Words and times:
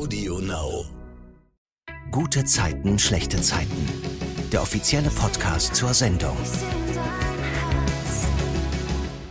Audio 0.00 0.38
Now. 0.38 0.86
Gute 2.10 2.46
Zeiten, 2.46 2.98
schlechte 2.98 3.38
Zeiten. 3.42 3.86
Der 4.50 4.62
offizielle 4.62 5.10
Podcast 5.10 5.74
zur 5.74 5.92
Sendung. 5.92 6.38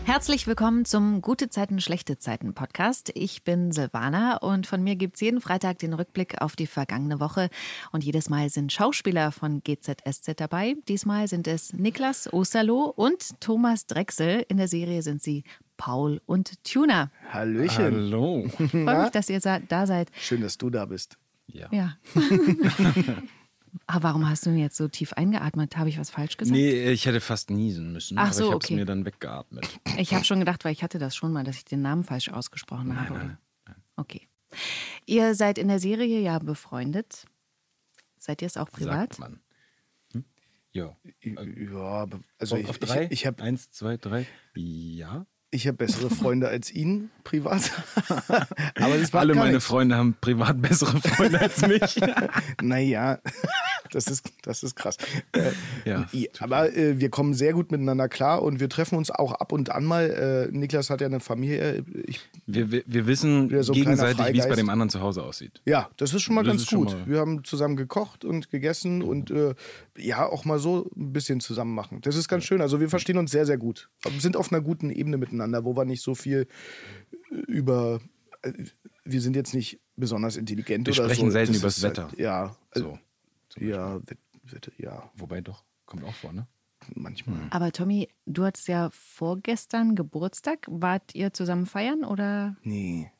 Herzlich 0.05 0.45
willkommen 0.45 0.85
zum 0.85 1.23
Gute 1.23 1.49
Zeiten, 1.49 1.81
schlechte 1.81 2.19
Zeiten 2.19 2.53
Podcast. 2.53 3.09
Ich 3.15 3.43
bin 3.43 3.71
Silvana 3.71 4.37
und 4.37 4.67
von 4.67 4.83
mir 4.83 4.95
gibt's 4.95 5.21
jeden 5.21 5.41
Freitag 5.41 5.79
den 5.79 5.95
Rückblick 5.95 6.39
auf 6.39 6.55
die 6.55 6.67
vergangene 6.67 7.19
Woche. 7.19 7.49
Und 7.91 8.03
jedes 8.03 8.29
Mal 8.29 8.51
sind 8.51 8.71
Schauspieler 8.71 9.31
von 9.31 9.63
GZSZ 9.63 10.35
dabei. 10.35 10.75
Diesmal 10.87 11.27
sind 11.27 11.47
es 11.47 11.73
Niklas 11.73 12.31
Osterloh 12.31 12.93
und 12.95 13.41
Thomas 13.41 13.87
Drechsel. 13.87 14.45
In 14.49 14.57
der 14.57 14.67
Serie 14.67 15.01
sind 15.01 15.23
sie 15.23 15.43
Paul 15.79 16.21
und 16.25 16.61
Tuna. 16.65 17.09
Hallöchen. 17.31 17.85
Hallo. 17.85 18.47
Freue 18.49 19.01
mich, 19.03 19.11
dass 19.11 19.29
ihr 19.29 19.39
da 19.39 19.87
seid. 19.87 20.11
Schön, 20.19 20.41
dass 20.41 20.57
du 20.57 20.69
da 20.69 20.83
bist. 20.85 21.17
Ja. 21.47 21.69
Ja. 21.71 21.97
Aber 23.87 24.03
warum 24.09 24.29
hast 24.29 24.45
du 24.45 24.49
denn 24.49 24.59
jetzt 24.59 24.75
so 24.75 24.89
tief 24.89 25.13
eingeatmet? 25.13 25.77
Habe 25.77 25.87
ich 25.87 25.97
was 25.97 26.09
falsch 26.09 26.35
gesagt? 26.35 26.53
Nee, 26.55 26.91
ich 26.91 27.05
hätte 27.05 27.21
fast 27.21 27.49
niesen 27.49 27.93
müssen, 27.93 28.17
Ach 28.17 28.25
aber 28.25 28.33
so, 28.33 28.43
ich 28.43 28.49
habe 28.49 28.57
es 28.57 28.65
okay. 28.65 28.75
mir 28.75 28.85
dann 28.85 29.05
weggeatmet. 29.05 29.79
Ich 29.97 30.13
habe 30.13 30.25
schon 30.25 30.39
gedacht, 30.39 30.65
weil 30.65 30.73
ich 30.73 30.83
hatte 30.83 30.99
das 30.99 31.15
schon 31.15 31.31
mal, 31.31 31.45
dass 31.45 31.55
ich 31.55 31.63
den 31.65 31.81
Namen 31.81 32.03
falsch 32.03 32.27
ausgesprochen 32.29 32.99
habe. 32.99 33.13
nein, 33.17 33.37
Okay. 33.95 34.27
Ihr 35.05 35.33
seid 35.33 35.57
in 35.57 35.69
der 35.69 35.79
Serie 35.79 36.19
ja 36.19 36.39
befreundet. 36.39 37.25
Seid 38.17 38.41
ihr 38.41 38.47
es 38.47 38.57
auch 38.57 38.69
privat? 38.69 39.13
Sagt 39.15 39.19
man. 39.19 39.39
Hm? 40.11 40.25
Ja. 40.73 40.95
Ja, 41.23 41.79
aber- 41.79 42.19
also 42.37 42.55
auf, 42.55 42.61
ich, 42.61 42.69
auf 42.69 42.77
drei? 42.79 43.05
ich, 43.05 43.11
ich 43.11 43.25
habe 43.27 43.41
Eins, 43.43 43.71
zwei, 43.71 43.95
drei. 43.95 44.25
Ja. 44.55 45.25
Ich 45.51 45.67
hab 45.67 45.77
bessere 45.77 46.09
Freunde 46.15 46.47
als 46.47 46.71
ihn 46.71 47.09
privat. 47.23 47.71
aber 48.27 48.97
das 48.97 49.13
Alle 49.13 49.35
meine 49.35 49.53
nichts. 49.53 49.65
Freunde 49.65 49.95
haben 49.95 50.15
privat 50.19 50.61
bessere 50.61 50.99
Freunde 51.01 51.39
als 51.41 51.61
mich. 51.67 51.99
Naja, 52.61 53.19
das 53.91 54.07
ist, 54.07 54.31
das 54.43 54.63
ist 54.63 54.75
krass. 54.75 54.97
Äh, 55.31 55.51
Ja, 55.85 56.05
aber 56.39 56.75
äh, 56.75 56.99
wir 56.99 57.09
kommen 57.09 57.33
sehr 57.33 57.53
gut 57.53 57.71
miteinander 57.71 58.07
klar 58.09 58.41
und 58.41 58.59
wir 58.59 58.69
treffen 58.69 58.95
uns 58.97 59.09
auch 59.11 59.31
ab 59.33 59.51
und 59.51 59.69
an 59.71 59.85
mal. 59.85 60.49
Äh, 60.51 60.55
Niklas 60.55 60.89
hat 60.89 61.01
ja 61.01 61.07
eine 61.07 61.19
Familie. 61.19 61.83
Ich, 62.05 62.19
Wir, 62.45 62.71
wir, 62.71 62.83
wir 62.85 63.07
wissen 63.07 63.63
so 63.63 63.73
gegenseitig, 63.73 64.33
wie 64.33 64.39
es 64.39 64.47
bei 64.49 64.55
dem 64.55 64.69
anderen 64.69 64.89
zu 64.89 64.99
Hause 65.01 65.23
aussieht. 65.23 65.61
ja, 65.65 65.89
das 65.97 66.13
ist 66.13 66.21
schon 66.23 66.35
mal 66.35 66.43
Das 66.43 66.57
ganz 66.57 66.69
gut. 66.69 66.91
mal- 66.91 67.07
Wir 67.07 67.19
haben 67.19 67.43
zusammen 67.43 67.75
gekocht 67.75 68.25
und 68.25 68.49
gegessen 68.51 69.01
und 69.01 69.31
äh, 69.31 69.53
ja, 69.97 70.25
auch 70.27 70.45
mal 70.45 70.59
so 70.59 70.89
ein 70.95 71.13
bisschen 71.13 71.39
zusammen 71.39 71.73
machen. 71.73 71.99
Das 72.01 72.15
ist 72.15 72.27
ganz 72.27 72.43
schön. 72.43 72.61
Also 72.61 72.79
wir 72.79 72.89
verstehen 72.89 73.17
uns 73.17 73.31
sehr, 73.31 73.45
sehr 73.45 73.57
gut. 73.57 73.89
Wir 74.03 74.19
sind 74.21 74.35
auf 74.37 74.51
einer 74.51 74.61
guten 74.61 74.89
Ebene 74.89 75.17
miteinander, 75.17 75.38
wo 75.39 75.75
wir 75.75 75.85
nicht 75.85 76.01
so 76.01 76.15
viel 76.15 76.47
äh, 77.31 77.35
über. 77.47 77.99
äh, 78.43 78.53
Wir 79.05 79.21
sind 79.21 79.35
jetzt 79.35 79.53
nicht 79.53 79.79
besonders 79.95 80.37
intelligent 80.37 80.87
Wir 80.87 80.93
oder 80.93 81.03
so. 81.03 81.09
sprechen 81.09 81.31
selten 81.31 81.53
Das 81.53 81.61
übers 81.61 81.77
ist 81.77 81.83
Wetter. 81.83 82.07
Halt, 82.09 82.19
ja, 82.19 82.55
So. 82.73 82.97
Beispiel. 83.49 83.69
ja, 83.69 83.95
Wet- 84.07 84.17
Wette, 84.43 84.71
ja, 84.77 85.09
Wobei 85.15 85.41
doch, 85.41 85.63
kommt 85.85 86.03
auch 86.03 86.13
vor, 86.15 86.33
ne? 86.33 86.47
manchmal. 86.95 87.37
Aber 87.51 87.71
Tommy, 87.71 88.07
du 88.25 88.43
hattest 88.45 88.67
ja 88.67 88.89
vorgestern 88.91 89.95
Geburtstag. 89.95 90.65
Wart 90.69 91.13
ihr 91.13 91.33
zusammen 91.33 91.65
feiern 91.65 92.03
oder? 92.03 92.55
Nee. 92.63 93.11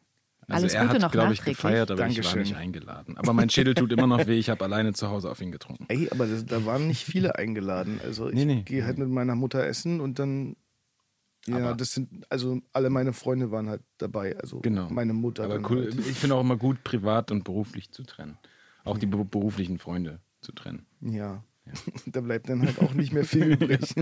Also 0.47 0.63
Alles 0.63 0.73
er 0.73 0.81
Gute 0.83 0.93
hat, 0.95 1.01
noch 1.03 1.11
glaube 1.11 1.33
ich, 1.33 1.43
gefeiert, 1.43 1.91
aber 1.91 2.07
ich 2.07 2.15
war 2.17 2.23
Dankeschön. 2.23 2.39
nicht 2.41 2.55
eingeladen. 2.55 3.17
Aber 3.19 3.33
mein 3.33 3.51
Schädel 3.51 3.75
tut 3.75 3.91
immer 3.91 4.07
noch 4.07 4.25
weh. 4.25 4.39
Ich 4.39 4.49
habe 4.49 4.63
alleine 4.63 4.93
zu 4.93 5.09
Hause 5.09 5.29
auf 5.29 5.39
ihn 5.41 5.51
getrunken. 5.51 5.85
Ey, 5.89 6.09
aber 6.09 6.25
das, 6.25 6.43
da 6.45 6.65
waren 6.65 6.87
nicht 6.87 7.03
viele 7.05 7.35
eingeladen. 7.35 7.99
Also 8.03 8.29
ich 8.29 8.33
Nee, 8.35 8.45
nee. 8.45 8.61
gehe 8.63 8.83
halt 8.85 8.97
mit 8.97 9.09
meiner 9.09 9.35
Mutter 9.35 9.63
essen 9.67 9.99
und 10.01 10.17
dann. 10.17 10.55
Ja, 11.47 11.57
Aber- 11.57 11.73
das 11.75 11.93
sind, 11.93 12.25
also 12.29 12.59
alle 12.73 12.89
meine 12.89 13.13
Freunde 13.13 13.51
waren 13.51 13.69
halt 13.69 13.81
dabei. 13.97 14.37
Also 14.37 14.59
Genau. 14.59 14.89
meine 14.89 15.13
Mutter. 15.13 15.43
Aber 15.45 15.59
cool, 15.69 15.85
Halt. 15.91 15.99
ich 16.07 16.17
finde 16.19 16.35
auch 16.35 16.41
immer 16.41 16.57
gut, 16.57 16.83
privat 16.83 17.31
und 17.31 17.43
beruflich 17.43 17.91
zu 17.91 18.03
trennen. 18.03 18.37
Auch 18.83 18.97
die 18.97 19.05
be- 19.05 19.23
beruflichen 19.25 19.77
Freunde 19.79 20.19
zu 20.41 20.51
trennen. 20.51 20.85
Ja. 21.01 21.43
da 22.07 22.21
bleibt 22.21 22.49
dann 22.49 22.61
halt 22.65 22.79
auch 22.79 22.93
nicht 22.95 23.13
mehr 23.13 23.23
viel 23.25 23.43
übrig. 23.53 23.93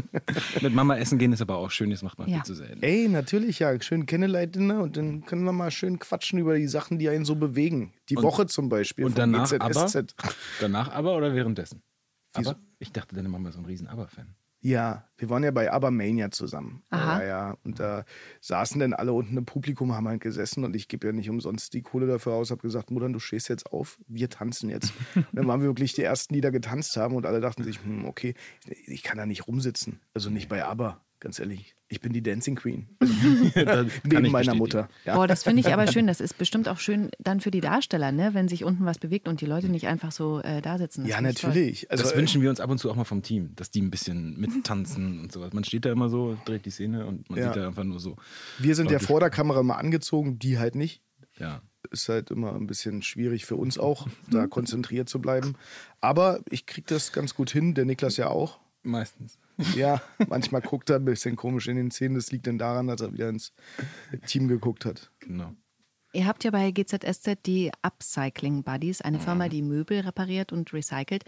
Mit 0.62 0.74
Mama 0.74 0.96
essen 0.98 1.18
gehen 1.18 1.34
ist 1.34 1.42
aber 1.42 1.58
auch 1.58 1.70
schön, 1.70 1.90
das 1.90 2.02
macht 2.02 2.18
man 2.18 2.30
Ja. 2.30 2.38
viel 2.38 2.46
zu 2.46 2.54
selten. 2.56 2.82
Ey, 2.82 3.10
natürlich, 3.10 3.60
ja. 3.60 3.80
Schön 3.82 4.06
Kennenlernen 4.06 4.72
und 4.80 4.96
dann 4.96 5.26
können 5.26 5.44
wir 5.44 5.52
mal 5.52 5.70
schön 5.70 6.00
quatschen 6.00 6.40
über 6.40 6.56
die 6.58 6.68
Sachen, 6.68 6.98
die 6.98 7.10
einen 7.10 7.26
so 7.26 7.36
bewegen. 7.36 7.94
Die 8.10 8.16
Woche 8.16 8.46
zum 8.46 8.70
Beispiel. 8.70 9.04
Und 9.06 9.18
danach 9.18 9.52
aber? 9.60 9.92
Danach 10.62 10.92
aber 10.94 11.18
oder 11.18 11.34
währenddessen? 11.36 11.82
Wieso? 12.36 12.52
Aber 12.52 12.60
ich 12.80 12.92
dachte, 12.94 13.16
deine 13.16 13.28
Mama 13.30 13.50
ist 13.50 13.56
so 13.56 13.62
ein 13.62 13.66
riesen 13.66 13.88
Aber-Fan. 13.88 14.34
Ja, 14.60 15.08
wir 15.18 15.30
waren 15.30 15.44
ja 15.44 15.52
bei 15.52 15.72
Abermania 15.72 16.32
zusammen. 16.32 16.84
Aha. 16.90 17.22
Ja, 17.22 17.28
ja. 17.28 17.58
Und 17.64 17.80
da 17.80 18.06
saßen 18.42 18.80
dann 18.80 18.94
alle 18.94 19.14
unten 19.14 19.38
im 19.38 19.46
Publikum, 19.46 19.94
haben 19.94 20.08
halt 20.08 20.22
gesessen 20.22 20.64
und 20.64 20.76
ich 20.76 20.88
gebe 20.88 21.08
ja 21.08 21.14
nicht 21.14 21.30
umsonst 21.30 21.74
die 21.74 21.84
Kohle 21.84 22.08
dafür 22.08 22.34
aus, 22.34 22.52
habe 22.52 22.62
gesagt, 22.62 22.92
Mutter, 22.92 23.08
du 23.10 23.20
stehst 23.20 23.50
jetzt 23.50 23.68
auf, 23.68 24.00
wir 24.08 24.30
tanzen 24.30 24.70
jetzt. 24.70 24.94
und 25.16 25.28
dann 25.34 25.48
waren 25.48 25.62
wir 25.62 25.68
wirklich 25.68 25.94
die 25.94 26.04
Ersten, 26.04 26.34
die 26.34 26.42
da 26.42 26.50
getanzt 26.50 26.98
haben 26.98 27.16
und 27.16 27.26
alle 27.26 27.40
dachten 27.40 27.64
sich, 27.64 27.82
hm, 27.84 28.06
okay, 28.06 28.34
ich 28.88 29.04
kann 29.04 29.18
da 29.18 29.26
nicht 29.26 29.48
rumsitzen. 29.48 30.02
Also 30.14 30.30
nicht 30.30 30.50
bei 30.50 30.66
Aber, 30.66 31.06
ganz 31.20 31.40
ehrlich. 31.40 31.77
Ich 31.90 32.02
bin 32.02 32.12
die 32.12 32.22
Dancing 32.22 32.56
Queen. 32.56 32.88
Neben 34.04 34.32
meiner. 34.32 34.56
Mutter. 34.56 34.90
Ja. 35.06 35.16
Boah, 35.16 35.28
das 35.28 35.44
finde 35.44 35.62
ich 35.62 35.74
aber 35.74 35.88
schön. 35.92 36.08
Das 36.08 36.20
ist 36.20 36.38
bestimmt 36.38 36.68
auch 36.68 36.80
schön 36.80 37.10
dann 37.20 37.40
für 37.40 37.52
die 37.52 37.62
Darsteller, 37.62 38.12
ne? 38.12 38.34
wenn 38.34 38.48
sich 38.48 38.64
unten 38.64 38.86
was 38.86 38.98
bewegt 39.00 39.28
und 39.28 39.40
die 39.40 39.46
Leute 39.46 39.70
nicht 39.70 39.88
einfach 39.88 40.12
so 40.12 40.42
äh, 40.42 40.62
da 40.62 40.78
sitzen. 40.78 41.02
Das 41.04 41.12
ja, 41.12 41.22
natürlich. 41.22 41.90
Also, 41.90 42.04
das 42.04 42.16
wünschen 42.16 42.42
wir 42.42 42.50
uns 42.50 42.60
ab 42.60 42.70
und 42.70 42.78
zu 42.78 42.90
auch 42.92 42.96
mal 42.96 43.04
vom 43.06 43.22
Team, 43.22 43.56
dass 43.56 43.72
die 43.72 43.82
ein 43.82 43.92
bisschen 43.92 44.38
mittanzen 44.40 45.20
und 45.22 45.32
sowas. 45.32 45.54
Man 45.54 45.64
steht 45.64 45.86
da 45.86 45.92
immer 45.92 46.10
so, 46.10 46.38
dreht 46.46 46.66
die 46.66 46.72
Szene 46.72 47.06
und 47.06 47.30
man 47.30 47.40
Ja. 47.40 47.48
sieht 47.54 47.62
da 47.62 47.68
einfach 47.68 47.84
nur 47.84 48.00
so. 48.00 48.18
wir 48.60 48.76
sind 48.76 48.92
ja 48.92 49.00
vor 49.00 49.20
der 49.20 49.30
Kamera 49.30 49.64
mal 49.64 49.76
angezogen, 49.76 50.40
die 50.40 50.60
halt 50.60 50.76
nicht. 50.76 51.02
Ja. 51.40 51.62
ist 51.92 52.10
halt 52.10 52.32
immer 52.32 52.54
ein 52.56 52.66
bisschen 52.68 53.02
schwierig 53.04 53.46
für 53.46 53.56
uns 53.56 53.78
auch, 53.78 54.08
da 54.32 54.48
konzentriert 54.48 55.08
zu 55.08 55.20
bleiben. 55.22 55.54
Aber 56.02 56.40
ich 56.50 56.66
kriege 56.66 56.88
das 56.90 57.14
ganz 57.14 57.34
gut 57.36 57.50
hin, 57.52 57.76
der 57.76 57.86
Niklas 57.86 58.18
ja 58.18 58.28
auch. 58.30 58.60
Meistens. 58.84 59.38
Ja, 59.76 60.02
manchmal 60.28 60.62
guckt 60.62 60.90
er 60.90 60.98
ein 60.98 61.06
bisschen 61.06 61.36
komisch 61.36 61.68
in 61.68 61.78
den 61.78 61.92
Szenen. 61.92 62.16
Das 62.16 62.32
liegt 62.32 62.48
dann 62.48 62.58
daran, 62.58 62.88
dass 62.88 63.02
er 63.02 63.14
wieder 63.14 63.30
ins 63.30 63.54
Team 64.26 64.48
geguckt 64.48 64.86
hat. 64.86 65.12
Genau. 65.20 65.54
Ihr 66.14 66.26
habt 66.26 66.44
ja 66.44 66.52
bei 66.52 66.72
GZSZ 66.72 67.46
die 67.46 67.72
Upcycling 67.82 68.64
Buddies, 68.64 69.02
eine 69.02 69.20
Firma, 69.20 69.50
die 69.50 69.62
Möbel 69.62 70.00
repariert 70.00 70.52
und 70.52 70.74
recycelt. 70.74 71.26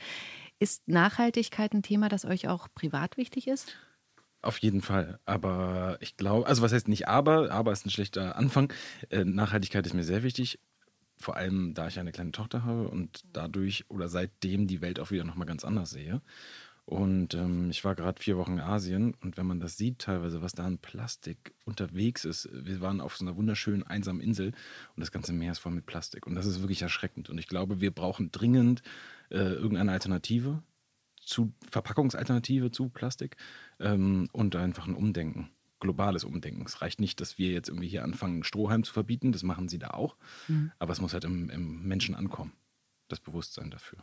Ist 0.57 0.87
Nachhaltigkeit 0.87 1.73
ein 1.73 1.83
Thema, 1.83 2.09
das 2.09 2.25
euch 2.25 2.47
auch 2.47 2.67
privat 2.73 3.17
wichtig 3.17 3.47
ist? 3.47 3.75
Auf 4.41 4.57
jeden 4.59 4.81
Fall. 4.81 5.19
Aber 5.25 5.97
ich 5.99 6.15
glaube, 6.15 6.47
also 6.47 6.61
was 6.61 6.71
heißt 6.71 6.87
nicht 6.87 7.07
aber, 7.07 7.51
aber 7.51 7.71
ist 7.71 7.85
ein 7.85 7.91
schlechter 7.91 8.37
Anfang. 8.37 8.71
Äh, 9.09 9.25
Nachhaltigkeit 9.25 9.85
ist 9.85 9.93
mir 9.93 10.03
sehr 10.03 10.23
wichtig. 10.23 10.59
Vor 11.17 11.35
allem, 11.35 11.73
da 11.73 11.87
ich 11.87 11.99
eine 11.99 12.13
kleine 12.13 12.31
Tochter 12.31 12.63
habe 12.63 12.87
und 12.87 13.21
dadurch 13.33 13.83
oder 13.89 14.07
seitdem 14.07 14.67
die 14.67 14.81
Welt 14.81 15.01
auch 15.01 15.11
wieder 15.11 15.25
nochmal 15.25 15.47
ganz 15.47 15.65
anders 15.65 15.89
sehe. 15.89 16.21
Und 16.89 17.35
ähm, 17.35 17.69
ich 17.69 17.85
war 17.85 17.93
gerade 17.93 18.19
vier 18.19 18.35
Wochen 18.35 18.53
in 18.53 18.61
Asien 18.61 19.13
und 19.21 19.37
wenn 19.37 19.45
man 19.45 19.59
das 19.59 19.77
sieht, 19.77 19.99
teilweise, 19.99 20.41
was 20.41 20.53
da 20.53 20.65
an 20.65 20.79
Plastik 20.79 21.53
unterwegs 21.63 22.25
ist, 22.25 22.49
wir 22.51 22.81
waren 22.81 22.99
auf 22.99 23.15
so 23.15 23.23
einer 23.23 23.35
wunderschönen 23.35 23.83
einsamen 23.83 24.19
Insel 24.19 24.53
und 24.95 24.99
das 24.99 25.11
ganze 25.11 25.31
Meer 25.31 25.51
ist 25.51 25.59
voll 25.59 25.71
mit 25.71 25.85
Plastik. 25.85 26.25
Und 26.25 26.33
das 26.33 26.47
ist 26.47 26.61
wirklich 26.61 26.81
erschreckend. 26.81 27.29
Und 27.29 27.37
ich 27.37 27.47
glaube, 27.47 27.79
wir 27.79 27.91
brauchen 27.91 28.31
dringend 28.31 28.81
äh, 29.29 29.35
irgendeine 29.37 29.91
Alternative 29.91 30.63
zu 31.21 31.53
Verpackungsalternative 31.69 32.71
zu 32.71 32.89
Plastik 32.89 33.37
ähm, 33.79 34.27
und 34.31 34.55
einfach 34.55 34.87
ein 34.87 34.95
Umdenken, 34.95 35.51
globales 35.79 36.23
Umdenken. 36.23 36.63
Es 36.65 36.81
reicht 36.81 36.99
nicht, 36.99 37.21
dass 37.21 37.37
wir 37.37 37.51
jetzt 37.51 37.69
irgendwie 37.69 37.87
hier 37.87 38.03
anfangen, 38.03 38.43
Strohhalm 38.43 38.83
zu 38.83 38.93
verbieten, 38.93 39.31
das 39.31 39.43
machen 39.43 39.69
sie 39.69 39.77
da 39.77 39.91
auch, 39.91 40.15
aber 40.79 40.91
es 40.91 41.01
muss 41.01 41.13
halt 41.13 41.23
im, 41.23 41.51
im 41.51 41.83
Menschen 41.83 42.15
ankommen, 42.15 42.53
das 43.09 43.19
Bewusstsein 43.19 43.69
dafür. 43.69 43.99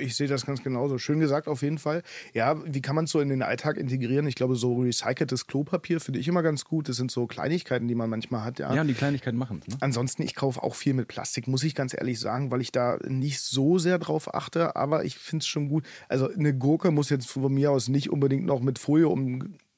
Ich 0.00 0.16
sehe 0.16 0.28
das 0.28 0.46
ganz 0.46 0.62
genauso. 0.62 0.98
Schön 0.98 1.20
gesagt, 1.20 1.48
auf 1.48 1.62
jeden 1.62 1.78
Fall. 1.78 2.02
Ja, 2.34 2.56
wie 2.64 2.80
kann 2.80 2.94
man 2.96 3.04
es 3.06 3.10
so 3.10 3.20
in 3.20 3.28
den 3.28 3.42
Alltag 3.42 3.76
integrieren? 3.76 4.26
Ich 4.26 4.34
glaube, 4.34 4.56
so 4.56 4.76
recyceltes 4.80 5.46
Klopapier 5.46 6.00
finde 6.00 6.20
ich 6.20 6.28
immer 6.28 6.42
ganz 6.42 6.64
gut. 6.64 6.88
Das 6.88 6.96
sind 6.96 7.10
so 7.10 7.26
Kleinigkeiten, 7.26 7.88
die 7.88 7.94
man 7.94 8.08
manchmal 8.10 8.44
hat. 8.44 8.58
Ja, 8.58 8.74
Ja, 8.74 8.80
und 8.82 8.88
die 8.88 8.94
Kleinigkeiten 8.94 9.36
machen 9.38 9.60
es. 9.66 9.74
Ne? 9.74 9.78
Ansonsten, 9.80 10.22
ich 10.22 10.34
kaufe 10.34 10.62
auch 10.62 10.74
viel 10.74 10.94
mit 10.94 11.08
Plastik, 11.08 11.48
muss 11.48 11.62
ich 11.64 11.74
ganz 11.74 11.94
ehrlich 11.94 12.20
sagen, 12.20 12.50
weil 12.50 12.60
ich 12.60 12.72
da 12.72 12.98
nicht 13.06 13.40
so 13.40 13.78
sehr 13.78 13.98
drauf 13.98 14.34
achte, 14.34 14.76
aber 14.76 15.04
ich 15.04 15.18
finde 15.18 15.42
es 15.42 15.46
schon 15.46 15.68
gut. 15.68 15.84
Also 16.08 16.28
eine 16.30 16.54
Gurke 16.54 16.90
muss 16.90 17.10
jetzt 17.10 17.28
von 17.28 17.52
mir 17.52 17.70
aus 17.70 17.88
nicht 17.88 18.10
unbedingt 18.10 18.44
noch 18.46 18.60
mit 18.60 18.78
Folie 18.78 19.08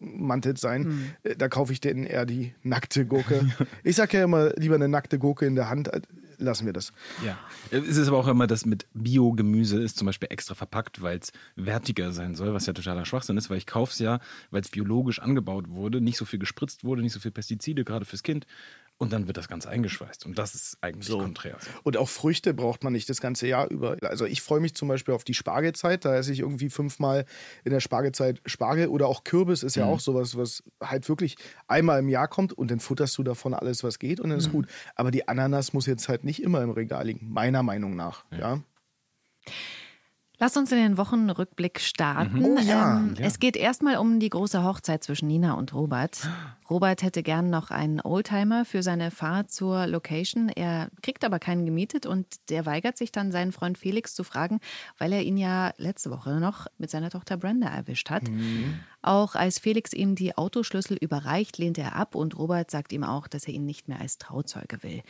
ummantelt 0.00 0.58
sein. 0.58 1.14
Äh, 1.22 1.36
Da 1.36 1.48
kaufe 1.48 1.72
ich 1.72 1.80
denn 1.80 2.04
eher 2.04 2.26
die 2.26 2.54
nackte 2.62 3.06
Gurke. 3.06 3.40
ich 3.84 3.96
sage 3.96 4.18
ja 4.18 4.24
immer, 4.24 4.50
lieber 4.56 4.74
eine 4.74 4.88
nackte 4.88 5.18
Gurke 5.18 5.46
in 5.46 5.54
der 5.54 5.68
Hand. 5.70 5.90
Lassen 6.40 6.64
wir 6.64 6.72
das. 6.72 6.92
Ja. 7.24 7.38
Es 7.70 7.98
ist 7.98 8.08
aber 8.08 8.16
auch 8.16 8.26
immer, 8.26 8.46
das 8.46 8.64
mit 8.64 8.86
Biogemüse 8.94 9.80
ist 9.80 9.98
zum 9.98 10.06
Beispiel 10.06 10.28
extra 10.30 10.54
verpackt, 10.54 11.02
weil 11.02 11.18
es 11.18 11.32
wertiger 11.54 12.12
sein 12.12 12.34
soll, 12.34 12.54
was 12.54 12.64
ja 12.64 12.72
totaler 12.72 13.04
Schwachsinn 13.04 13.36
ist, 13.36 13.50
weil 13.50 13.58
ich 13.58 13.66
kaufe 13.66 13.92
es 13.92 13.98
ja, 13.98 14.20
weil 14.50 14.62
es 14.62 14.70
biologisch 14.70 15.20
angebaut 15.20 15.68
wurde, 15.68 16.00
nicht 16.00 16.16
so 16.16 16.24
viel 16.24 16.38
gespritzt 16.38 16.82
wurde, 16.82 17.02
nicht 17.02 17.12
so 17.12 17.20
viel 17.20 17.30
Pestizide, 17.30 17.84
gerade 17.84 18.06
fürs 18.06 18.22
Kind. 18.22 18.46
Und 19.00 19.14
dann 19.14 19.26
wird 19.26 19.38
das 19.38 19.48
Ganze 19.48 19.70
eingeschweißt. 19.70 20.26
Und 20.26 20.36
das 20.36 20.54
ist 20.54 20.76
eigentlich 20.82 21.06
So. 21.08 21.16
konträr. 21.18 21.56
Und 21.84 21.96
auch 21.96 22.08
Früchte 22.10 22.52
braucht 22.52 22.84
man 22.84 22.92
nicht 22.92 23.08
das 23.08 23.22
ganze 23.22 23.46
Jahr 23.46 23.66
über. 23.70 23.96
Also 24.02 24.26
ich 24.26 24.42
freue 24.42 24.60
mich 24.60 24.74
zum 24.74 24.88
Beispiel 24.88 25.14
auf 25.14 25.24
die 25.24 25.32
Spargelzeit. 25.32 26.04
Da 26.04 26.14
esse 26.16 26.34
ich 26.34 26.40
irgendwie 26.40 26.68
fünfmal 26.68 27.24
in 27.64 27.70
der 27.72 27.80
Spargelzeit 27.80 28.42
Spargel 28.44 28.88
oder 28.88 29.06
auch 29.08 29.24
Kürbis 29.24 29.62
ist 29.62 29.74
ja 29.74 29.86
Mhm. 29.86 29.92
auch 29.92 30.00
sowas, 30.00 30.36
was 30.36 30.62
halt 30.84 31.08
wirklich 31.08 31.36
einmal 31.66 31.98
im 32.00 32.10
Jahr 32.10 32.28
kommt 32.28 32.52
und 32.52 32.70
dann 32.70 32.78
futterst 32.78 33.16
du 33.16 33.22
davon 33.22 33.54
alles, 33.54 33.82
was 33.82 33.98
geht 33.98 34.20
und 34.20 34.28
dann 34.28 34.36
Mhm. 34.38 34.44
ist 34.44 34.52
gut. 34.52 34.66
Aber 34.96 35.10
die 35.10 35.26
Ananas 35.26 35.72
muss 35.72 35.86
jetzt 35.86 36.10
halt 36.10 36.22
nicht 36.24 36.42
immer 36.42 36.60
im 36.62 36.70
Regal 36.70 37.06
liegen, 37.06 37.26
meiner 37.32 37.62
Meinung 37.62 37.96
nach. 37.96 38.24
Ja. 38.30 38.60
Lass 40.42 40.56
uns 40.56 40.72
in 40.72 40.78
den 40.78 40.96
Wochenrückblick 40.96 41.80
starten. 41.80 42.42
Oh 42.42 42.58
ja, 42.58 42.96
ähm, 42.96 43.14
ja. 43.18 43.26
Es 43.26 43.40
geht 43.40 43.56
erstmal 43.56 43.98
um 43.98 44.20
die 44.20 44.30
große 44.30 44.64
Hochzeit 44.64 45.04
zwischen 45.04 45.28
Nina 45.28 45.52
und 45.52 45.74
Robert. 45.74 46.26
Robert 46.70 47.02
hätte 47.02 47.22
gern 47.22 47.50
noch 47.50 47.70
einen 47.70 48.00
Oldtimer 48.00 48.64
für 48.64 48.82
seine 48.82 49.10
Fahrt 49.10 49.50
zur 49.50 49.86
Location. 49.86 50.48
Er 50.48 50.88
kriegt 51.02 51.24
aber 51.24 51.40
keinen 51.40 51.66
gemietet 51.66 52.06
und 52.06 52.26
der 52.48 52.64
weigert 52.64 52.96
sich 52.96 53.12
dann, 53.12 53.32
seinen 53.32 53.52
Freund 53.52 53.76
Felix 53.76 54.14
zu 54.14 54.24
fragen, 54.24 54.60
weil 54.96 55.12
er 55.12 55.22
ihn 55.22 55.36
ja 55.36 55.74
letzte 55.76 56.10
Woche 56.10 56.40
noch 56.40 56.68
mit 56.78 56.88
seiner 56.88 57.10
Tochter 57.10 57.36
Brenda 57.36 57.68
erwischt 57.68 58.08
hat. 58.08 58.22
Auch 59.02 59.34
als 59.34 59.58
Felix 59.58 59.92
ihm 59.92 60.14
die 60.14 60.38
Autoschlüssel 60.38 60.96
überreicht, 60.96 61.58
lehnt 61.58 61.76
er 61.76 61.96
ab 61.96 62.14
und 62.14 62.38
Robert 62.38 62.70
sagt 62.70 62.92
ihm 62.92 63.02
auch, 63.02 63.26
dass 63.28 63.46
er 63.46 63.54
ihn 63.54 63.66
nicht 63.66 63.88
mehr 63.88 64.00
als 64.00 64.18
Trauzeuge 64.18 64.82
will. 64.82 65.02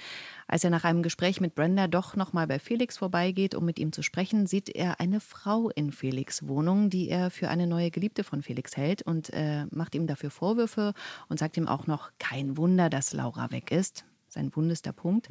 Als 0.49 0.65
er 0.65 0.71
nach 0.71 0.85
einem 0.85 1.03
Gespräch 1.03 1.41
mit 1.41 1.55
Brenda 1.55 1.88
doch 1.88 2.17
nochmal 2.17 2.47
bei 2.47 2.59
Felix 2.59 2.99
vorbeigeht, 2.99 3.55
um 3.55 3.65
mit 3.65 3.79
ihm 3.79 3.93
zu 3.93 4.03
sprechen, 4.03 4.47
sieht 4.47 4.69
er 4.69 4.99
eine 4.99 5.19
Frau 5.20 5.70
in 5.70 5.93
Felix 5.93 6.46
Wohnung, 6.46 6.90
die 6.90 7.08
er 7.08 7.31
für 7.31 7.49
eine 7.49 7.67
neue 7.67 7.90
Geliebte 7.90 8.25
von 8.25 8.43
Felix 8.43 8.76
hält 8.76 9.02
und 9.02 9.31
äh, 9.32 9.67
macht 9.70 9.94
ihm 9.94 10.06
dafür 10.06 10.31
Vorwürfe 10.31 10.94
und 11.28 11.38
sagt 11.38 11.56
ihm 11.56 11.69
auch 11.69 11.87
noch, 11.87 12.11
kein 12.19 12.56
Wunder, 12.56 12.90
dass 12.90 13.12
Laura 13.12 13.50
weg 13.50 13.70
ist. 13.70 14.05
Sein 14.32 14.55
wundester 14.55 14.93
Punkt. 14.93 15.28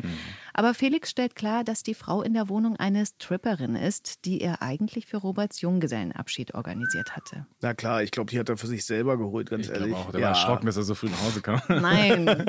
Aber 0.53 0.73
Felix 0.73 1.09
stellt 1.09 1.33
klar, 1.33 1.63
dass 1.63 1.83
die 1.83 1.93
Frau 1.93 2.21
in 2.21 2.33
der 2.33 2.49
Wohnung 2.49 2.75
eine 2.75 3.05
Stripperin 3.05 3.75
ist, 3.75 4.25
die 4.25 4.41
er 4.41 4.61
eigentlich 4.61 5.05
für 5.05 5.15
Roberts 5.15 5.61
Junggesellenabschied 5.61 6.53
organisiert 6.53 7.15
hatte. 7.15 7.45
Na 7.61 7.73
klar, 7.73 8.03
ich 8.03 8.11
glaube, 8.11 8.29
die 8.29 8.37
hat 8.37 8.49
er 8.49 8.57
für 8.57 8.67
sich 8.67 8.83
selber 8.83 9.17
geholt, 9.17 9.49
ganz 9.49 9.67
Ich 9.67 9.73
ehrlich. 9.73 9.95
auch, 9.95 10.11
der 10.11 10.19
ja. 10.19 10.25
war 10.27 10.35
erschrocken, 10.35 10.65
dass 10.65 10.75
er 10.75 10.83
so 10.83 10.95
früh 10.95 11.07
nach 11.07 11.23
Hause 11.23 11.41
kam. 11.41 11.61
Nein. 11.69 12.25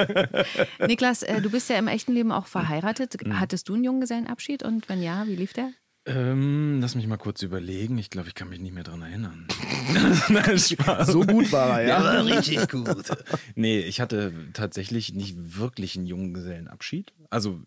Niklas, 0.84 1.22
äh, 1.22 1.40
du 1.40 1.50
bist 1.50 1.70
ja 1.70 1.76
im 1.76 1.86
echten 1.86 2.12
Leben 2.12 2.32
auch 2.32 2.46
verheiratet. 2.46 3.24
Mhm. 3.24 3.38
Hattest 3.38 3.68
du 3.68 3.74
einen 3.74 3.84
Junggesellenabschied 3.84 4.64
und 4.64 4.88
wenn 4.88 5.04
ja, 5.04 5.28
wie 5.28 5.36
lief 5.36 5.52
der? 5.52 5.70
Ähm, 6.06 6.78
lass 6.80 6.94
mich 6.94 7.06
mal 7.06 7.18
kurz 7.18 7.42
überlegen. 7.42 7.98
Ich 7.98 8.10
glaube, 8.10 8.28
ich 8.28 8.34
kann 8.34 8.48
mich 8.48 8.60
nicht 8.60 8.74
mehr 8.74 8.84
dran 8.84 9.02
erinnern. 9.02 9.46
Nein, 10.28 10.58
Spaß. 10.58 11.08
So 11.08 11.20
gut 11.20 11.52
war 11.52 11.82
er, 11.82 11.88
ja. 11.88 12.02
war 12.02 12.24
richtig 12.24 12.68
gut. 12.70 13.06
nee, 13.54 13.80
ich 13.80 14.00
hatte 14.00 14.32
tatsächlich 14.54 15.12
nicht 15.12 15.58
wirklich 15.58 15.96
einen 15.96 16.06
Junggesellenabschied. 16.06 17.12
Also 17.28 17.60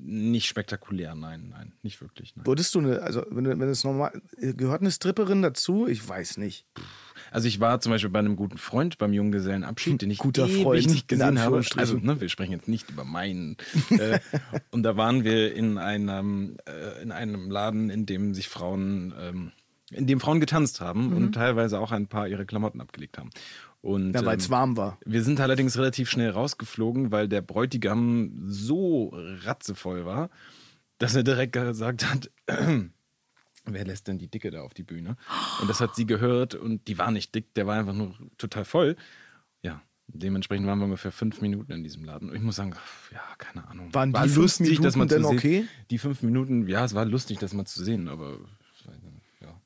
nicht 0.00 0.46
spektakulär, 0.46 1.14
nein, 1.14 1.48
nein, 1.50 1.72
nicht 1.82 2.00
wirklich. 2.00 2.36
Nein. 2.36 2.46
Würdest 2.46 2.74
du 2.74 2.80
eine, 2.80 3.02
also 3.02 3.24
wenn, 3.30 3.46
wenn 3.46 3.68
es 3.68 3.84
normal, 3.84 4.12
gehört 4.36 4.80
eine 4.80 4.90
Stripperin 4.90 5.42
dazu? 5.42 5.86
Ich 5.88 6.06
weiß 6.06 6.36
nicht. 6.38 6.66
Also 7.30 7.48
ich 7.48 7.60
war 7.60 7.80
zum 7.80 7.92
Beispiel 7.92 8.10
bei 8.10 8.18
einem 8.18 8.36
guten 8.36 8.58
Freund 8.58 8.98
beim 8.98 9.12
Junggesellenabschied, 9.12 10.02
den 10.02 10.10
ich 10.10 10.18
Guter 10.18 10.46
ewig 10.46 10.62
Freund, 10.62 10.86
nicht 10.86 11.08
gesehen 11.08 11.40
habe. 11.40 11.62
Also 11.76 11.96
ne, 11.98 12.20
wir 12.20 12.28
sprechen 12.28 12.52
jetzt 12.52 12.68
nicht 12.68 12.90
über 12.90 13.04
meinen. 13.04 13.56
äh, 13.90 14.18
und 14.70 14.82
da 14.82 14.96
waren 14.96 15.24
wir 15.24 15.54
in 15.54 15.78
einem, 15.78 16.56
äh, 16.66 17.02
in 17.02 17.12
einem 17.12 17.50
Laden, 17.50 17.90
in 17.90 18.06
dem 18.06 18.34
sich 18.34 18.48
Frauen, 18.48 19.14
ähm, 19.20 19.52
in 19.90 20.06
dem 20.06 20.20
Frauen 20.20 20.40
getanzt 20.40 20.80
haben 20.80 21.14
und 21.14 21.32
teilweise 21.32 21.80
auch 21.80 21.92
ein 21.92 22.08
paar 22.08 22.28
ihre 22.28 22.44
Klamotten 22.44 22.80
abgelegt 22.80 23.16
haben. 23.16 23.30
Und, 23.80 24.12
Ja, 24.12 24.24
weil 24.24 24.36
es 24.36 24.46
ähm, 24.46 24.50
warm 24.50 24.76
war. 24.76 24.98
Wir 25.04 25.22
sind 25.22 25.40
allerdings 25.40 25.78
relativ 25.78 26.10
schnell 26.10 26.30
rausgeflogen, 26.30 27.12
weil 27.12 27.28
der 27.28 27.42
Bräutigam 27.42 28.32
so 28.46 29.12
ratzevoll 29.44 30.04
war, 30.04 30.30
dass 30.98 31.14
er 31.14 31.22
direkt 31.22 31.52
gesagt 31.52 32.10
hat, 32.10 32.30
wer 33.74 33.84
lässt 33.84 34.08
denn 34.08 34.18
die 34.18 34.28
Dicke 34.28 34.50
da 34.50 34.62
auf 34.62 34.74
die 34.74 34.82
Bühne? 34.82 35.16
Und 35.60 35.68
das 35.68 35.80
hat 35.80 35.94
sie 35.94 36.06
gehört 36.06 36.54
und 36.54 36.88
die 36.88 36.98
war 36.98 37.10
nicht 37.10 37.34
dick, 37.34 37.54
der 37.54 37.66
war 37.66 37.78
einfach 37.78 37.94
nur 37.94 38.14
total 38.36 38.64
voll. 38.64 38.96
Ja, 39.62 39.82
dementsprechend 40.06 40.66
waren 40.66 40.78
wir 40.78 40.86
ungefähr 40.86 41.12
fünf 41.12 41.40
Minuten 41.40 41.72
in 41.72 41.82
diesem 41.82 42.04
Laden. 42.04 42.30
Und 42.30 42.36
ich 42.36 42.42
muss 42.42 42.56
sagen, 42.56 42.74
ja, 43.12 43.22
keine 43.38 43.66
Ahnung. 43.68 43.92
Waren 43.94 44.12
war 44.12 44.24
die 44.24 44.30
fünf 44.30 44.60
Minuten 44.60 44.82
denn 44.82 44.92
zu 44.92 45.28
sehen. 45.28 45.38
okay? 45.38 45.64
Die 45.90 45.98
fünf 45.98 46.22
Minuten, 46.22 46.66
ja, 46.66 46.84
es 46.84 46.94
war 46.94 47.04
lustig, 47.04 47.38
das 47.38 47.52
mal 47.52 47.66
zu 47.66 47.82
sehen, 47.82 48.08
aber 48.08 48.38
ja. 49.40 49.60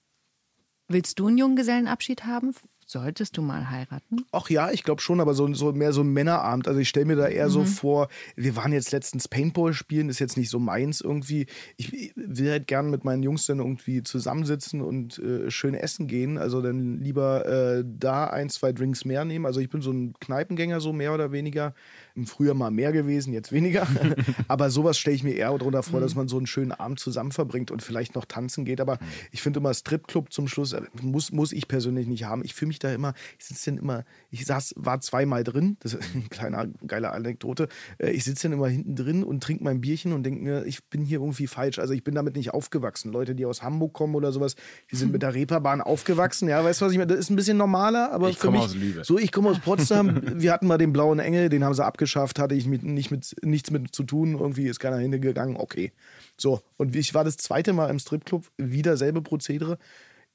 Willst 0.88 1.18
du 1.18 1.28
einen 1.28 1.38
Junggesellenabschied 1.38 2.24
haben? 2.24 2.54
Solltest 2.92 3.38
du 3.38 3.42
mal 3.42 3.70
heiraten? 3.70 4.26
Ach 4.32 4.50
ja, 4.50 4.70
ich 4.70 4.82
glaube 4.82 5.00
schon, 5.00 5.22
aber 5.22 5.32
so, 5.32 5.50
so 5.54 5.72
mehr 5.72 5.94
so 5.94 6.02
ein 6.02 6.12
Männerabend. 6.12 6.68
Also 6.68 6.78
ich 6.78 6.90
stelle 6.90 7.06
mir 7.06 7.16
da 7.16 7.26
eher 7.26 7.48
so 7.48 7.64
vor, 7.64 8.08
wir 8.36 8.54
waren 8.54 8.70
jetzt 8.74 8.92
letztens 8.92 9.28
Paintball 9.28 9.72
spielen, 9.72 10.10
ist 10.10 10.18
jetzt 10.18 10.36
nicht 10.36 10.50
so 10.50 10.58
meins 10.58 11.00
irgendwie. 11.00 11.46
Ich 11.78 12.12
will 12.14 12.50
halt 12.50 12.66
gern 12.66 12.90
mit 12.90 13.02
meinen 13.02 13.22
Jungs 13.22 13.46
dann 13.46 13.60
irgendwie 13.60 14.02
zusammensitzen 14.02 14.82
und 14.82 15.18
äh, 15.20 15.50
schön 15.50 15.72
essen 15.72 16.06
gehen. 16.06 16.36
Also 16.36 16.60
dann 16.60 16.98
lieber 16.98 17.46
äh, 17.46 17.82
da 17.86 18.26
ein, 18.26 18.50
zwei 18.50 18.72
Drinks 18.72 19.06
mehr 19.06 19.24
nehmen. 19.24 19.46
Also 19.46 19.60
ich 19.60 19.70
bin 19.70 19.80
so 19.80 19.90
ein 19.90 20.12
Kneipengänger, 20.20 20.82
so 20.82 20.92
mehr 20.92 21.14
oder 21.14 21.32
weniger. 21.32 21.74
Im 22.14 22.26
Frühjahr 22.26 22.54
mal 22.54 22.70
mehr 22.70 22.92
gewesen, 22.92 23.32
jetzt 23.32 23.52
weniger. 23.52 23.86
aber 24.48 24.70
sowas 24.70 24.98
stelle 24.98 25.16
ich 25.16 25.22
mir 25.22 25.34
eher 25.34 25.56
darunter 25.56 25.82
vor, 25.82 26.00
dass 26.00 26.14
man 26.14 26.28
so 26.28 26.36
einen 26.36 26.46
schönen 26.46 26.72
Abend 26.72 27.00
zusammen 27.00 27.32
verbringt 27.32 27.70
und 27.70 27.82
vielleicht 27.82 28.14
noch 28.14 28.24
tanzen 28.24 28.64
geht. 28.64 28.80
Aber 28.80 28.98
ich 29.30 29.42
finde 29.42 29.60
immer 29.60 29.72
Stripclub 29.74 30.32
zum 30.32 30.48
Schluss, 30.48 30.72
äh, 30.72 30.82
muss, 31.00 31.32
muss 31.32 31.52
ich 31.52 31.68
persönlich 31.68 32.06
nicht 32.06 32.24
haben. 32.24 32.44
Ich 32.44 32.54
fühle 32.54 32.68
mich 32.68 32.78
da 32.78 32.92
immer, 32.92 33.14
ich 33.38 33.46
sitze 33.46 33.70
dann 33.70 33.78
immer, 33.78 34.04
ich 34.30 34.44
saß, 34.46 34.74
war 34.76 35.00
zweimal 35.00 35.44
drin, 35.44 35.76
das 35.80 35.94
ist 35.94 36.02
eine 36.14 36.24
kleine, 36.24 36.72
geile 36.86 37.12
Anekdote. 37.12 37.68
Äh, 37.98 38.10
Ich 38.10 38.24
sitze 38.24 38.48
dann 38.48 38.58
immer 38.58 38.68
hinten 38.68 38.94
drin 38.96 39.24
und 39.24 39.42
trinke 39.42 39.64
mein 39.64 39.80
Bierchen 39.80 40.12
und 40.12 40.22
denke 40.24 40.42
mir, 40.42 40.64
ich 40.66 40.84
bin 40.84 41.04
hier 41.04 41.20
irgendwie 41.20 41.46
falsch. 41.46 41.78
Also 41.78 41.94
ich 41.94 42.04
bin 42.04 42.14
damit 42.14 42.36
nicht 42.36 42.52
aufgewachsen. 42.52 43.12
Leute, 43.12 43.34
die 43.34 43.46
aus 43.46 43.62
Hamburg 43.62 43.92
kommen 43.92 44.14
oder 44.14 44.32
sowas, 44.32 44.54
die 44.90 44.96
sind 44.96 45.12
mit 45.12 45.22
der 45.22 45.34
Reeperbahn 45.34 45.80
aufgewachsen. 45.80 46.48
Ja, 46.48 46.62
weißt 46.62 46.80
du, 46.80 46.84
was 46.86 46.92
ich 46.92 46.98
meine? 46.98 47.08
Das 47.12 47.18
ist 47.18 47.30
ein 47.30 47.36
bisschen 47.36 47.56
normaler, 47.56 48.12
aber 48.12 48.28
Ich 48.28 48.38
für 48.38 48.50
mich, 48.50 48.60
aus 48.60 48.74
Lübeck. 48.74 49.04
so, 49.04 49.18
ich 49.18 49.32
komme 49.32 49.50
aus 49.50 49.58
Potsdam. 49.60 50.20
Wir 50.40 50.52
hatten 50.52 50.66
mal 50.66 50.78
den 50.78 50.92
blauen 50.92 51.18
Engel, 51.18 51.48
den 51.48 51.64
haben 51.64 51.74
sie 51.74 51.84
abgeschafft, 52.02 52.38
hatte 52.38 52.54
ich 52.54 52.66
mit, 52.66 52.82
nicht 52.82 53.10
mit, 53.10 53.36
nichts 53.42 53.70
mit 53.70 53.94
zu 53.94 54.02
tun. 54.02 54.38
Irgendwie 54.38 54.66
ist 54.66 54.80
keiner 54.80 54.98
hingegangen. 54.98 55.56
Okay. 55.56 55.92
So, 56.36 56.60
und 56.76 56.96
ich 56.96 57.14
war 57.14 57.24
das 57.24 57.36
zweite 57.36 57.72
Mal 57.72 57.90
im 57.90 57.98
Stripclub, 57.98 58.50
wieder 58.56 58.96
selbe 58.96 59.22
Prozedere. 59.22 59.78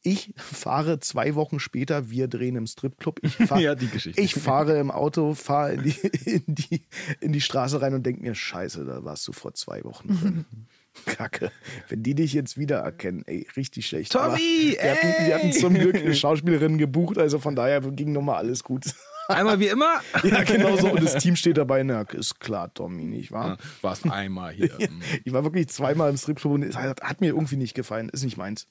Ich 0.04 0.34
fahre 0.38 1.00
zwei 1.00 1.36
Wochen 1.36 1.60
später, 1.60 2.10
wir 2.10 2.30
drehen 2.30 2.56
im 2.56 2.68
Stripclub. 2.68 3.20
Ich, 3.24 3.34
fahr, 3.48 3.60
Ja, 3.60 3.76
die 3.76 3.90
Geschichte. 3.90 4.22
ich 4.22 4.36
fahre 4.36 4.80
im 4.80 4.92
Auto, 4.92 5.34
fahre 5.34 5.74
in 5.74 5.84
die, 5.84 6.00
in, 6.26 6.44
die, 6.48 6.86
in 7.20 7.34
die 7.34 7.42
Straße 7.42 7.82
rein 7.82 7.94
und 7.94 8.06
denke 8.06 8.22
mir, 8.22 8.34
scheiße, 8.36 8.86
da 8.86 9.04
warst 9.04 9.28
du 9.28 9.34
vor 9.34 9.54
zwei 9.54 9.84
Wochen 9.84 10.08
drin. 10.08 10.46
Kacke. 11.06 11.52
Wenn 11.90 12.02
die 12.02 12.16
dich 12.16 12.34
jetzt 12.34 12.58
wiedererkennen, 12.58 13.24
ey, 13.28 13.46
richtig 13.56 13.86
schlecht. 13.86 14.14
Tommy, 14.14 14.76
wir 14.80 14.92
hatten, 14.92 15.28
wir 15.28 15.36
hatten 15.36 15.54
zum 15.54 15.76
Glück 15.76 15.96
eine 15.96 16.16
Schauspielerin 16.16 16.80
gebucht, 16.80 17.20
also 17.20 17.38
von 17.38 17.56
daher 17.56 17.82
ging 17.82 18.14
nochmal 18.14 18.38
alles 18.38 18.64
gut. 18.64 18.86
Einmal 19.28 19.60
wie 19.60 19.68
immer. 19.68 20.02
Ja, 20.24 20.44
genau 20.44 20.78
so. 20.78 20.92
Und 20.92 21.04
das 21.04 21.16
Team 21.18 21.36
steht 21.36 21.58
dabei. 21.58 21.84
Na, 21.84 22.02
ist 22.02 22.40
klar, 22.40 22.74
Tommy, 22.74 23.04
nicht 23.06 23.32
wahr? 23.32 23.58
War 23.82 23.94
es 23.94 24.04
einmal 24.04 24.54
hier. 24.54 24.72
Ich 25.24 25.34
war 25.34 25.44
wirklich 25.44 25.68
zweimal 25.70 26.10
im 26.10 26.18
Stripclub 26.18 26.54
und 26.54 26.64
es 26.64 26.76
hat, 26.76 27.02
hat 27.02 27.22
mir 27.22 27.28
irgendwie 27.28 27.58
nicht 27.58 27.74
gefallen. 27.74 28.10
Ist 28.10 28.24
nicht 28.24 28.38
meins. 28.38 28.68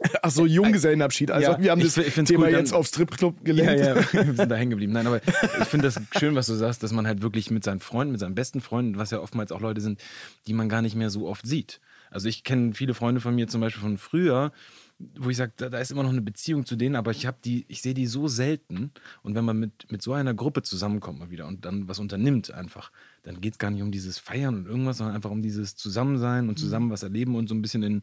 Ach 0.22 0.30
so, 0.30 0.46
Junggesellenabschied. 0.46 1.30
Also 1.30 1.52
Ja, 1.52 1.60
wir 1.60 1.70
haben 1.72 1.80
ich 1.80 1.92
das 1.94 2.06
ich 2.06 2.14
Thema 2.14 2.46
cool, 2.46 2.52
jetzt 2.52 2.72
auf 2.72 2.86
Stripclub 2.86 3.36
Ja, 3.38 3.44
gelenkt. 3.44 3.84
ja, 4.12 4.26
wir 4.26 4.34
sind 4.34 4.48
da 4.48 4.54
hängen 4.54 4.70
geblieben. 4.70 4.92
Nein, 4.92 5.06
aber 5.06 5.20
ich 5.26 5.64
finde 5.68 5.88
das 5.88 6.00
schön, 6.18 6.34
was 6.36 6.46
du 6.46 6.54
sagst, 6.54 6.82
dass 6.82 6.92
man 6.92 7.06
halt 7.06 7.22
wirklich 7.22 7.50
mit 7.50 7.64
seinen 7.64 7.80
Freunden, 7.80 8.12
mit 8.12 8.20
seinen 8.20 8.34
besten 8.34 8.60
Freunden, 8.60 8.96
was 8.98 9.10
ja 9.10 9.18
oftmals 9.20 9.50
auch 9.50 9.60
Leute 9.60 9.80
sind, 9.80 10.00
die 10.46 10.52
man 10.54 10.68
gar 10.68 10.82
nicht 10.82 10.94
mehr 10.94 11.10
so 11.10 11.26
oft 11.26 11.46
sieht. 11.46 11.80
Also 12.10 12.28
ich 12.28 12.44
kenne 12.44 12.74
viele 12.74 12.94
Freunde 12.94 13.20
von 13.20 13.34
mir 13.34 13.48
zum 13.48 13.60
Beispiel 13.60 13.82
von 13.82 13.98
früher, 13.98 14.52
wo 14.98 15.30
ich 15.30 15.36
sage, 15.36 15.52
da, 15.56 15.68
da 15.68 15.78
ist 15.78 15.92
immer 15.92 16.02
noch 16.02 16.10
eine 16.10 16.22
Beziehung 16.22 16.66
zu 16.66 16.74
denen, 16.74 16.96
aber 16.96 17.12
ich 17.12 17.26
habe 17.26 17.38
die, 17.44 17.64
ich 17.68 17.82
sehe 17.82 17.94
die 17.94 18.06
so 18.06 18.26
selten. 18.26 18.90
Und 19.22 19.34
wenn 19.34 19.44
man 19.44 19.58
mit, 19.58 19.90
mit 19.92 20.02
so 20.02 20.12
einer 20.12 20.34
Gruppe 20.34 20.62
zusammenkommt 20.62 21.20
mal 21.20 21.30
wieder 21.30 21.46
und 21.46 21.64
dann 21.64 21.88
was 21.88 22.00
unternimmt 22.00 22.50
einfach, 22.52 22.90
dann 23.22 23.40
geht 23.40 23.54
es 23.54 23.58
gar 23.58 23.70
nicht 23.70 23.82
um 23.82 23.92
dieses 23.92 24.18
Feiern 24.18 24.56
und 24.56 24.66
irgendwas, 24.66 24.98
sondern 24.98 25.14
einfach 25.14 25.30
um 25.30 25.42
dieses 25.42 25.76
Zusammensein 25.76 26.48
und 26.48 26.58
zusammen 26.58 26.90
was 26.90 27.04
erleben 27.04 27.36
und 27.36 27.48
so 27.48 27.54
ein 27.54 27.62
bisschen 27.62 27.82
in 27.82 28.00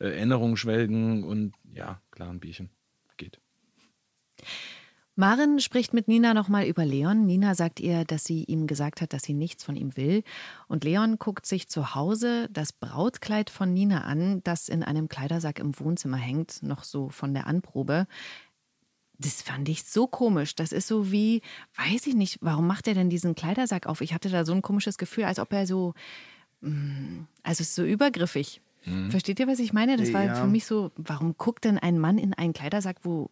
äh, 0.00 0.08
Erinnerungen 0.08 0.56
schwelgen 0.56 1.24
und 1.24 1.52
ja, 1.74 2.00
klar, 2.10 2.30
ein 2.30 2.40
Bierchen 2.40 2.70
geht. 3.18 3.38
Maren 5.18 5.58
spricht 5.58 5.92
mit 5.94 6.06
Nina 6.06 6.32
nochmal 6.32 6.66
über 6.66 6.84
Leon. 6.84 7.26
Nina 7.26 7.56
sagt 7.56 7.80
ihr, 7.80 8.04
dass 8.04 8.24
sie 8.24 8.44
ihm 8.44 8.68
gesagt 8.68 9.00
hat, 9.00 9.12
dass 9.12 9.24
sie 9.24 9.34
nichts 9.34 9.64
von 9.64 9.74
ihm 9.74 9.96
will. 9.96 10.22
Und 10.68 10.84
Leon 10.84 11.18
guckt 11.18 11.44
sich 11.44 11.68
zu 11.68 11.96
Hause 11.96 12.48
das 12.52 12.72
Brautkleid 12.72 13.50
von 13.50 13.74
Nina 13.74 14.02
an, 14.04 14.42
das 14.44 14.68
in 14.68 14.84
einem 14.84 15.08
Kleidersack 15.08 15.58
im 15.58 15.76
Wohnzimmer 15.80 16.18
hängt, 16.18 16.62
noch 16.62 16.84
so 16.84 17.08
von 17.08 17.34
der 17.34 17.48
Anprobe. 17.48 18.06
Das 19.18 19.42
fand 19.42 19.68
ich 19.68 19.82
so 19.82 20.06
komisch. 20.06 20.54
Das 20.54 20.70
ist 20.70 20.86
so 20.86 21.10
wie, 21.10 21.42
weiß 21.74 22.06
ich 22.06 22.14
nicht, 22.14 22.38
warum 22.40 22.68
macht 22.68 22.86
er 22.86 22.94
denn 22.94 23.10
diesen 23.10 23.34
Kleidersack 23.34 23.86
auf? 23.86 24.00
Ich 24.02 24.14
hatte 24.14 24.28
da 24.30 24.44
so 24.44 24.52
ein 24.52 24.62
komisches 24.62 24.98
Gefühl, 24.98 25.24
als 25.24 25.40
ob 25.40 25.52
er 25.52 25.66
so, 25.66 25.94
mm, 26.60 27.22
also 27.42 27.62
es 27.62 27.70
ist 27.70 27.74
so 27.74 27.84
übergriffig. 27.84 28.60
Versteht 29.10 29.40
ihr, 29.40 29.48
was 29.48 29.58
ich 29.58 29.72
meine? 29.72 29.96
Das 29.96 30.12
war 30.14 30.24
Ja. 30.24 30.34
für 30.36 30.46
mich 30.46 30.64
so, 30.64 30.92
warum 30.96 31.36
guckt 31.36 31.64
denn 31.64 31.76
ein 31.78 31.98
Mann 31.98 32.16
in 32.16 32.32
einen 32.32 32.52
Kleidersack, 32.52 32.98
wo 33.02 33.28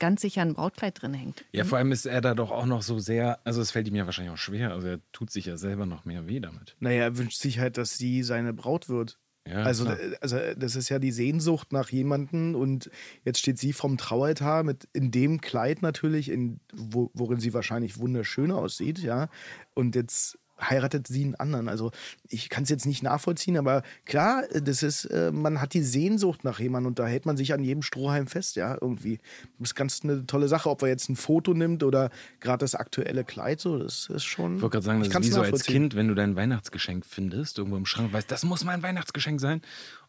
ganz 0.00 0.20
sicher 0.22 0.42
ein 0.42 0.54
Brautkleid 0.54 1.00
drin 1.00 1.14
hängt. 1.14 1.44
Ja, 1.52 1.64
vor 1.64 1.78
allem 1.78 1.92
ist 1.92 2.06
er 2.06 2.20
da 2.20 2.34
doch 2.34 2.50
auch 2.50 2.66
noch 2.66 2.82
so 2.82 2.98
sehr, 2.98 3.38
also 3.44 3.60
es 3.60 3.70
fällt 3.70 3.86
ihm 3.86 3.94
ja 3.94 4.06
wahrscheinlich 4.06 4.32
auch 4.34 4.38
schwer, 4.38 4.72
also 4.72 4.88
er 4.88 5.00
tut 5.12 5.30
sich 5.30 5.46
ja 5.46 5.56
selber 5.56 5.86
noch 5.86 6.04
mehr 6.04 6.26
weh 6.26 6.40
damit. 6.40 6.76
Naja, 6.80 7.04
er 7.04 7.18
wünscht 7.18 7.38
sich 7.38 7.60
halt, 7.60 7.76
dass 7.76 7.96
sie 7.96 8.24
seine 8.24 8.52
Braut 8.52 8.88
wird. 8.88 9.18
Ja, 9.48 9.62
also, 9.62 9.84
klar. 9.84 9.98
also 10.20 10.38
das 10.56 10.76
ist 10.76 10.88
ja 10.90 10.98
die 10.98 11.12
Sehnsucht 11.12 11.72
nach 11.72 11.90
jemandem 11.90 12.54
und 12.54 12.90
jetzt 13.24 13.38
steht 13.38 13.58
sie 13.58 13.72
vom 13.72 13.96
Traualtar 13.96 14.64
mit 14.64 14.88
in 14.92 15.10
dem 15.10 15.40
Kleid 15.40 15.82
natürlich, 15.82 16.28
in, 16.28 16.60
wo, 16.74 17.10
worin 17.14 17.40
sie 17.40 17.54
wahrscheinlich 17.54 17.98
wunderschön 17.98 18.50
aussieht, 18.50 18.98
ja. 18.98 19.28
Und 19.74 19.94
jetzt 19.94 20.38
heiratet 20.60 21.06
sie 21.06 21.24
einen 21.24 21.34
anderen. 21.36 21.68
Also 21.68 21.90
ich 22.28 22.48
kann 22.48 22.64
es 22.64 22.68
jetzt 22.68 22.86
nicht 22.86 23.02
nachvollziehen, 23.02 23.56
aber 23.56 23.82
klar, 24.04 24.44
das 24.52 24.82
ist, 24.82 25.06
äh, 25.06 25.30
man 25.32 25.60
hat 25.60 25.74
die 25.74 25.82
Sehnsucht 25.82 26.44
nach 26.44 26.60
jemandem 26.60 26.88
und 26.88 26.98
da 26.98 27.06
hält 27.06 27.26
man 27.26 27.36
sich 27.36 27.52
an 27.52 27.62
jedem 27.62 27.82
Strohhalm 27.82 28.26
fest, 28.26 28.56
ja, 28.56 28.76
irgendwie. 28.80 29.18
Das 29.58 29.70
ist 29.70 29.74
ganz 29.74 30.00
eine 30.02 30.26
tolle 30.26 30.48
Sache, 30.48 30.70
ob 30.70 30.82
er 30.82 30.88
jetzt 30.88 31.08
ein 31.08 31.16
Foto 31.16 31.54
nimmt 31.54 31.82
oder 31.82 32.10
gerade 32.40 32.58
das 32.58 32.74
aktuelle 32.74 33.24
Kleid, 33.24 33.60
so, 33.60 33.78
das 33.78 34.08
ist 34.08 34.24
schon. 34.24 34.56
Ich 34.56 34.62
wollte 34.62 34.74
gerade 34.74 34.86
sagen, 34.86 35.00
das 35.00 35.08
ist 35.08 35.22
wie 35.22 35.30
so 35.30 35.42
als. 35.42 35.64
Kind, 35.64 35.94
wenn 35.94 36.08
du 36.08 36.14
dein 36.14 36.36
Weihnachtsgeschenk 36.36 37.06
findest, 37.06 37.58
irgendwo 37.58 37.76
im 37.76 37.86
Schrank, 37.86 38.12
weißt, 38.12 38.30
das 38.30 38.44
muss 38.44 38.64
mein 38.64 38.82
Weihnachtsgeschenk 38.82 39.40
sein 39.40 39.60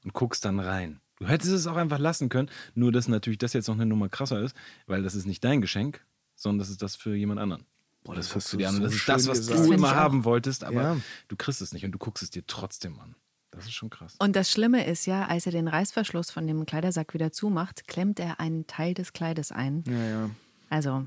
und 0.04 0.14
guckst 0.14 0.46
dann 0.46 0.60
rein. 0.60 1.02
Du 1.20 1.28
hättest 1.28 1.52
es 1.52 1.68
auch 1.68 1.76
einfach 1.76 2.00
lassen 2.00 2.30
können, 2.30 2.50
nur 2.74 2.92
dass 2.92 3.08
natürlich 3.08 3.38
das 3.38 3.54
jetzt 3.54 3.68
noch 3.68 3.76
eine 3.76 3.86
Nummer 3.86 4.10
krasser 4.10 4.42
ist, 4.42 4.56
weil 4.88 5.04
das 5.04 5.14
ist 5.14 5.28
nicht 5.28 5.44
dein 5.44 5.62
Geschenk, 5.62 6.04
sondern 6.36 6.60
das 6.60 6.70
ist 6.70 6.82
das 6.82 6.96
für 6.96 7.16
jemand 7.16 7.40
anderen. 7.40 7.66
Boah, 8.04 8.16
das 8.16 8.36
hast 8.36 8.52
du 8.52 8.58
dir 8.58 8.70
an. 8.70 8.82
Das 8.82 8.94
ist 8.96 9.08
das, 9.08 9.28
was 9.28 9.40
gesagt. 9.40 9.68
Du 9.68 9.72
immer 9.74 9.96
haben 9.96 10.26
wolltest, 10.26 10.64
aber 10.64 10.82
Ja. 10.82 10.98
du 11.28 11.36
kriegst 11.36 11.62
es 11.62 11.72
nicht 11.74 11.86
und 11.86 11.92
du 11.92 11.98
guckst 12.00 12.24
es 12.24 12.30
dir 12.32 12.44
trotzdem 12.48 13.00
an. 13.00 13.16
Das 13.52 13.66
ist 13.66 13.74
schon 13.74 13.90
krass. 13.90 14.16
Und 14.18 14.36
das 14.36 14.50
Schlimme 14.50 14.86
ist 14.88 15.06
ja, 15.06 15.26
als 15.28 15.46
er 15.46 15.52
den 15.52 15.68
Reißverschluss 15.68 16.32
von 16.32 16.48
dem 16.48 16.66
Kleidersack 16.66 17.14
wieder 17.14 17.32
zumacht, 17.32 17.88
klemmt 17.88 18.20
er 18.20 18.40
einen 18.40 18.66
Teil 18.66 18.94
des 18.94 19.14
Kleides 19.14 19.52
ein. 19.52 19.84
Ja, 19.88 20.06
ja. 20.08 20.30
Also, 20.70 21.06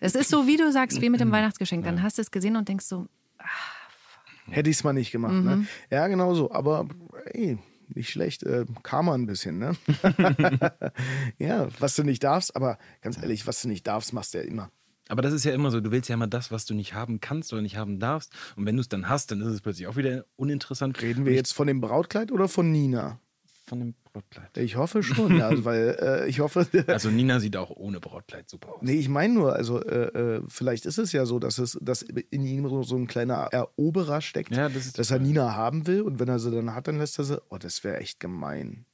es 0.00 0.16
ist 0.16 0.28
so, 0.28 0.46
wie 0.48 0.56
du 0.56 0.72
sagst, 0.72 1.00
wie 1.00 1.08
mit 1.08 1.20
dem 1.20 1.30
Weihnachtsgeschenk. 1.30 1.84
Dann 1.84 2.02
hast 2.02 2.18
du 2.18 2.22
es 2.22 2.32
gesehen 2.32 2.56
und 2.56 2.68
denkst 2.68 2.84
so, 2.86 3.06
Hätte 4.50 4.68
ich 4.68 4.76
es 4.76 4.84
mal 4.84 4.92
nicht 4.92 5.10
gemacht, 5.12 5.32
Mhm. 5.32 5.44
ne? 5.44 5.66
Ja, 5.90 6.06
genau 6.08 6.34
so. 6.34 6.50
Aber 6.52 6.86
ey, 7.32 7.56
nicht 7.88 8.10
schlecht. 8.10 8.42
Äh, 8.42 8.66
Karma 8.82 9.14
ein 9.14 9.24
bisschen, 9.26 9.58
ne? 9.58 9.74
ja, 11.38 11.68
was 11.78 11.96
du 11.96 12.02
nicht 12.02 12.22
darfst, 12.24 12.54
aber 12.56 12.78
ganz 13.00 13.16
ehrlich, 13.18 13.46
was 13.46 13.62
du 13.62 13.68
nicht 13.68 13.86
darfst, 13.86 14.12
machst 14.12 14.34
du 14.34 14.38
ja 14.38 14.44
immer. 14.44 14.70
Aber 15.08 15.22
das 15.22 15.32
ist 15.32 15.44
ja 15.44 15.52
immer 15.52 15.70
so, 15.70 15.80
du 15.80 15.90
willst 15.90 16.08
ja 16.08 16.14
immer 16.14 16.26
das, 16.26 16.50
was 16.50 16.64
du 16.64 16.74
nicht 16.74 16.94
haben 16.94 17.20
kannst 17.20 17.52
oder 17.52 17.62
nicht 17.62 17.76
haben 17.76 17.98
darfst. 17.98 18.32
Und 18.56 18.66
wenn 18.66 18.76
du 18.76 18.80
es 18.80 18.88
dann 18.88 19.08
hast, 19.08 19.30
dann 19.30 19.40
ist 19.40 19.48
es 19.48 19.60
plötzlich 19.60 19.86
auch 19.86 19.96
wieder 19.96 20.24
uninteressant. 20.36 21.00
Reden 21.02 21.26
wir 21.26 21.34
jetzt 21.34 21.52
von 21.52 21.66
dem 21.66 21.80
Brautkleid 21.80 22.32
oder 22.32 22.48
von 22.48 22.72
Nina? 22.72 23.20
von 23.66 23.80
dem 23.80 23.94
Brautkleid? 24.04 24.56
Ich 24.58 24.76
hoffe 24.76 25.02
schon, 25.02 25.38
ja, 25.38 25.48
also, 25.48 25.64
weil 25.64 25.96
äh, 26.00 26.28
ich 26.28 26.40
hoffe. 26.40 26.66
Also 26.86 27.10
Nina 27.10 27.40
sieht 27.40 27.56
auch 27.56 27.70
ohne 27.70 28.00
Brautkleid 28.00 28.48
super 28.48 28.74
aus. 28.74 28.82
Nee, 28.82 28.94
ich 28.94 29.08
meine 29.08 29.34
nur, 29.34 29.54
also 29.54 29.82
äh, 29.82 30.36
äh, 30.36 30.42
vielleicht 30.48 30.86
ist 30.86 30.98
es 30.98 31.12
ja 31.12 31.26
so, 31.26 31.38
dass 31.38 31.58
es 31.58 31.78
dass 31.80 32.02
in 32.02 32.44
ihm 32.46 32.68
so, 32.82 32.96
ein 32.96 33.06
kleiner 33.06 33.48
Eroberer 33.50 34.20
steckt, 34.20 34.54
Ja, 34.54 34.68
das 34.68 34.92
dass 34.92 35.10
er 35.10 35.18
Nina 35.18 35.54
haben 35.54 35.86
will 35.86 36.02
und 36.02 36.18
wenn 36.20 36.28
er 36.28 36.38
sie 36.38 36.50
dann 36.50 36.74
hat, 36.74 36.88
dann 36.88 36.98
lässt 36.98 37.18
er 37.18 37.24
sie. 37.24 37.42
Oh, 37.48 37.58
das 37.58 37.84
wäre 37.84 37.98
echt 37.98 38.20
gemein. 38.20 38.86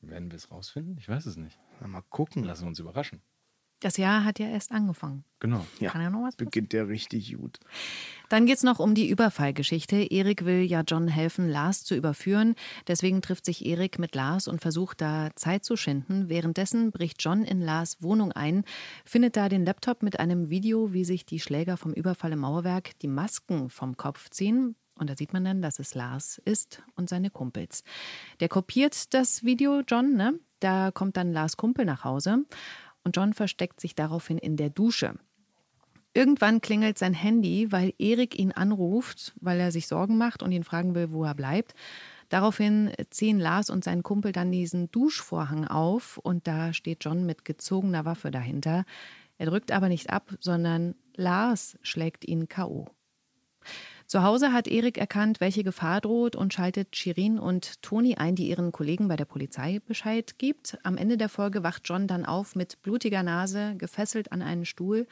Werden 0.00 0.30
wir 0.30 0.36
es 0.36 0.50
rausfinden? 0.50 0.96
Ich 0.98 1.08
weiß 1.08 1.26
es 1.26 1.36
nicht. 1.36 1.58
Na, 1.80 1.88
mal 1.88 2.02
gucken. 2.08 2.44
Lassen 2.44 2.62
wir 2.62 2.68
uns 2.68 2.78
überraschen. 2.78 3.20
Das 3.82 3.96
Jahr 3.96 4.24
hat 4.24 4.38
ja 4.38 4.46
erst 4.48 4.72
angefangen. 4.72 5.24
Genau. 5.40 5.66
Ja, 5.80 5.90
Kann 5.90 6.02
ja 6.02 6.10
noch 6.10 6.22
was 6.22 6.36
passieren. 6.36 6.50
beginnt 6.50 6.72
der 6.72 6.88
richtig 6.88 7.34
gut. 7.36 7.58
Dann 8.28 8.46
geht 8.46 8.56
es 8.56 8.62
noch 8.62 8.78
um 8.78 8.94
die 8.94 9.08
Überfallgeschichte. 9.08 9.96
Erik 10.10 10.44
will 10.44 10.62
ja 10.62 10.82
John 10.86 11.08
helfen, 11.08 11.48
Lars 11.48 11.84
zu 11.84 11.94
überführen. 11.96 12.54
Deswegen 12.86 13.20
trifft 13.22 13.44
sich 13.44 13.66
Erik 13.66 13.98
mit 13.98 14.14
Lars 14.14 14.46
und 14.48 14.60
versucht 14.60 15.00
da 15.00 15.30
Zeit 15.34 15.64
zu 15.64 15.76
schinden. 15.76 16.28
Währenddessen 16.28 16.92
bricht 16.92 17.22
John 17.22 17.44
in 17.44 17.60
Lars 17.60 18.02
Wohnung 18.02 18.32
ein, 18.32 18.64
findet 19.04 19.36
da 19.36 19.48
den 19.48 19.64
Laptop 19.64 20.02
mit 20.02 20.20
einem 20.20 20.48
Video, 20.48 20.92
wie 20.92 21.04
sich 21.04 21.26
die 21.26 21.40
Schläger 21.40 21.76
vom 21.76 21.92
Überfall 21.92 22.32
im 22.32 22.38
Mauerwerk 22.40 22.98
die 23.00 23.08
Masken 23.08 23.68
vom 23.68 23.96
Kopf 23.96 24.30
ziehen. 24.30 24.76
Und 24.94 25.10
da 25.10 25.16
sieht 25.16 25.32
man 25.32 25.44
dann, 25.44 25.62
dass 25.62 25.78
es 25.78 25.94
Lars 25.94 26.40
ist 26.44 26.82
und 26.94 27.08
seine 27.08 27.30
Kumpels. 27.30 27.82
Der 28.40 28.48
kopiert 28.48 29.12
das 29.14 29.42
Video, 29.42 29.80
John, 29.88 30.14
ne? 30.14 30.38
Da 30.60 30.92
kommt 30.92 31.16
dann 31.16 31.32
Lars 31.32 31.56
Kumpel 31.56 31.84
nach 31.84 32.04
Hause 32.04 32.44
und 33.04 33.16
John 33.16 33.32
versteckt 33.32 33.80
sich 33.80 33.94
daraufhin 33.94 34.38
in 34.38 34.56
der 34.56 34.70
Dusche. 34.70 35.14
Irgendwann 36.14 36.60
klingelt 36.60 36.98
sein 36.98 37.14
Handy, 37.14 37.72
weil 37.72 37.94
Erik 37.98 38.38
ihn 38.38 38.52
anruft, 38.52 39.32
weil 39.40 39.58
er 39.58 39.72
sich 39.72 39.86
Sorgen 39.86 40.18
macht 40.18 40.42
und 40.42 40.52
ihn 40.52 40.64
fragen 40.64 40.94
will, 40.94 41.10
wo 41.10 41.24
er 41.24 41.34
bleibt. 41.34 41.74
Daraufhin 42.28 42.92
ziehen 43.10 43.38
Lars 43.38 43.70
und 43.70 43.84
sein 43.84 44.02
Kumpel 44.02 44.32
dann 44.32 44.52
diesen 44.52 44.90
Duschvorhang 44.90 45.66
auf 45.66 46.18
und 46.18 46.46
da 46.46 46.72
steht 46.72 47.04
John 47.04 47.24
mit 47.24 47.44
gezogener 47.44 48.04
Waffe 48.04 48.30
dahinter. 48.30 48.84
Er 49.38 49.46
drückt 49.46 49.72
aber 49.72 49.88
nicht 49.88 50.10
ab, 50.10 50.34
sondern 50.40 50.94
Lars 51.14 51.78
schlägt 51.82 52.26
ihn 52.26 52.48
K.O. 52.48 52.86
Zu 54.12 54.22
Hause 54.22 54.52
hat 54.52 54.68
Erik 54.68 54.98
erkannt, 54.98 55.40
welche 55.40 55.64
Gefahr 55.64 56.02
droht 56.02 56.36
und 56.36 56.52
schaltet 56.52 56.94
Shirin 56.94 57.38
und 57.38 57.80
Toni 57.80 58.16
ein, 58.16 58.34
die 58.34 58.46
ihren 58.46 58.70
Kollegen 58.70 59.08
bei 59.08 59.16
der 59.16 59.24
Polizei 59.24 59.80
Bescheid 59.86 60.34
gibt. 60.36 60.76
Am 60.82 60.98
Ende 60.98 61.16
der 61.16 61.30
Folge 61.30 61.62
wacht 61.62 61.84
John 61.86 62.06
dann 62.06 62.26
auf 62.26 62.54
mit 62.54 62.82
blutiger 62.82 63.22
Nase, 63.22 63.74
gefesselt 63.78 64.30
an 64.30 64.42
einen 64.42 64.66
Stuhl 64.66 65.06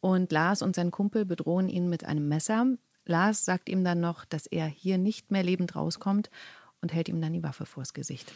und 0.00 0.32
Lars 0.32 0.62
und 0.62 0.74
sein 0.74 0.90
Kumpel 0.90 1.26
bedrohen 1.26 1.68
ihn 1.68 1.90
mit 1.90 2.04
einem 2.06 2.26
Messer. 2.26 2.68
Lars 3.04 3.44
sagt 3.44 3.68
ihm 3.68 3.84
dann 3.84 4.00
noch, 4.00 4.24
dass 4.24 4.46
er 4.46 4.64
hier 4.64 4.96
nicht 4.96 5.30
mehr 5.30 5.42
lebend 5.42 5.76
rauskommt 5.76 6.30
und 6.80 6.90
hält 6.94 7.10
ihm 7.10 7.20
dann 7.20 7.34
die 7.34 7.42
Waffe 7.42 7.66
vors 7.66 7.92
Gesicht. 7.92 8.32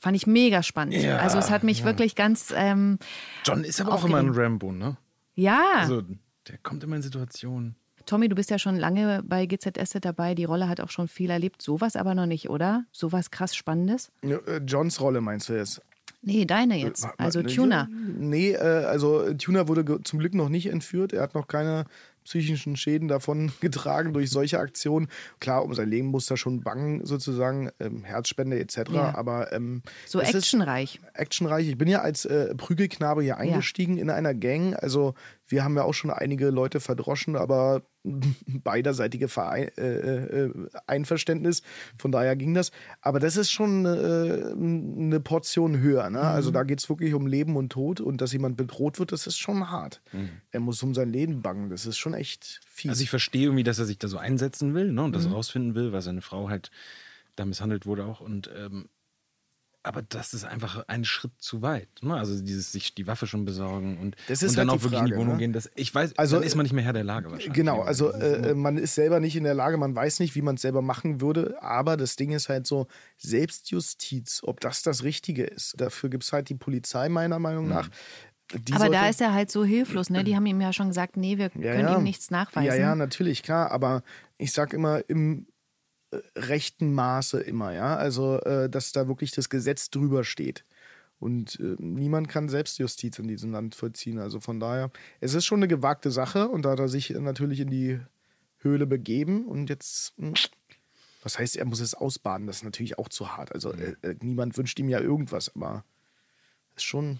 Fand 0.00 0.16
ich 0.16 0.26
mega 0.26 0.64
spannend. 0.64 0.96
Ja, 0.96 1.18
also 1.18 1.38
es 1.38 1.48
hat 1.48 1.62
mich 1.62 1.84
wirklich 1.84 2.16
ganz, 2.16 2.52
ähm, 2.56 2.98
John 3.44 3.62
ist 3.62 3.80
aber 3.80 3.92
auch 3.92 4.04
immer 4.04 4.18
ein 4.18 4.30
Rambo, 4.30 4.72
ne? 4.72 4.96
ja. 5.36 5.62
Also, 5.76 6.02
der 6.48 6.58
kommt 6.58 6.82
immer 6.82 6.96
in 6.96 7.02
Situationen. 7.02 7.76
Tommy, 8.08 8.28
du 8.28 8.34
bist 8.34 8.48
ja 8.50 8.58
schon 8.58 8.76
lange 8.76 9.22
bei 9.22 9.44
GZS 9.44 9.98
dabei. 10.00 10.34
Die 10.34 10.44
Rolle 10.44 10.66
hat 10.68 10.80
auch 10.80 10.88
schon 10.90 11.08
viel 11.08 11.28
erlebt. 11.28 11.60
Sowas 11.60 11.94
aber 11.94 12.14
noch 12.14 12.24
nicht, 12.26 12.48
oder? 12.48 12.84
Sowas 12.90 13.30
krass 13.30 13.54
Spannendes? 13.54 14.10
Ja, 14.24 14.38
äh, 14.46 14.62
Johns 14.66 14.98
Rolle 15.00 15.20
meinst 15.20 15.50
du 15.50 15.52
jetzt? 15.52 15.82
Nee, 16.22 16.46
deine 16.46 16.76
jetzt. 16.78 17.04
Wa- 17.04 17.14
Also 17.18 17.40
ne, 17.42 17.46
Tuner. 17.48 17.88
Nee, 18.18 18.52
äh, 18.52 18.56
also 18.58 19.32
Tuner 19.34 19.68
wurde 19.68 20.02
zum 20.02 20.18
Glück 20.18 20.34
noch 20.34 20.48
nicht 20.48 20.66
entführt. 20.66 21.12
Er 21.12 21.22
hat 21.22 21.34
noch 21.34 21.46
keine 21.48 21.84
psychischen 22.24 22.76
Schäden 22.76 23.08
davon 23.08 23.52
getragen 23.60 24.12
durch 24.12 24.28
solche 24.28 24.58
Aktionen. 24.58 25.08
Klar, 25.38 25.64
um 25.64 25.72
sein 25.74 25.88
Leben 25.88 26.08
muss 26.08 26.30
er 26.30 26.36
schon 26.36 26.60
bangen, 26.62 27.06
sozusagen, 27.06 27.70
ähm, 27.78 28.02
Herzspende 28.04 28.58
etc. 28.58 28.78
Ja. 28.92 29.14
Aber 29.14 29.52
ähm, 29.52 29.82
So 30.06 30.20
actionreich. 30.20 30.98
actionreich. 31.14 31.68
Ich 31.68 31.78
bin 31.78 31.88
ja 31.88 32.00
als 32.02 32.24
äh, 32.24 32.54
Prügelknabe 32.54 33.22
hier 33.22 33.36
eingestiegen 33.38 33.96
in 33.96 34.10
einer 34.10 34.34
Gang. 34.34 34.74
Also 34.74 35.14
wir 35.46 35.62
haben 35.64 35.76
ja 35.76 35.84
auch 35.84 35.94
schon 35.94 36.10
einige 36.10 36.50
Leute 36.50 36.80
verdroschen, 36.80 37.36
aber 37.36 37.82
beiderseitige 38.46 39.28
Verein, 39.28 39.68
äh, 39.76 40.44
äh, 40.44 40.52
Einverständnis. 40.86 41.62
Von 41.98 42.12
daher 42.12 42.36
ging 42.36 42.54
das. 42.54 42.70
Aber 43.00 43.20
das 43.20 43.36
ist 43.36 43.50
schon 43.50 43.84
äh, 43.84 44.52
eine 44.52 45.20
Portion 45.20 45.80
höher. 45.80 46.08
Ne? 46.10 46.20
Also 46.20 46.50
da 46.50 46.62
geht 46.62 46.80
es 46.80 46.88
wirklich 46.88 47.14
um 47.14 47.26
Leben 47.26 47.56
und 47.56 47.70
Tod 47.70 48.00
und 48.00 48.20
dass 48.20 48.32
jemand 48.32 48.56
bedroht 48.56 48.98
wird, 48.98 49.12
das 49.12 49.26
ist 49.26 49.38
schon 49.38 49.70
hart. 49.70 50.00
Er 50.50 50.60
muss 50.60 50.82
um 50.82 50.94
sein 50.94 51.10
Leben 51.10 51.42
bangen. 51.42 51.70
Das 51.70 51.86
ist 51.86 51.98
schon 51.98 52.14
echt 52.14 52.60
fies. 52.66 52.90
Also 52.90 53.02
ich 53.02 53.10
verstehe 53.10 53.44
irgendwie, 53.44 53.64
dass 53.64 53.78
er 53.78 53.84
sich 53.84 53.98
da 53.98 54.08
so 54.08 54.18
einsetzen 54.18 54.74
will 54.74 54.92
ne, 54.92 55.02
und 55.02 55.14
das 55.14 55.30
rausfinden 55.30 55.74
will, 55.74 55.92
weil 55.92 56.02
seine 56.02 56.22
Frau 56.22 56.48
halt 56.48 56.70
da 57.36 57.44
misshandelt 57.44 57.86
wurde 57.86 58.04
auch. 58.04 58.20
Und 58.20 58.50
ähm, 58.56 58.88
aber 59.84 60.02
das 60.02 60.34
ist 60.34 60.44
einfach 60.44 60.84
ein 60.88 61.04
Schritt 61.04 61.32
zu 61.38 61.62
weit. 61.62 61.88
Ne? 62.02 62.14
Also 62.14 62.38
dieses 62.42 62.72
sich 62.72 62.94
die 62.94 63.06
Waffe 63.06 63.26
schon 63.26 63.44
besorgen 63.44 63.96
und, 63.98 64.16
Das 64.28 64.42
ist 64.42 64.50
und 64.50 64.58
dann 64.58 64.70
halt 64.70 64.80
auch 64.80 64.82
wirklich 64.84 65.00
in 65.00 65.06
die 65.06 65.12
Frage, 65.12 65.20
Wohnung 65.22 65.34
ne? 65.34 65.38
gehen. 65.38 65.52
Das, 65.52 65.70
ich 65.76 65.94
weiß, 65.94 66.18
Also, 66.18 66.36
dann 66.36 66.44
ist 66.44 66.56
man 66.56 66.64
nicht 66.64 66.72
mehr 66.72 66.84
Herr 66.84 66.92
der 66.92 67.04
Lage 67.04 67.30
wahrscheinlich. 67.30 67.54
Genau, 67.54 67.80
also 67.82 68.10
ist 68.10 68.20
äh, 68.22 68.54
man 68.54 68.76
ist 68.76 68.94
selber 68.94 69.20
nicht 69.20 69.36
in 69.36 69.44
der 69.44 69.54
Lage, 69.54 69.76
man 69.78 69.94
weiß 69.94 70.20
nicht, 70.20 70.34
wie 70.34 70.42
man 70.42 70.56
es 70.56 70.62
selber 70.62 70.82
machen 70.82 71.20
würde, 71.20 71.62
aber 71.62 71.96
das 71.96 72.16
Ding 72.16 72.32
ist 72.32 72.48
halt 72.48 72.66
so, 72.66 72.86
Selbstjustiz, 73.16 74.40
ob 74.44 74.60
das 74.60 74.82
das 74.82 75.02
Richtige 75.04 75.44
ist. 75.44 75.80
Dafür 75.80 76.10
gibt 76.10 76.24
es 76.24 76.32
halt 76.32 76.48
die 76.48 76.54
Polizei 76.54 77.08
meiner 77.08 77.38
Meinung 77.38 77.64
Mhm. 77.64 77.70
nach. 77.70 77.88
Die 78.52 78.72
Aber 78.72 78.86
da 78.86 78.92
sollte- 79.02 79.10
ist 79.10 79.20
er 79.20 79.32
halt 79.34 79.50
so 79.50 79.64
hilflos. 79.64 80.08
Ne? 80.10 80.24
Die 80.24 80.34
haben 80.34 80.46
ihm 80.46 80.60
ja 80.60 80.72
schon 80.72 80.88
gesagt, 80.88 81.16
nee, 81.18 81.36
wir 81.36 81.50
Ja, 81.54 81.72
können 81.72 81.88
ja. 81.88 81.98
ihm 81.98 82.02
nichts 82.02 82.30
nachweisen. 82.30 82.66
Ja, 82.66 82.74
ja, 82.74 82.94
natürlich, 82.94 83.42
klar, 83.42 83.70
aber 83.70 84.02
ich 84.38 84.52
sag 84.52 84.72
immer 84.72 85.02
im 85.08 85.40
äh, 85.40 85.44
rechten 86.34 86.92
Maße 86.92 87.40
immer, 87.40 87.72
ja. 87.72 87.96
Also, 87.96 88.40
äh, 88.40 88.68
dass 88.68 88.92
da 88.92 89.08
wirklich 89.08 89.30
das 89.32 89.48
Gesetz 89.48 89.90
drüber 89.90 90.24
steht. 90.24 90.64
Und 91.20 91.58
äh, 91.60 91.74
niemand 91.78 92.28
kann 92.28 92.48
Selbstjustiz 92.48 93.18
in 93.18 93.28
diesem 93.28 93.50
Land 93.50 93.74
vollziehen. 93.74 94.18
Also 94.18 94.40
von 94.40 94.60
daher, 94.60 94.90
es 95.20 95.34
ist 95.34 95.46
schon 95.46 95.58
eine 95.58 95.68
gewagte 95.68 96.10
Sache 96.10 96.48
und 96.48 96.64
da 96.64 96.70
hat 96.70 96.78
er 96.78 96.88
sich 96.88 97.10
natürlich 97.10 97.60
in 97.60 97.70
die 97.70 98.00
Höhle 98.58 98.86
begeben 98.86 99.46
und 99.46 99.68
jetzt, 99.68 100.18
mh, 100.18 100.34
was 101.22 101.38
heißt, 101.38 101.56
er 101.56 101.64
muss 101.64 101.80
es 101.80 101.94
ausbaden, 101.94 102.46
das 102.46 102.58
ist 102.58 102.64
natürlich 102.64 102.98
auch 102.98 103.08
zu 103.08 103.36
hart. 103.36 103.52
Also 103.52 103.72
äh, 103.72 103.96
äh, 104.02 104.14
niemand 104.20 104.56
wünscht 104.56 104.78
ihm 104.78 104.88
ja 104.88 105.00
irgendwas, 105.00 105.54
aber 105.54 105.84
ist 106.76 106.84
schon 106.84 107.18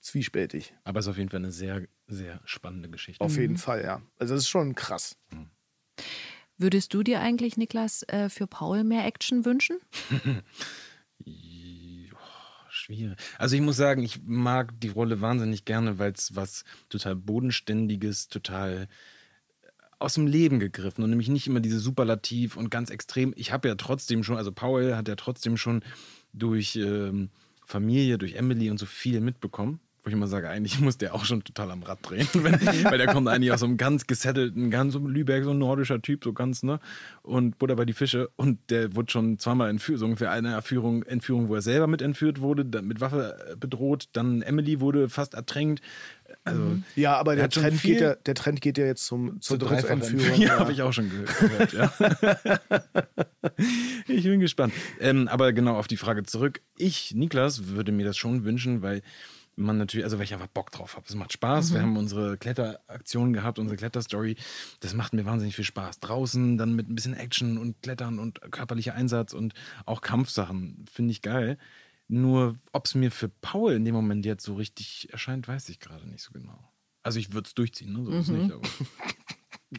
zwiespältig. 0.00 0.74
Aber 0.84 1.00
es 1.00 1.06
ist 1.06 1.10
auf 1.10 1.18
jeden 1.18 1.30
Fall 1.30 1.40
eine 1.40 1.52
sehr, 1.52 1.86
sehr 2.08 2.40
spannende 2.44 2.90
Geschichte. 2.90 3.24
Auf 3.24 3.36
jeden 3.36 3.56
Fall, 3.56 3.82
ja. 3.82 4.02
Also 4.18 4.34
das 4.34 4.44
ist 4.44 4.48
schon 4.48 4.74
krass. 4.74 5.16
Würdest 6.58 6.94
du 6.94 7.02
dir 7.02 7.20
eigentlich, 7.20 7.56
Niklas, 7.56 8.02
äh, 8.08 8.28
für 8.28 8.46
Paul 8.46 8.84
mehr 8.84 9.04
Action 9.04 9.44
wünschen? 9.44 9.78
schwierig. 12.82 13.18
Also 13.38 13.56
ich 13.56 13.62
muss 13.62 13.76
sagen, 13.76 14.02
ich 14.02 14.20
mag 14.24 14.78
die 14.80 14.88
Rolle 14.88 15.20
wahnsinnig 15.20 15.64
gerne, 15.64 15.98
weil 15.98 16.12
es 16.12 16.34
was 16.34 16.64
total 16.88 17.16
Bodenständiges, 17.16 18.28
total 18.28 18.88
aus 19.98 20.14
dem 20.14 20.26
Leben 20.26 20.58
gegriffen 20.58 21.04
und 21.04 21.10
nämlich 21.10 21.28
nicht 21.28 21.46
immer 21.46 21.60
diese 21.60 21.78
Superlativ 21.78 22.56
und 22.56 22.70
ganz 22.70 22.90
extrem. 22.90 23.32
Ich 23.36 23.52
habe 23.52 23.68
ja 23.68 23.76
trotzdem 23.76 24.24
schon, 24.24 24.36
also 24.36 24.50
Paul 24.50 24.96
hat 24.96 25.06
ja 25.06 25.14
trotzdem 25.14 25.56
schon 25.56 25.84
durch 26.32 26.76
ähm, 26.76 27.30
Familie, 27.64 28.18
durch 28.18 28.34
Emily 28.34 28.70
und 28.70 28.78
so 28.78 28.86
viel 28.86 29.20
mitbekommen 29.20 29.80
wo 30.02 30.08
ich 30.08 30.14
immer 30.14 30.26
sage, 30.26 30.48
eigentlich 30.48 30.80
muss 30.80 30.98
der 30.98 31.14
auch 31.14 31.24
schon 31.24 31.44
total 31.44 31.70
am 31.70 31.82
Rad 31.82 31.98
drehen, 32.02 32.26
wenn, 32.34 32.54
weil 32.84 32.98
der 32.98 33.06
kommt 33.06 33.28
eigentlich 33.28 33.52
aus 33.52 33.60
so 33.60 33.66
einem 33.66 33.76
ganz 33.76 34.06
gesettelten, 34.06 34.70
ganz 34.70 34.94
so 34.94 34.98
Lübeck, 34.98 35.44
so 35.44 35.50
ein 35.50 35.58
nordischer 35.58 36.02
Typ, 36.02 36.24
so 36.24 36.32
ganz, 36.32 36.64
ne? 36.64 36.80
Und 37.22 37.58
Butter 37.58 37.76
bei 37.76 37.84
die 37.84 37.92
Fische. 37.92 38.30
Und 38.34 38.58
der 38.70 38.96
wurde 38.96 39.12
schon 39.12 39.38
zweimal 39.38 39.70
entführt, 39.70 40.00
so 40.00 40.06
ungefähr 40.06 40.32
eine 40.32 40.54
Entführung, 40.54 41.04
Entführung, 41.04 41.48
wo 41.48 41.54
er 41.54 41.62
selber 41.62 41.86
mit 41.86 42.02
entführt 42.02 42.40
wurde, 42.40 42.82
mit 42.82 43.00
Waffe 43.00 43.52
äh, 43.52 43.56
bedroht. 43.56 44.08
Dann 44.12 44.42
Emily 44.42 44.80
wurde 44.80 45.08
fast 45.08 45.34
ertränkt. 45.34 45.82
Also, 46.44 46.78
ja, 46.96 47.16
aber 47.16 47.36
der 47.36 47.48
Trend, 47.48 47.80
geht 47.82 48.00
ja, 48.00 48.14
der 48.14 48.34
Trend 48.34 48.60
geht 48.60 48.78
ja 48.78 48.86
jetzt 48.86 49.06
zum, 49.06 49.40
zur, 49.40 49.60
zur 49.60 49.90
Entführung. 49.90 50.22
Ja, 50.42 50.48
ja. 50.48 50.58
habe 50.58 50.72
ich 50.72 50.82
auch 50.82 50.92
schon 50.92 51.10
gehört. 51.10 51.72
Ja. 51.72 51.92
ich 54.08 54.24
bin 54.24 54.40
gespannt. 54.40 54.72
Ähm, 54.98 55.28
aber 55.28 55.52
genau 55.52 55.76
auf 55.76 55.86
die 55.86 55.96
Frage 55.96 56.24
zurück. 56.24 56.60
Ich, 56.76 57.14
Niklas, 57.14 57.68
würde 57.68 57.92
mir 57.92 58.04
das 58.04 58.16
schon 58.16 58.44
wünschen, 58.44 58.82
weil 58.82 59.02
man 59.56 59.78
natürlich, 59.78 60.04
also 60.04 60.18
weil 60.18 60.24
ich 60.24 60.34
einfach 60.34 60.48
Bock 60.48 60.70
drauf 60.70 60.96
habe. 60.96 61.06
Es 61.08 61.14
macht 61.14 61.32
Spaß. 61.32 61.70
Mhm. 61.70 61.74
Wir 61.74 61.82
haben 61.82 61.96
unsere 61.96 62.36
Kletteraktion 62.38 63.32
gehabt, 63.32 63.58
unsere 63.58 63.76
Kletterstory. 63.76 64.36
Das 64.80 64.94
macht 64.94 65.12
mir 65.12 65.24
wahnsinnig 65.24 65.56
viel 65.56 65.64
Spaß. 65.64 66.00
Draußen 66.00 66.56
dann 66.58 66.74
mit 66.74 66.88
ein 66.88 66.94
bisschen 66.94 67.14
Action 67.14 67.58
und 67.58 67.82
Klettern 67.82 68.18
und 68.18 68.40
körperlicher 68.50 68.94
Einsatz 68.94 69.32
und 69.32 69.54
auch 69.86 70.00
Kampfsachen 70.00 70.84
finde 70.90 71.12
ich 71.12 71.22
geil. 71.22 71.58
Nur 72.08 72.58
ob 72.72 72.86
es 72.86 72.94
mir 72.94 73.10
für 73.10 73.28
Paul 73.28 73.72
in 73.72 73.84
dem 73.84 73.94
Moment 73.94 74.26
jetzt 74.26 74.44
so 74.44 74.54
richtig 74.54 75.08
erscheint, 75.12 75.48
weiß 75.48 75.68
ich 75.68 75.80
gerade 75.80 76.08
nicht 76.08 76.22
so 76.22 76.32
genau. 76.32 76.58
Also 77.02 77.18
ich 77.18 77.32
würde 77.32 77.46
es 77.46 77.54
durchziehen, 77.54 77.92
ne? 77.92 78.04
So 78.04 78.10
ist 78.12 78.28
mhm. 78.28 78.38
nicht, 78.38 78.52
aber. 78.52 78.68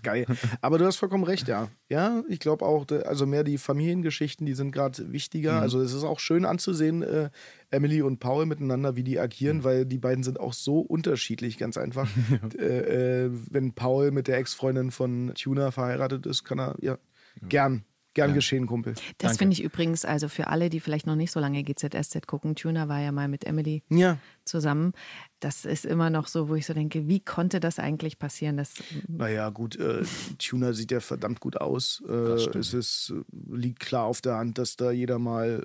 Geil. 0.01 0.25
Aber 0.61 0.77
du 0.77 0.85
hast 0.85 0.97
vollkommen 0.97 1.23
recht, 1.23 1.47
ja. 1.47 1.69
Ja, 1.89 2.23
ich 2.27 2.39
glaube 2.39 2.65
auch, 2.65 2.85
also 3.05 3.25
mehr 3.25 3.43
die 3.43 3.57
Familiengeschichten, 3.57 4.45
die 4.45 4.53
sind 4.53 4.71
gerade 4.71 5.11
wichtiger. 5.11 5.53
Mhm. 5.53 5.61
Also 5.61 5.81
es 5.81 5.93
ist 5.93 6.03
auch 6.03 6.19
schön 6.19 6.45
anzusehen, 6.45 7.03
äh, 7.03 7.29
Emily 7.69 8.01
und 8.01 8.19
Paul 8.19 8.45
miteinander, 8.45 8.95
wie 8.95 9.03
die 9.03 9.19
agieren, 9.19 9.57
mhm. 9.57 9.63
weil 9.63 9.85
die 9.85 9.99
beiden 9.99 10.23
sind 10.23 10.39
auch 10.39 10.53
so 10.53 10.79
unterschiedlich, 10.79 11.57
ganz 11.57 11.77
einfach. 11.77 12.09
äh, 12.57 13.25
äh, 13.25 13.29
wenn 13.51 13.73
Paul 13.73 14.11
mit 14.11 14.27
der 14.27 14.37
Ex-Freundin 14.37 14.91
von 14.91 15.33
Tuna 15.35 15.71
verheiratet 15.71 16.25
ist, 16.25 16.43
kann 16.43 16.59
er, 16.59 16.75
ja, 16.81 16.97
ja. 17.41 17.47
gern 17.47 17.85
Gern 18.13 18.29
ja. 18.29 18.35
geschehen, 18.35 18.67
Kumpel. 18.67 18.93
Das 19.17 19.37
finde 19.37 19.53
ich 19.53 19.63
übrigens, 19.63 20.05
also 20.05 20.27
für 20.27 20.47
alle, 20.47 20.69
die 20.69 20.79
vielleicht 20.79 21.07
noch 21.07 21.15
nicht 21.15 21.31
so 21.31 21.39
lange 21.39 21.63
GZSZ 21.63 22.27
gucken, 22.27 22.55
Tuna 22.55 22.87
war 22.87 22.99
ja 22.99 23.11
mal 23.11 23.27
mit 23.27 23.45
Emily 23.45 23.81
ja. 23.89 24.17
zusammen. 24.45 24.93
Das 25.39 25.65
ist 25.65 25.85
immer 25.85 26.09
noch 26.09 26.27
so, 26.27 26.47
wo 26.47 26.55
ich 26.55 26.65
so 26.65 26.73
denke, 26.73 27.07
wie 27.07 27.19
konnte 27.19 27.59
das 27.59 27.79
eigentlich 27.79 28.19
passieren? 28.19 28.57
Das 28.57 28.75
naja, 29.07 29.49
gut, 29.49 29.77
äh, 29.77 30.03
Tuna 30.37 30.73
sieht 30.73 30.91
ja 30.91 30.99
verdammt 30.99 31.39
gut 31.39 31.59
aus. 31.59 32.03
Äh, 32.07 32.13
es 32.13 32.73
ist, 32.73 33.13
liegt 33.51 33.79
klar 33.79 34.03
auf 34.05 34.21
der 34.21 34.35
Hand, 34.35 34.57
dass 34.57 34.75
da 34.75 34.91
jeder 34.91 35.17
mal. 35.17 35.63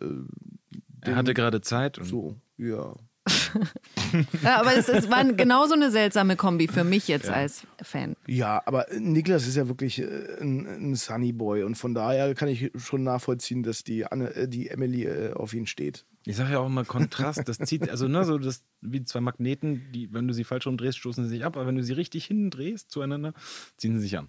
Äh, 1.03 1.11
er 1.11 1.17
hatte 1.17 1.35
gerade 1.35 1.61
Zeit. 1.61 1.99
Und 1.99 2.05
so, 2.05 2.37
ja. 2.57 2.95
ja, 4.43 4.61
aber 4.61 4.75
es, 4.77 4.89
es 4.89 5.11
war 5.11 5.25
genauso 5.33 5.75
eine 5.75 5.91
seltsame 5.91 6.37
Kombi 6.37 6.69
für 6.69 6.85
mich 6.85 7.09
jetzt 7.09 7.27
ja. 7.27 7.35
als 7.35 7.67
Fan. 7.83 8.17
Ja, 8.27 8.63
aber 8.67 8.87
Niklas 8.99 9.47
ist 9.47 9.57
ja 9.57 9.69
wirklich 9.69 10.01
äh, 10.01 10.41
ein, 10.41 10.67
ein 10.67 10.95
Sunny 10.95 11.33
Boy 11.33 11.63
und 11.63 11.77
von 11.77 11.95
daher 11.95 12.35
kann 12.35 12.49
ich 12.49 12.71
schon 12.77 13.03
nachvollziehen, 13.03 13.63
dass 13.63 13.85
die, 13.85 14.07
Anne, 14.07 14.35
äh, 14.35 14.49
die 14.49 14.69
Emily 14.69 15.05
äh, 15.05 15.33
auf 15.33 15.55
ihn 15.55 15.67
steht. 15.67 16.05
Ich 16.25 16.37
sage 16.37 16.53
ja 16.53 16.59
auch 16.59 16.67
immer 16.67 16.85
Kontrast, 16.85 17.49
das 17.49 17.59
zieht, 17.59 17.89
also 17.89 18.09
ne, 18.09 18.25
so 18.25 18.39
das 18.39 18.63
wie 18.81 19.05
zwei 19.05 19.21
Magneten, 19.21 19.91
die, 19.93 20.13
wenn 20.13 20.29
du 20.29 20.35
sie 20.35 20.45
falsch 20.45 20.67
umdrehst, 20.67 20.99
stoßen 20.99 21.25
sie 21.25 21.31
sich 21.31 21.45
ab, 21.45 21.57
aber 21.57 21.67
wenn 21.67 21.77
du 21.77 21.83
sie 21.83 21.95
richtig 21.95 22.27
hindrehst 22.27 22.91
zueinander, 22.91 23.33
ziehen 23.77 23.95
sie 23.95 24.01
sich 24.01 24.19
an. 24.19 24.29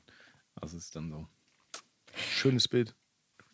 Das 0.59 0.73
ist 0.73 0.95
dann 0.95 1.09
so. 1.09 1.27
Schönes 2.15 2.67
Bild. 2.67 2.95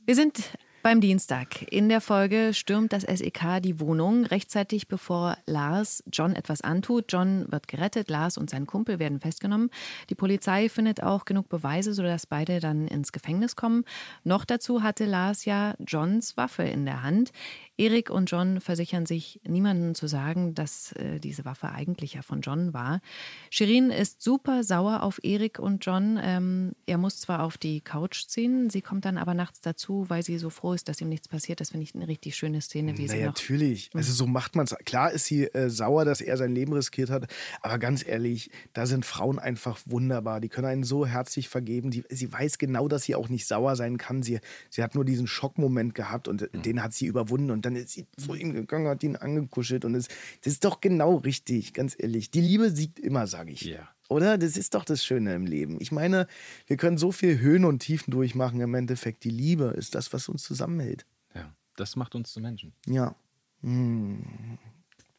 Wir 0.06 0.16
sind 0.16 0.44
beim 0.86 1.02
Dienstag. 1.02 1.64
In 1.74 1.90
der 1.90 2.00
Folge 2.00 2.54
stürmt 2.54 2.94
das 2.94 3.02
SEK 3.02 3.60
die 3.60 3.80
Wohnung 3.80 4.24
rechtzeitig 4.24 4.88
bevor 4.88 5.36
Lars 5.48 6.04
John 6.14 6.36
etwas 6.36 6.62
antut. 6.62 7.06
John 7.10 7.52
wird 7.52 7.68
gerettet, 7.68 8.12
Lars 8.12 8.38
und 8.38 8.52
sein 8.52 8.68
Kumpel 8.68 9.00
werden 9.00 9.20
festgenommen. 9.20 9.72
Die 10.12 10.16
Polizei 10.16 10.70
findet 10.70 11.02
auch 11.02 11.26
genug 11.26 11.50
Beweise, 11.50 11.96
sodass 11.96 12.28
beide 12.28 12.60
dann 12.60 12.88
ins 12.88 13.12
Gefängnis 13.12 13.56
kommen. 13.56 13.84
Noch 14.24 14.46
dazu 14.46 14.84
hatte 14.84 15.06
Lars 15.06 15.46
ja 15.46 15.74
Johns 15.80 16.38
Waffe 16.38 16.62
in 16.62 16.86
der 16.86 17.02
Hand. 17.02 17.32
Erik 17.78 18.10
und 18.10 18.32
John 18.32 18.62
versichern 18.62 19.06
sich, 19.06 19.42
niemandem 19.46 19.96
zu 19.96 20.08
sagen, 20.08 20.56
dass 20.56 20.94
äh, 20.94 21.20
diese 21.20 21.44
Waffe 21.44 21.70
eigentlich 21.72 22.14
ja 22.14 22.22
von 22.22 22.42
John 22.42 22.74
war. 22.74 23.02
Shirin 23.50 23.92
ist 23.92 24.22
super 24.22 24.64
sauer 24.64 25.04
auf 25.04 25.20
Erik 25.24 25.60
und 25.60 25.86
John. 25.86 26.18
Ähm, 26.22 26.72
er 26.86 26.98
muss 26.98 27.20
zwar 27.20 27.44
auf 27.44 27.58
die 27.58 27.82
Couch 27.82 28.28
ziehen, 28.28 28.70
sie 28.70 28.82
kommt 28.82 29.04
dann 29.04 29.18
aber 29.18 29.34
nachts 29.34 29.60
dazu, 29.60 30.06
weil 30.08 30.24
sie 30.24 30.38
so 30.38 30.50
froh 30.50 30.74
ist, 30.74 30.88
dass 30.88 31.02
ihm 31.02 31.10
nichts 31.10 31.28
passiert. 31.28 31.60
Das 31.60 31.72
finde 31.72 31.84
ich 31.84 31.96
eine 31.96 32.08
richtig 32.08 32.36
schöne 32.36 32.62
Szene, 32.62 32.98
wie 32.98 33.08
Na, 33.08 33.12
sie 33.12 33.20
noch 33.20 33.26
natürlich. 33.26 33.90
Also 33.94 34.14
so 34.14 34.26
macht 34.26 34.56
man 34.56 34.66
es. 34.66 34.76
Klar 34.86 35.12
ist 35.12 35.26
sie 35.26 35.44
äh, 35.46 35.70
sauer, 35.70 36.06
dass 36.06 36.22
er 36.22 36.38
sein 36.38 36.56
Leben 36.56 36.72
riskiert 36.72 37.10
hat, 37.10 37.28
aber 37.62 37.78
ganz 37.78 38.06
ehrlich, 38.08 38.52
da 38.72 38.86
sind 38.86 39.06
Frauen 39.06 39.38
einfach 39.38 39.80
wunderbar. 39.86 40.40
Die 40.40 40.50
können 40.50 40.68
einen 40.68 40.84
so 40.84 41.06
herzlich 41.06 41.50
vergeben. 41.50 41.92
Die, 41.92 42.06
sie 42.10 42.32
weiß 42.32 42.58
genau, 42.58 42.88
dass 42.88 43.04
sie 43.04 43.16
auch 43.16 43.28
nicht 43.28 43.48
sauer 43.48 43.76
sein 43.76 43.98
kann. 43.98 44.24
Sie, 44.24 44.40
sie 44.70 44.82
hat 44.82 44.96
nur 44.96 45.04
diesen 45.04 45.28
Schockmoment 45.28 45.94
gehabt 45.94 46.30
und 46.30 46.42
mhm. 46.42 46.62
den 46.62 46.82
hat 46.82 46.94
sie 46.94 47.08
überwunden 47.08 47.52
und 47.52 47.65
dann 47.66 47.76
ist 47.76 47.90
sie 47.90 48.06
zu 48.18 48.36
ihm 48.36 48.54
gegangen, 48.54 48.88
hat 48.88 49.04
ihn 49.04 49.16
angekuschelt 49.16 49.86
und 49.86 49.94
das, 49.94 50.08
das 50.42 50.54
ist 50.54 50.66
doch 50.66 50.82
genau 50.82 51.18
richtig, 51.18 51.74
ganz 51.74 51.96
ehrlich. 51.98 52.32
Die 52.32 52.42
Liebe 52.42 52.70
siegt 52.70 53.00
immer, 53.00 53.28
sage 53.28 53.52
ich. 53.52 53.62
Ja. 53.62 53.90
Oder? 54.08 54.38
Das 54.38 54.56
ist 54.56 54.76
doch 54.76 54.86
das 54.86 55.04
Schöne 55.04 55.34
im 55.34 55.46
Leben. 55.46 55.78
Ich 55.80 55.92
meine, 55.92 56.28
wir 56.68 56.78
können 56.78 56.98
so 56.98 57.12
viel 57.12 57.40
Höhen 57.40 57.66
und 57.66 57.80
Tiefen 57.80 58.12
durchmachen. 58.12 58.62
Im 58.62 58.76
Endeffekt, 58.76 59.24
die 59.24 59.32
Liebe 59.32 59.74
ist 59.76 59.96
das, 59.96 60.14
was 60.14 60.30
uns 60.30 60.44
zusammenhält. 60.44 61.06
Ja, 61.34 61.52
das 61.76 61.96
macht 61.96 62.14
uns 62.14 62.32
zu 62.32 62.40
Menschen. 62.40 62.74
Ja. 62.86 63.16
Hm. 63.62 64.24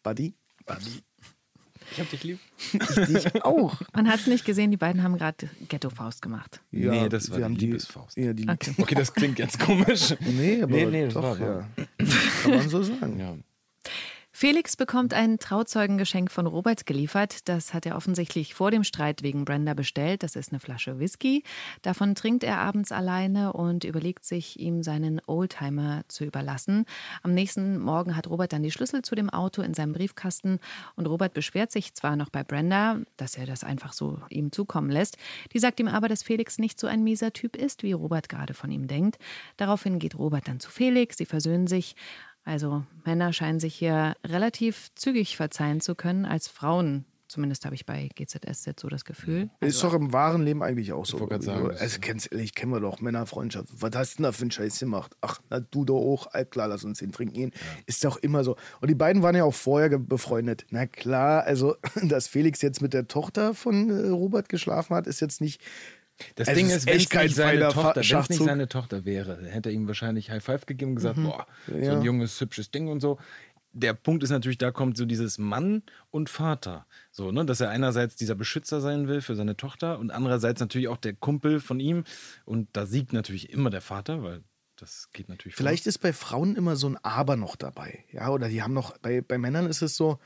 Buddy? 0.02 0.34
Buddy. 0.64 1.02
Ich 1.92 2.00
hab 2.00 2.10
dich 2.10 2.24
lieb. 2.24 2.38
ich 2.72 3.06
dich 3.06 3.44
auch. 3.44 3.80
Man 3.94 4.08
hat 4.08 4.20
es 4.20 4.26
nicht 4.26 4.44
gesehen, 4.44 4.70
die 4.70 4.76
beiden 4.76 5.02
haben 5.02 5.16
gerade 5.16 5.48
Ghetto-Faust 5.68 6.20
gemacht. 6.20 6.60
Ja, 6.70 6.90
nee, 6.90 7.08
das 7.08 7.30
war 7.30 7.48
die 7.48 7.54
Liebesfaust. 7.54 8.16
Die, 8.16 8.22
ja, 8.22 8.32
die 8.32 8.48
okay. 8.48 8.74
okay. 8.76 8.94
das 8.94 9.12
klingt 9.14 9.38
jetzt 9.38 9.58
komisch. 9.60 10.14
Nee, 10.20 10.62
aber 10.62 10.72
nee, 10.72 10.86
nee, 10.86 11.08
doch, 11.08 11.38
ja. 11.38 11.68
Kann 12.42 12.54
man 12.56 12.68
so 12.68 12.82
sagen. 12.82 13.18
Ja. 13.18 13.36
Felix 14.38 14.76
bekommt 14.76 15.14
ein 15.14 15.38
Trauzeugengeschenk 15.38 16.30
von 16.30 16.46
Robert 16.46 16.84
geliefert. 16.84 17.48
Das 17.48 17.72
hat 17.72 17.86
er 17.86 17.96
offensichtlich 17.96 18.52
vor 18.52 18.70
dem 18.70 18.84
Streit 18.84 19.22
wegen 19.22 19.46
Brenda 19.46 19.72
bestellt. 19.72 20.22
Das 20.22 20.36
ist 20.36 20.52
eine 20.52 20.60
Flasche 20.60 20.98
Whisky. 20.98 21.42
Davon 21.80 22.14
trinkt 22.14 22.44
er 22.44 22.58
abends 22.58 22.92
alleine 22.92 23.54
und 23.54 23.84
überlegt 23.84 24.26
sich, 24.26 24.60
ihm 24.60 24.82
seinen 24.82 25.22
Oldtimer 25.26 26.02
zu 26.08 26.26
überlassen. 26.26 26.84
Am 27.22 27.32
nächsten 27.32 27.78
Morgen 27.78 28.14
hat 28.14 28.28
Robert 28.28 28.52
dann 28.52 28.62
die 28.62 28.70
Schlüssel 28.70 29.00
zu 29.00 29.14
dem 29.14 29.30
Auto 29.30 29.62
in 29.62 29.72
seinem 29.72 29.94
Briefkasten 29.94 30.60
und 30.96 31.06
Robert 31.06 31.32
beschwert 31.32 31.72
sich 31.72 31.94
zwar 31.94 32.16
noch 32.16 32.28
bei 32.28 32.44
Brenda, 32.44 32.98
dass 33.16 33.38
er 33.38 33.46
das 33.46 33.64
einfach 33.64 33.94
so 33.94 34.20
ihm 34.28 34.52
zukommen 34.52 34.90
lässt. 34.90 35.16
Die 35.54 35.58
sagt 35.58 35.80
ihm 35.80 35.88
aber, 35.88 36.08
dass 36.08 36.22
Felix 36.22 36.58
nicht 36.58 36.78
so 36.78 36.86
ein 36.86 37.02
mieser 37.02 37.32
Typ 37.32 37.56
ist, 37.56 37.82
wie 37.82 37.92
Robert 37.92 38.28
gerade 38.28 38.52
von 38.52 38.70
ihm 38.70 38.86
denkt. 38.86 39.16
Daraufhin 39.56 39.98
geht 39.98 40.18
Robert 40.18 40.46
dann 40.46 40.60
zu 40.60 40.70
Felix, 40.70 41.16
sie 41.16 41.24
versöhnen 41.24 41.68
sich. 41.68 41.96
Also 42.46 42.84
Männer 43.04 43.32
scheinen 43.32 43.58
sich 43.58 43.74
hier 43.74 44.14
relativ 44.24 44.88
zügig 44.94 45.36
verzeihen 45.36 45.80
zu 45.80 45.96
können 45.96 46.24
als 46.24 46.46
Frauen. 46.46 47.04
Zumindest 47.28 47.64
habe 47.64 47.74
ich 47.74 47.84
bei 47.84 48.08
GZSZ 48.14 48.78
so 48.78 48.88
das 48.88 49.04
Gefühl. 49.04 49.50
Also 49.60 49.76
ist 49.76 49.82
doch 49.82 49.94
im 49.94 50.12
wahren 50.12 50.44
Leben 50.44 50.62
eigentlich 50.62 50.92
auch 50.92 51.04
so. 51.04 51.28
Ich 51.28 51.42
sagen, 51.42 51.72
also, 51.72 51.98
ganz 52.00 52.28
ehrlich, 52.30 52.54
kennen 52.54 52.70
wir 52.70 52.78
doch 52.78 53.00
Männerfreundschaft. 53.00 53.66
Was 53.80 53.90
hast 53.96 54.12
du 54.12 54.16
denn 54.18 54.22
da 54.24 54.32
für 54.32 54.42
einen 54.42 54.52
Scheiß 54.52 54.78
gemacht? 54.78 55.16
Ach, 55.22 55.40
na, 55.50 55.58
du 55.58 55.84
doch 55.84 55.98
auch. 55.98 56.28
Alt 56.28 56.52
klar, 56.52 56.68
lass 56.68 56.84
uns 56.84 57.00
den 57.00 57.10
trinken 57.10 57.34
gehen. 57.34 57.50
Ja. 57.52 57.82
Ist 57.86 58.04
doch 58.04 58.16
immer 58.18 58.44
so. 58.44 58.54
Und 58.80 58.88
die 58.88 58.94
beiden 58.94 59.22
waren 59.22 59.34
ja 59.34 59.42
auch 59.42 59.54
vorher 59.54 59.98
befreundet. 59.98 60.66
Na 60.70 60.86
klar, 60.86 61.42
also, 61.42 61.74
dass 62.04 62.28
Felix 62.28 62.62
jetzt 62.62 62.80
mit 62.80 62.94
der 62.94 63.08
Tochter 63.08 63.54
von 63.54 63.90
äh, 63.90 64.08
Robert 64.10 64.48
geschlafen 64.48 64.94
hat, 64.94 65.08
ist 65.08 65.20
jetzt 65.20 65.40
nicht 65.40 65.60
das 66.36 66.48
es 66.48 66.54
Ding 66.54 66.66
ist, 66.66 66.86
wenn 66.86 66.96
es 66.96 67.12
nicht, 67.12 67.34
seine 67.34 67.68
Tochter, 67.68 68.00
nicht 68.00 68.34
seine 68.34 68.68
Tochter 68.68 69.04
wäre, 69.04 69.44
hätte 69.46 69.68
er 69.68 69.74
ihm 69.74 69.86
wahrscheinlich 69.86 70.30
High 70.30 70.42
Five 70.42 70.66
gegeben 70.66 70.92
und 70.92 70.96
gesagt, 70.96 71.18
mhm. 71.18 71.24
boah, 71.24 71.46
ja. 71.68 71.92
so 71.92 71.96
ein 71.98 72.02
junges, 72.02 72.40
hübsches 72.40 72.70
Ding 72.70 72.88
und 72.88 73.00
so. 73.00 73.18
Der 73.72 73.92
Punkt 73.92 74.22
ist 74.22 74.30
natürlich, 74.30 74.56
da 74.56 74.70
kommt 74.70 74.96
so 74.96 75.04
dieses 75.04 75.36
Mann 75.36 75.82
und 76.10 76.30
Vater. 76.30 76.86
So, 77.10 77.30
ne, 77.30 77.44
dass 77.44 77.60
er 77.60 77.68
einerseits 77.68 78.16
dieser 78.16 78.34
Beschützer 78.34 78.80
sein 78.80 79.06
will 79.06 79.20
für 79.20 79.34
seine 79.34 79.56
Tochter 79.56 79.98
und 79.98 80.10
andererseits 80.10 80.60
natürlich 80.60 80.88
auch 80.88 80.96
der 80.96 81.12
Kumpel 81.12 81.60
von 81.60 81.78
ihm. 81.78 82.04
Und 82.46 82.68
da 82.72 82.86
siegt 82.86 83.12
natürlich 83.12 83.50
immer 83.50 83.68
der 83.68 83.82
Vater, 83.82 84.22
weil 84.22 84.42
das 84.76 85.10
geht 85.12 85.28
natürlich. 85.28 85.56
Vielleicht 85.56 85.84
vor. 85.84 85.90
ist 85.90 85.98
bei 85.98 86.14
Frauen 86.14 86.56
immer 86.56 86.76
so 86.76 86.88
ein 86.88 86.96
Aber 87.02 87.36
noch 87.36 87.56
dabei. 87.56 88.04
Ja, 88.10 88.30
oder 88.30 88.48
die 88.48 88.62
haben 88.62 88.72
noch, 88.72 88.96
bei, 88.98 89.20
bei 89.20 89.36
Männern 89.36 89.66
ist 89.66 89.82
es 89.82 89.96
so, 89.96 90.18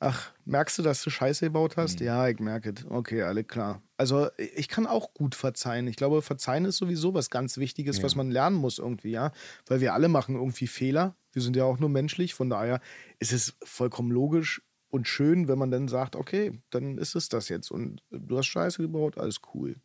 Ach, 0.00 0.32
merkst 0.44 0.78
du, 0.78 0.82
dass 0.82 1.02
du 1.02 1.10
Scheiße 1.10 1.46
gebaut 1.46 1.76
hast? 1.76 2.00
Mhm. 2.00 2.06
Ja, 2.06 2.28
ich 2.28 2.38
merke 2.38 2.70
es. 2.70 2.84
Okay, 2.88 3.22
alle 3.22 3.42
klar. 3.42 3.82
Also 3.96 4.28
ich 4.36 4.68
kann 4.68 4.86
auch 4.86 5.12
gut 5.12 5.34
verzeihen. 5.34 5.88
Ich 5.88 5.96
glaube, 5.96 6.22
verzeihen 6.22 6.64
ist 6.64 6.76
sowieso 6.76 7.14
was 7.14 7.30
ganz 7.30 7.58
Wichtiges, 7.58 7.98
ja. 7.98 8.04
was 8.04 8.14
man 8.14 8.30
lernen 8.30 8.56
muss 8.56 8.78
irgendwie, 8.78 9.10
ja. 9.10 9.32
Weil 9.66 9.80
wir 9.80 9.94
alle 9.94 10.08
machen 10.08 10.36
irgendwie 10.36 10.68
Fehler. 10.68 11.16
Wir 11.32 11.42
sind 11.42 11.56
ja 11.56 11.64
auch 11.64 11.80
nur 11.80 11.88
menschlich. 11.88 12.34
Von 12.34 12.48
daher 12.48 12.80
ist 13.18 13.32
es 13.32 13.56
vollkommen 13.64 14.12
logisch 14.12 14.62
und 14.88 15.08
schön, 15.08 15.48
wenn 15.48 15.58
man 15.58 15.72
dann 15.72 15.88
sagt, 15.88 16.14
okay, 16.14 16.60
dann 16.70 16.96
ist 16.98 17.16
es 17.16 17.28
das 17.28 17.48
jetzt. 17.48 17.70
Und 17.70 18.02
du 18.10 18.38
hast 18.38 18.46
Scheiße 18.46 18.80
gebaut, 18.80 19.18
alles 19.18 19.40
cool. 19.52 19.76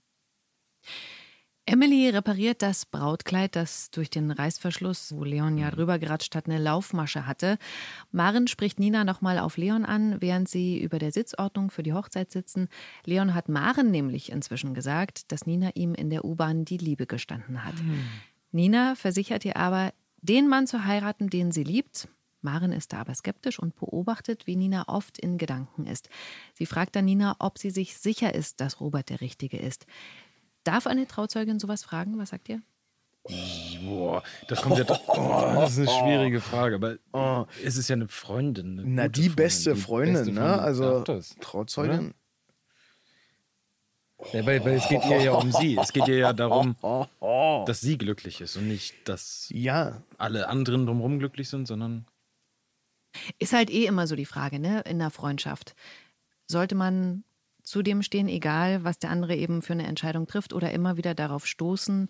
Emily 1.66 2.10
repariert 2.10 2.62
das 2.62 2.86
Brautkleid, 2.86 3.56
das 3.56 3.90
durch 3.90 4.10
den 4.10 4.32
Reißverschluss, 4.32 5.16
wo 5.16 5.24
Leon 5.24 5.58
ja 5.58 5.68
mhm. 5.68 5.76
drüber 5.76 5.98
geratscht 5.98 6.36
hat, 6.36 6.48
eine 6.48 6.58
Laufmasche 6.58 7.26
hatte. 7.26 7.58
Maren 8.12 8.48
spricht 8.48 8.80
Nina 8.80 9.06
nochmal 9.06 9.40
auf 9.40 9.56
Leon 9.56 9.86
an, 9.86 10.18
während 10.20 10.50
sie 10.50 10.78
über 10.78 11.00
der 11.00 11.14
Sitzordnung 11.14 11.72
für 11.72 11.82
die 11.82 11.94
Hochzeit 11.94 12.32
sitzen. 12.32 12.68
Leon 13.06 13.34
hat 13.34 13.48
Maren 13.48 13.92
nämlich 13.92 14.30
inzwischen 14.30 14.74
gesagt, 14.74 15.32
dass 15.32 15.46
Nina 15.46 15.70
ihm 15.74 15.96
in 15.96 16.10
der 16.10 16.26
U-Bahn 16.26 16.66
die 16.66 16.78
Liebe 16.78 17.08
gestanden 17.08 17.64
hat. 17.64 17.82
Mhm. 17.82 18.04
Nina 18.52 18.96
versichert 18.96 19.46
ihr 19.46 19.56
aber, 19.56 19.94
den 20.22 20.50
Mann 20.50 20.68
zu 20.68 20.84
heiraten, 20.84 21.30
den 21.30 21.54
sie 21.54 21.64
liebt. 21.64 22.10
Maren 22.42 22.74
ist 22.74 22.92
da 22.92 23.00
aber 23.00 23.16
skeptisch 23.16 23.58
und 23.58 23.78
beobachtet, 23.78 24.48
wie 24.48 24.58
Nina 24.58 24.90
oft 24.90 25.18
in 25.18 25.38
Gedanken 25.38 25.86
ist. 25.86 26.10
Sie 26.54 26.66
fragt 26.66 26.98
dann 26.98 27.06
Nina, 27.06 27.38
ob 27.40 27.58
sie 27.58 27.72
sich 27.72 27.98
sicher 27.98 28.36
ist, 28.36 28.60
dass 28.60 28.82
Robert 28.82 29.10
der 29.10 29.22
Richtige 29.22 29.58
ist. 29.58 29.86
Darf 30.64 30.88
eine 30.88 31.08
Trauzeugin 31.08 31.60
sowas 31.60 31.84
fragen? 31.84 32.18
Was 32.18 32.30
sagt 32.30 32.50
ihr? 32.50 32.62
Boah, 33.86 34.22
das 34.48 34.62
kommt 34.62 34.78
ja 34.78 34.84
doch. 34.84 35.00
Oh, 35.08 35.54
das 35.56 35.78
ist 35.78 35.88
eine 35.88 36.00
schwierige 36.00 36.42
Frage, 36.42 36.76
aber 36.76 36.98
oh. 37.14 37.46
es 37.64 37.78
ist 37.78 37.88
ja 37.88 37.96
eine 37.96 38.10
Freundin. 38.10 38.80
Eine 38.80 38.90
Na, 38.90 39.08
die 39.08 39.30
beste 39.30 39.76
Freundin, 39.76 40.14
beste 40.14 40.34
Freundin, 40.34 40.44
ne? 40.44 40.62
Also 40.62 41.04
Trauzeugin. 41.40 42.14
Ja, 44.32 44.46
weil, 44.46 44.64
weil, 44.64 44.76
es 44.76 44.88
geht 44.88 45.06
ihr 45.06 45.22
ja 45.22 45.34
um 45.34 45.52
sie. 45.52 45.78
Es 45.78 45.92
geht 45.92 46.08
ihr 46.08 46.18
ja 46.18 46.34
darum, 46.34 46.76
dass 47.66 47.82
sie 47.82 47.98
glücklich 47.98 48.42
ist 48.42 48.56
und 48.56 48.68
nicht, 48.68 49.08
dass 49.08 49.48
ja. 49.50 50.02
alle 50.18 50.48
anderen 50.48 50.86
drumherum 50.86 51.20
glücklich 51.20 51.50
sind, 51.50 51.68
sondern. 51.68 52.06
Ist 53.38 53.54
halt 53.54 53.70
eh 53.70 53.86
immer 53.86 54.08
so 54.08 54.16
die 54.16 54.26
Frage, 54.26 54.60
ne? 54.60 54.82
In 54.82 55.00
der 55.00 55.12
Freundschaft. 55.12 55.76
Sollte 56.48 56.76
man 56.76 57.24
zu 57.64 57.82
dem 57.82 58.02
stehen, 58.02 58.28
egal 58.28 58.84
was 58.84 59.00
der 59.00 59.10
andere 59.10 59.36
eben 59.36 59.62
für 59.62 59.74
eine 59.74 59.88
Entscheidung 59.88 60.28
trifft 60.28 60.54
oder 60.54 60.72
immer 60.72 60.98
wieder 60.98 61.16
darauf 61.16 61.48
stoßen, 61.48 62.10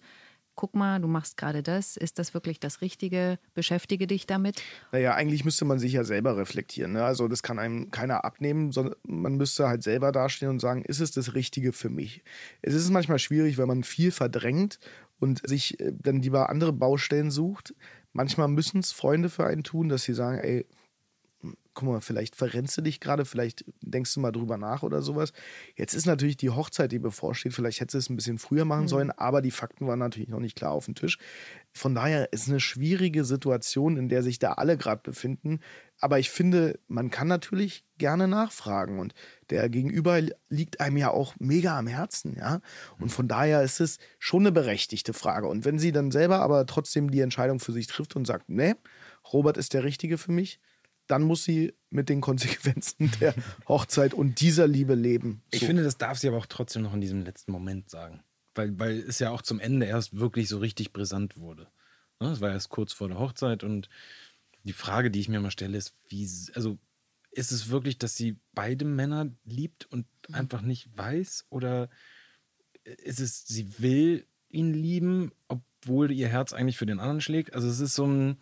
guck 0.55 0.75
mal, 0.75 0.99
du 0.99 1.07
machst 1.07 1.37
gerade 1.37 1.63
das, 1.63 1.97
ist 1.97 2.19
das 2.19 2.33
wirklich 2.33 2.59
das 2.59 2.81
Richtige? 2.81 3.39
Beschäftige 3.53 4.07
dich 4.07 4.27
damit. 4.27 4.61
Naja, 4.91 5.15
eigentlich 5.15 5.45
müsste 5.45 5.65
man 5.65 5.79
sich 5.79 5.93
ja 5.93 6.03
selber 6.03 6.37
reflektieren. 6.37 6.93
Ne? 6.93 7.03
Also 7.03 7.27
das 7.27 7.43
kann 7.43 7.59
einem 7.59 7.91
keiner 7.91 8.23
abnehmen, 8.23 8.71
sondern 8.71 8.95
man 9.03 9.35
müsste 9.35 9.67
halt 9.67 9.83
selber 9.83 10.11
dastehen 10.11 10.49
und 10.49 10.59
sagen, 10.59 10.83
ist 10.83 10.99
es 10.99 11.11
das 11.11 11.33
Richtige 11.33 11.73
für 11.73 11.89
mich? 11.89 12.23
Es 12.61 12.73
ist 12.73 12.89
manchmal 12.91 13.19
schwierig, 13.19 13.57
wenn 13.57 13.67
man 13.67 13.83
viel 13.83 14.11
verdrängt 14.11 14.79
und 15.19 15.47
sich 15.47 15.79
äh, 15.79 15.91
dann 15.93 16.21
lieber 16.21 16.49
andere 16.49 16.73
Baustellen 16.73 17.31
sucht. 17.31 17.73
Manchmal 18.11 18.47
müssen 18.47 18.79
es 18.79 18.91
Freunde 18.91 19.29
für 19.29 19.45
einen 19.45 19.63
tun, 19.63 19.89
dass 19.89 20.03
sie 20.03 20.13
sagen, 20.13 20.37
ey, 20.37 20.67
guck 21.73 21.87
mal, 21.87 22.01
vielleicht 22.01 22.35
verrennst 22.35 22.77
du 22.77 22.81
dich 22.81 22.99
gerade, 22.99 23.25
vielleicht 23.25 23.65
denkst 23.81 24.13
du 24.13 24.19
mal 24.19 24.31
drüber 24.31 24.57
nach 24.57 24.83
oder 24.83 25.01
sowas. 25.01 25.33
Jetzt 25.75 25.93
ist 25.93 26.05
natürlich 26.05 26.37
die 26.37 26.49
Hochzeit, 26.49 26.91
die 26.91 26.99
bevorsteht. 26.99 27.53
Vielleicht 27.53 27.79
hättest 27.79 27.93
du 27.93 27.97
es 27.99 28.09
ein 28.09 28.15
bisschen 28.15 28.37
früher 28.37 28.65
machen 28.65 28.83
mhm. 28.83 28.89
sollen, 28.89 29.11
aber 29.11 29.41
die 29.41 29.51
Fakten 29.51 29.87
waren 29.87 29.99
natürlich 29.99 30.29
noch 30.29 30.39
nicht 30.39 30.55
klar 30.55 30.71
auf 30.71 30.85
dem 30.85 30.95
Tisch. 30.95 31.17
Von 31.73 31.95
daher 31.95 32.31
ist 32.31 32.43
es 32.43 32.49
eine 32.49 32.59
schwierige 32.59 33.25
Situation, 33.25 33.97
in 33.97 34.09
der 34.09 34.21
sich 34.23 34.39
da 34.39 34.53
alle 34.53 34.77
gerade 34.77 35.01
befinden. 35.01 35.59
Aber 35.99 36.19
ich 36.19 36.29
finde, 36.29 36.79
man 36.87 37.09
kann 37.09 37.27
natürlich 37.27 37.85
gerne 37.97 38.27
nachfragen 38.27 38.99
und 38.99 39.13
der 39.49 39.69
Gegenüber 39.69 40.19
liegt 40.49 40.81
einem 40.81 40.97
ja 40.97 41.09
auch 41.09 41.35
mega 41.39 41.77
am 41.77 41.87
Herzen, 41.87 42.35
ja. 42.35 42.59
Und 42.99 43.09
von 43.09 43.27
daher 43.27 43.63
ist 43.63 43.79
es 43.79 43.99
schon 44.19 44.41
eine 44.41 44.51
berechtigte 44.51 45.13
Frage. 45.13 45.47
Und 45.47 45.65
wenn 45.65 45.79
sie 45.79 45.91
dann 45.91 46.11
selber 46.11 46.41
aber 46.41 46.65
trotzdem 46.65 47.09
die 47.09 47.21
Entscheidung 47.21 47.59
für 47.59 47.71
sich 47.71 47.87
trifft 47.87 48.15
und 48.15 48.25
sagt, 48.25 48.49
nee, 48.49 48.75
Robert 49.31 49.57
ist 49.57 49.73
der 49.73 49.83
Richtige 49.83 50.17
für 50.17 50.31
mich, 50.31 50.59
dann 51.07 51.23
muss 51.23 51.43
sie 51.43 51.73
mit 51.89 52.09
den 52.09 52.21
Konsequenzen 52.21 53.11
der 53.19 53.35
Hochzeit 53.67 54.13
und 54.13 54.41
dieser 54.41 54.67
Liebe 54.67 54.95
leben. 54.95 55.41
So. 55.51 55.57
Ich 55.57 55.65
finde, 55.65 55.83
das 55.83 55.97
darf 55.97 56.17
sie 56.17 56.27
aber 56.27 56.37
auch 56.37 56.45
trotzdem 56.45 56.81
noch 56.81 56.93
in 56.93 57.01
diesem 57.01 57.23
letzten 57.23 57.51
Moment 57.51 57.89
sagen. 57.89 58.23
Weil, 58.55 58.77
weil 58.79 58.99
es 58.99 59.19
ja 59.19 59.31
auch 59.31 59.41
zum 59.41 59.59
Ende 59.59 59.85
erst 59.85 60.17
wirklich 60.17 60.47
so 60.47 60.59
richtig 60.59 60.93
brisant 60.93 61.37
wurde. 61.37 61.67
Ne, 62.19 62.29
es 62.29 62.41
war 62.41 62.51
erst 62.51 62.69
kurz 62.69 62.93
vor 62.93 63.07
der 63.07 63.19
Hochzeit 63.19 63.63
und 63.63 63.89
die 64.63 64.73
Frage, 64.73 65.11
die 65.11 65.19
ich 65.19 65.27
mir 65.27 65.39
mal 65.39 65.51
stelle, 65.51 65.77
ist, 65.77 65.95
wie, 66.07 66.29
also 66.53 66.77
ist 67.31 67.51
es 67.51 67.69
wirklich, 67.69 67.97
dass 67.97 68.15
sie 68.15 68.37
beide 68.53 68.85
Männer 68.85 69.31
liebt 69.43 69.85
und 69.91 70.05
einfach 70.31 70.61
nicht 70.61 70.95
weiß? 70.95 71.47
Oder 71.49 71.89
ist 72.83 73.19
es, 73.19 73.45
sie 73.45 73.79
will 73.79 74.25
ihn 74.49 74.73
lieben, 74.73 75.31
obwohl 75.47 76.11
ihr 76.11 76.27
Herz 76.27 76.53
eigentlich 76.53 76.77
für 76.77 76.85
den 76.85 76.99
anderen 76.99 77.21
schlägt? 77.21 77.53
Also 77.53 77.67
es 77.67 77.79
ist 77.79 77.95
so 77.95 78.05
ein, 78.05 78.37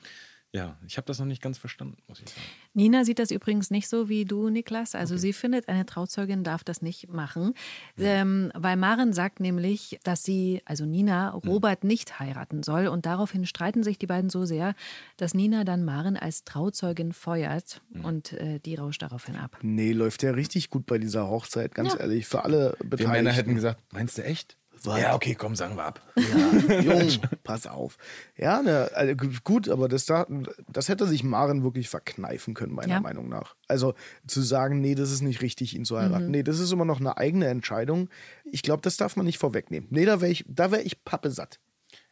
ja, 0.54 0.78
ich 0.86 0.98
habe 0.98 1.06
das 1.06 1.18
noch 1.20 1.26
nicht 1.26 1.42
ganz 1.42 1.58
verstanden, 1.58 1.98
muss 2.08 2.20
ich 2.20 2.28
sagen. 2.28 2.42
Nina 2.74 3.06
sieht 3.06 3.20
das 3.20 3.32
übrigens 3.32 3.72
nicht 3.72 3.88
so 3.88 4.10
wie 4.10 4.26
du, 4.26 4.50
Niklas. 4.50 4.96
Also 4.96 5.14
okay. 5.14 5.22
sie 5.22 5.34
findet, 5.34 5.70
eine 5.70 5.86
Trauzeugin 5.86 6.44
darf 6.44 6.66
das 6.66 6.82
nicht 6.82 7.10
machen, 7.10 7.54
ja. 7.96 8.22
ähm, 8.22 8.52
weil 8.54 8.76
Maren 8.76 9.14
sagt 9.14 9.40
nämlich, 9.40 9.98
dass 10.04 10.24
sie, 10.24 10.62
also 10.66 10.86
Nina, 10.86 11.34
hm. 11.34 11.50
Robert 11.50 11.86
nicht 11.86 12.20
heiraten 12.20 12.64
soll. 12.64 12.88
Und 12.88 13.06
daraufhin 13.06 13.46
streiten 13.46 13.84
sich 13.84 13.98
die 13.98 14.08
beiden 14.08 14.30
so 14.30 14.44
sehr, 14.44 14.76
dass 15.16 15.34
Nina 15.34 15.64
dann 15.64 15.86
Maren 15.86 16.18
als 16.18 16.44
Trauzeugin 16.44 17.14
feuert 17.14 17.82
mhm. 17.90 18.06
und 18.06 18.34
äh, 18.34 18.60
die 18.60 18.76
rauscht 18.76 19.02
daraufhin 19.02 19.38
ab. 19.38 19.58
Nee, 19.62 19.94
läuft 19.94 20.22
ja 20.22 20.32
richtig 20.32 20.70
gut 20.70 20.86
bei 20.86 20.98
dieser 20.98 21.30
Hochzeit, 21.30 21.74
ganz 21.74 21.94
ja. 21.94 22.00
ehrlich, 22.02 22.28
für 22.28 22.44
alle 22.44 22.76
Beteiligten. 22.80 23.00
Wir 23.00 23.08
Männer 23.08 23.32
hätten 23.32 23.56
gesagt, 23.56 23.82
meinst 23.94 24.18
du 24.18 24.24
echt? 24.24 24.58
Was? 24.84 25.00
Ja, 25.00 25.14
okay, 25.14 25.36
komm, 25.36 25.56
sagen 25.56 25.76
wir 25.76 25.84
ab. 25.86 26.02
Ja, 26.16 26.80
Jung, 26.82 27.10
pass 27.44 27.68
auf. 27.68 27.98
Ja, 28.36 28.62
ne, 28.62 28.90
also 28.94 29.14
gut, 29.44 29.70
aber 29.70 29.88
das, 29.88 30.06
da, 30.06 30.26
das 30.68 30.90
hätte 30.90 31.06
sich 31.08 31.24
Maren 31.24 31.64
wirklich 31.64 31.88
verkneifen 31.90 32.54
können, 32.54 32.74
meiner 32.74 32.96
ja. 32.96 33.00
Meinung 33.00 33.30
nach. 33.30 33.56
Also 33.68 33.94
zu 34.26 34.42
sagen, 34.42 34.82
nee, 34.82 34.96
das 34.96 35.12
ist 35.12 35.22
nicht 35.22 35.42
richtig, 35.42 35.76
ihn 35.76 35.86
zu 35.86 36.00
heiraten. 36.00 36.26
Mhm. 36.26 36.32
Nee, 36.32 36.44
das 36.44 36.60
ist 36.60 36.72
immer 36.72 36.86
noch 36.86 37.00
eine 37.00 37.18
eigene 37.18 37.48
Entscheidung. 37.48 38.10
Ich 38.44 38.64
glaube, 38.64 38.82
das 38.82 38.98
darf 38.98 39.16
man 39.16 39.26
nicht 39.26 39.38
vorwegnehmen. 39.38 39.88
Nee, 39.92 40.06
da 40.06 40.20
wäre 40.20 40.32
ich, 40.32 40.46
wär 40.48 40.86
ich 40.86 41.04
pappe 41.04 41.30
satt. 41.30 41.60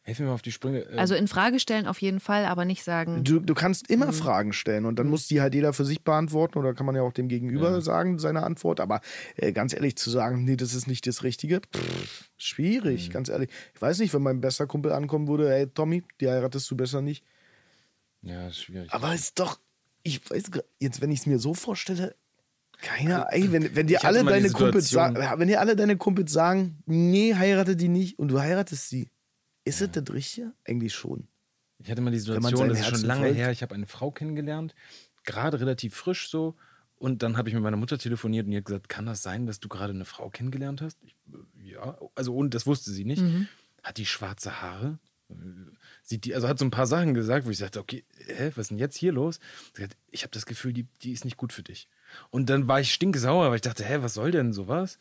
Helfen 0.10 0.26
wir 0.26 0.30
mal 0.30 0.34
auf 0.34 0.42
die 0.42 0.52
Sprünge. 0.52 0.80
Ähm 0.90 0.98
also 0.98 1.14
in 1.14 1.28
Frage 1.28 1.60
stellen 1.60 1.86
auf 1.86 2.02
jeden 2.02 2.20
Fall, 2.20 2.46
aber 2.46 2.66
nicht 2.66 2.84
sagen. 2.84 3.24
Du, 3.24 3.40
du 3.40 3.54
kannst 3.54 3.92
immer 3.92 4.08
mhm. 4.08 4.14
Fragen 4.14 4.54
stellen 4.54 4.88
und 4.88 4.98
dann 4.98 5.06
mhm. 5.06 5.12
muss 5.12 5.28
die 5.28 5.40
halt 5.40 5.54
jeder 5.54 5.72
für 5.72 5.86
sich 5.86 6.04
beantworten 6.04 6.58
oder 6.58 6.74
kann 6.74 6.88
man 6.88 6.96
ja 6.96 7.04
auch 7.04 7.14
dem 7.14 7.28
Gegenüber 7.28 7.70
ja. 7.70 7.82
sagen, 7.82 8.18
seine 8.18 8.42
Antwort. 8.42 8.80
Aber 8.80 9.02
äh, 9.36 9.52
ganz 9.52 9.72
ehrlich 9.72 9.98
zu 9.98 10.10
sagen, 10.10 10.46
nee, 10.46 10.56
das 10.56 10.74
ist 10.74 10.88
nicht 10.88 11.06
das 11.06 11.22
Richtige, 11.22 11.62
pff, 11.62 12.32
schwierig, 12.38 13.10
mhm. 13.10 13.14
ganz 13.14 13.30
ehrlich. 13.30 13.52
Ich 13.76 13.82
weiß 13.84 14.00
nicht, 14.00 14.12
wenn 14.12 14.24
mein 14.24 14.42
bester 14.42 14.66
Kumpel 14.66 14.94
ankommen 14.94 15.28
würde, 15.28 15.48
hey 15.48 15.68
Tommy, 15.68 16.02
die 16.20 16.28
heiratest 16.28 16.72
du 16.72 16.76
besser 16.76 17.04
nicht. 17.04 17.24
Ja, 18.24 18.48
ist 18.48 18.64
schwierig. 18.64 18.92
Aber 18.92 19.14
ist 19.14 19.38
doch, 19.38 19.60
ich 20.02 20.28
weiß 20.28 20.46
jetzt, 20.80 21.02
wenn 21.02 21.12
ich 21.12 21.20
es 21.20 21.26
mir 21.28 21.38
so 21.38 21.54
vorstelle, 21.54 22.16
keiner, 22.82 23.28
ey, 23.30 23.52
wenn, 23.52 23.76
wenn 23.76 23.86
dir 23.86 24.04
alle 24.04 24.24
deine 24.24 24.50
Kumpels 24.50 24.90
sagen, 24.90 25.18
wenn 25.38 25.50
dir 25.50 25.60
alle 25.60 25.76
deine 25.76 25.98
Kumpels 25.98 26.34
sagen, 26.34 26.82
nee, 26.88 27.36
heirate 27.36 27.76
die 27.76 27.90
nicht 27.90 28.18
und 28.18 28.30
du 28.30 28.40
heiratest 28.40 28.90
sie 28.90 29.08
ist 29.70 29.80
ja. 29.80 29.88
es 29.88 29.92
das 29.92 30.14
Richtige? 30.14 30.54
Eigentlich 30.66 30.94
schon. 30.94 31.28
Ich 31.80 31.90
hatte 31.90 32.02
mal 32.02 32.12
die 32.12 32.20
Situation, 32.20 32.70
das 32.70 32.80
ist 32.80 32.88
schon 32.88 33.02
lange 33.02 33.28
folgt. 33.28 33.38
her, 33.38 33.52
ich 33.52 33.62
habe 33.62 33.74
eine 33.74 33.88
Frau 33.88 34.12
kennengelernt, 34.12 34.76
gerade 35.24 35.60
relativ 35.60 35.96
frisch 35.96 36.30
so. 36.30 36.56
Und 36.98 37.24
dann 37.24 37.38
habe 37.38 37.48
ich 37.48 37.56
mit 37.56 37.64
meiner 37.64 37.78
Mutter 37.78 37.98
telefoniert 37.98 38.46
und 38.46 38.52
die 38.52 38.58
hat 38.58 38.66
gesagt, 38.66 38.90
kann 38.90 39.06
das 39.06 39.24
sein, 39.24 39.46
dass 39.46 39.62
du 39.62 39.70
gerade 39.70 39.94
eine 39.94 40.04
Frau 40.04 40.30
kennengelernt 40.30 40.82
hast? 40.82 40.98
Ich, 41.02 41.16
ja, 41.64 41.98
also 42.14 42.36
und 42.36 42.54
das 42.54 42.68
wusste 42.68 42.92
sie 42.92 43.06
nicht. 43.06 43.22
Mhm. 43.22 43.48
Hat 43.82 43.98
die 43.98 44.06
schwarze 44.06 44.62
Haare? 44.62 45.00
Sieht 46.04 46.26
die, 46.26 46.36
also 46.36 46.48
hat 46.48 46.60
so 46.60 46.66
ein 46.66 46.72
paar 46.72 46.88
Sachen 46.88 47.14
gesagt, 47.14 47.46
wo 47.46 47.52
ich 47.52 47.58
sagte, 47.60 47.80
okay, 47.80 48.04
hä, 48.26 48.52
was 48.56 48.66
ist 48.66 48.72
denn 48.72 48.80
jetzt 48.80 48.98
hier 48.98 49.14
los? 49.14 49.40
Hat, 49.80 49.96
ich 50.10 50.24
habe 50.24 50.32
das 50.32 50.46
Gefühl, 50.46 50.74
die, 50.74 50.88
die 51.02 51.14
ist 51.14 51.24
nicht 51.24 51.38
gut 51.38 51.54
für 51.54 51.64
dich. 51.64 51.88
Und 52.32 52.50
dann 52.50 52.68
war 52.68 52.82
ich 52.82 52.92
stinksauer, 52.92 53.50
weil 53.50 53.56
ich 53.56 53.62
dachte, 53.62 53.86
hä, 53.86 54.00
was 54.02 54.16
soll 54.16 54.32
denn 54.32 54.52
sowas? 54.52 54.98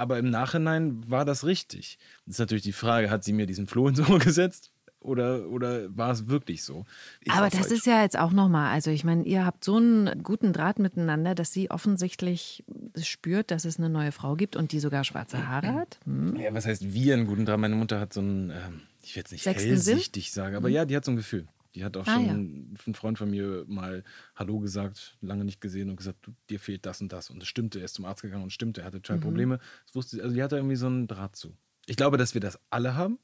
Aber 0.00 0.18
im 0.18 0.30
Nachhinein 0.30 1.08
war 1.08 1.24
das 1.24 1.44
richtig. 1.44 1.98
Das 2.24 2.36
ist 2.36 2.38
natürlich 2.38 2.62
die 2.62 2.72
Frage, 2.72 3.10
hat 3.10 3.22
sie 3.22 3.34
mir 3.34 3.46
diesen 3.46 3.66
Floh 3.66 3.88
ins 3.88 4.00
Ohr 4.00 4.18
gesetzt? 4.18 4.72
Oder, 4.98 5.48
oder 5.48 5.96
war 5.96 6.10
es 6.10 6.28
wirklich 6.28 6.62
so? 6.62 6.84
Ich 7.22 7.32
aber 7.32 7.48
das 7.48 7.60
falsch. 7.60 7.72
ist 7.72 7.86
ja 7.86 8.02
jetzt 8.02 8.18
auch 8.18 8.32
nochmal, 8.32 8.70
also 8.70 8.90
ich 8.90 9.02
meine, 9.02 9.24
ihr 9.24 9.46
habt 9.46 9.64
so 9.64 9.76
einen 9.76 10.22
guten 10.22 10.52
Draht 10.52 10.78
miteinander, 10.78 11.34
dass 11.34 11.52
sie 11.52 11.70
offensichtlich 11.70 12.64
spürt, 13.00 13.50
dass 13.50 13.64
es 13.64 13.78
eine 13.78 13.88
neue 13.88 14.12
Frau 14.12 14.36
gibt 14.36 14.56
und 14.56 14.72
die 14.72 14.80
sogar 14.80 15.04
schwarze 15.04 15.48
Haare 15.48 15.72
hat. 15.72 16.00
Hm. 16.04 16.36
Ja, 16.36 16.52
was 16.52 16.66
heißt 16.66 16.92
wir 16.92 17.14
einen 17.14 17.26
guten 17.26 17.46
Draht? 17.46 17.60
Meine 17.60 17.76
Mutter 17.76 17.98
hat 17.98 18.12
so 18.12 18.20
einen, 18.20 18.50
ähm, 18.50 18.82
ich 19.02 19.16
werde 19.16 19.26
es 19.26 19.32
nicht 19.32 19.44
Sechsten 19.44 19.68
hellsichtig 19.70 20.32
Sinn? 20.32 20.42
sagen, 20.42 20.56
aber 20.56 20.68
hm. 20.68 20.74
ja, 20.74 20.84
die 20.84 20.96
hat 20.96 21.04
so 21.06 21.12
ein 21.12 21.16
Gefühl. 21.16 21.46
Die 21.74 21.84
hat 21.84 21.96
auch 21.96 22.06
ah, 22.06 22.14
schon 22.14 22.26
ja. 22.26 22.32
ein 22.32 22.94
Freund 22.94 23.18
von 23.18 23.30
mir 23.30 23.64
mal 23.68 24.02
Hallo 24.34 24.58
gesagt, 24.58 25.16
lange 25.20 25.44
nicht 25.44 25.60
gesehen 25.60 25.88
und 25.88 25.96
gesagt, 25.96 26.18
du, 26.22 26.32
dir 26.48 26.58
fehlt 26.58 26.84
das 26.84 27.00
und 27.00 27.12
das. 27.12 27.30
Und 27.30 27.42
es 27.42 27.48
stimmte, 27.48 27.78
er 27.78 27.84
ist 27.84 27.94
zum 27.94 28.04
Arzt 28.04 28.22
gegangen 28.22 28.42
und 28.42 28.52
stimmte, 28.52 28.80
er 28.80 28.86
hatte 28.88 29.02
zwei 29.02 29.16
mhm. 29.16 29.20
Probleme. 29.20 29.58
Das 29.86 29.94
wusste, 29.94 30.22
also 30.22 30.34
die 30.34 30.42
hatte 30.42 30.56
irgendwie 30.56 30.76
so 30.76 30.86
einen 30.86 31.06
Draht 31.06 31.36
zu. 31.36 31.56
Ich 31.86 31.96
glaube, 31.96 32.16
dass 32.16 32.34
wir 32.34 32.40
das 32.40 32.58
alle 32.70 32.94
haben. 32.94 33.18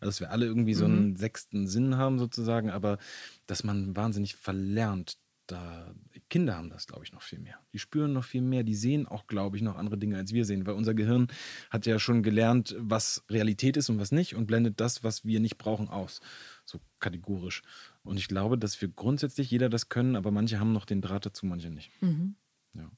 Also, 0.00 0.10
dass 0.10 0.20
wir 0.20 0.30
alle 0.30 0.46
irgendwie 0.46 0.74
so 0.74 0.84
einen 0.84 1.10
mhm. 1.10 1.16
sechsten 1.16 1.66
Sinn 1.66 1.96
haben, 1.96 2.20
sozusagen, 2.20 2.70
aber 2.70 2.98
dass 3.46 3.64
man 3.64 3.96
wahnsinnig 3.96 4.36
verlernt, 4.36 5.18
da 5.48 5.94
Kinder 6.28 6.56
haben 6.56 6.68
das, 6.68 6.86
glaube 6.86 7.04
ich, 7.04 7.12
noch 7.12 7.22
viel 7.22 7.38
mehr. 7.38 7.58
Die 7.72 7.78
spüren 7.78 8.12
noch 8.12 8.24
viel 8.24 8.42
mehr, 8.42 8.62
die 8.62 8.74
sehen 8.74 9.06
auch, 9.08 9.26
glaube 9.26 9.56
ich, 9.56 9.62
noch 9.62 9.76
andere 9.76 9.96
Dinge, 9.96 10.16
als 10.16 10.32
wir 10.32 10.44
sehen, 10.44 10.66
weil 10.66 10.74
unser 10.74 10.94
Gehirn 10.94 11.28
hat 11.70 11.86
ja 11.86 11.98
schon 11.98 12.22
gelernt, 12.22 12.76
was 12.78 13.24
Realität 13.30 13.76
ist 13.78 13.88
und 13.88 13.98
was 13.98 14.12
nicht 14.12 14.34
und 14.36 14.46
blendet 14.46 14.78
das, 14.78 15.02
was 15.02 15.24
wir 15.24 15.40
nicht 15.40 15.56
brauchen, 15.56 15.88
aus. 15.88 16.20
So 16.68 16.80
kategorisch. 17.00 17.62
Und 18.02 18.18
ich 18.18 18.28
glaube, 18.28 18.58
dass 18.58 18.78
wir 18.82 18.88
grundsätzlich 18.88 19.50
jeder 19.50 19.70
das 19.70 19.88
können, 19.88 20.16
aber 20.16 20.30
manche 20.30 20.60
haben 20.60 20.74
noch 20.74 20.84
den 20.84 21.00
Draht 21.00 21.24
dazu, 21.24 21.46
manche 21.46 21.70
nicht. 21.70 21.90
Mhm. 22.02 22.34
Ja. 22.74 22.90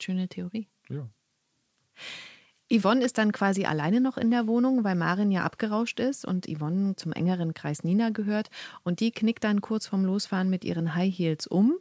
Schöne 0.00 0.28
Theorie. 0.28 0.66
ja. 0.88 1.08
Yvonne 2.70 3.02
ist 3.02 3.16
dann 3.16 3.32
quasi 3.32 3.64
alleine 3.64 4.00
noch 4.00 4.18
in 4.18 4.30
der 4.30 4.46
Wohnung, 4.46 4.84
weil 4.84 4.94
Marin 4.94 5.30
ja 5.30 5.42
abgerauscht 5.44 6.00
ist 6.00 6.26
und 6.26 6.46
Yvonne 6.46 6.96
zum 6.96 7.12
engeren 7.12 7.54
Kreis 7.54 7.82
Nina 7.82 8.10
gehört. 8.10 8.50
Und 8.82 9.00
die 9.00 9.10
knickt 9.10 9.44
dann 9.44 9.62
kurz 9.62 9.86
vorm 9.86 10.04
Losfahren 10.04 10.50
mit 10.50 10.64
ihren 10.64 10.94
High 10.94 11.16
Heels 11.16 11.46
um. 11.46 11.78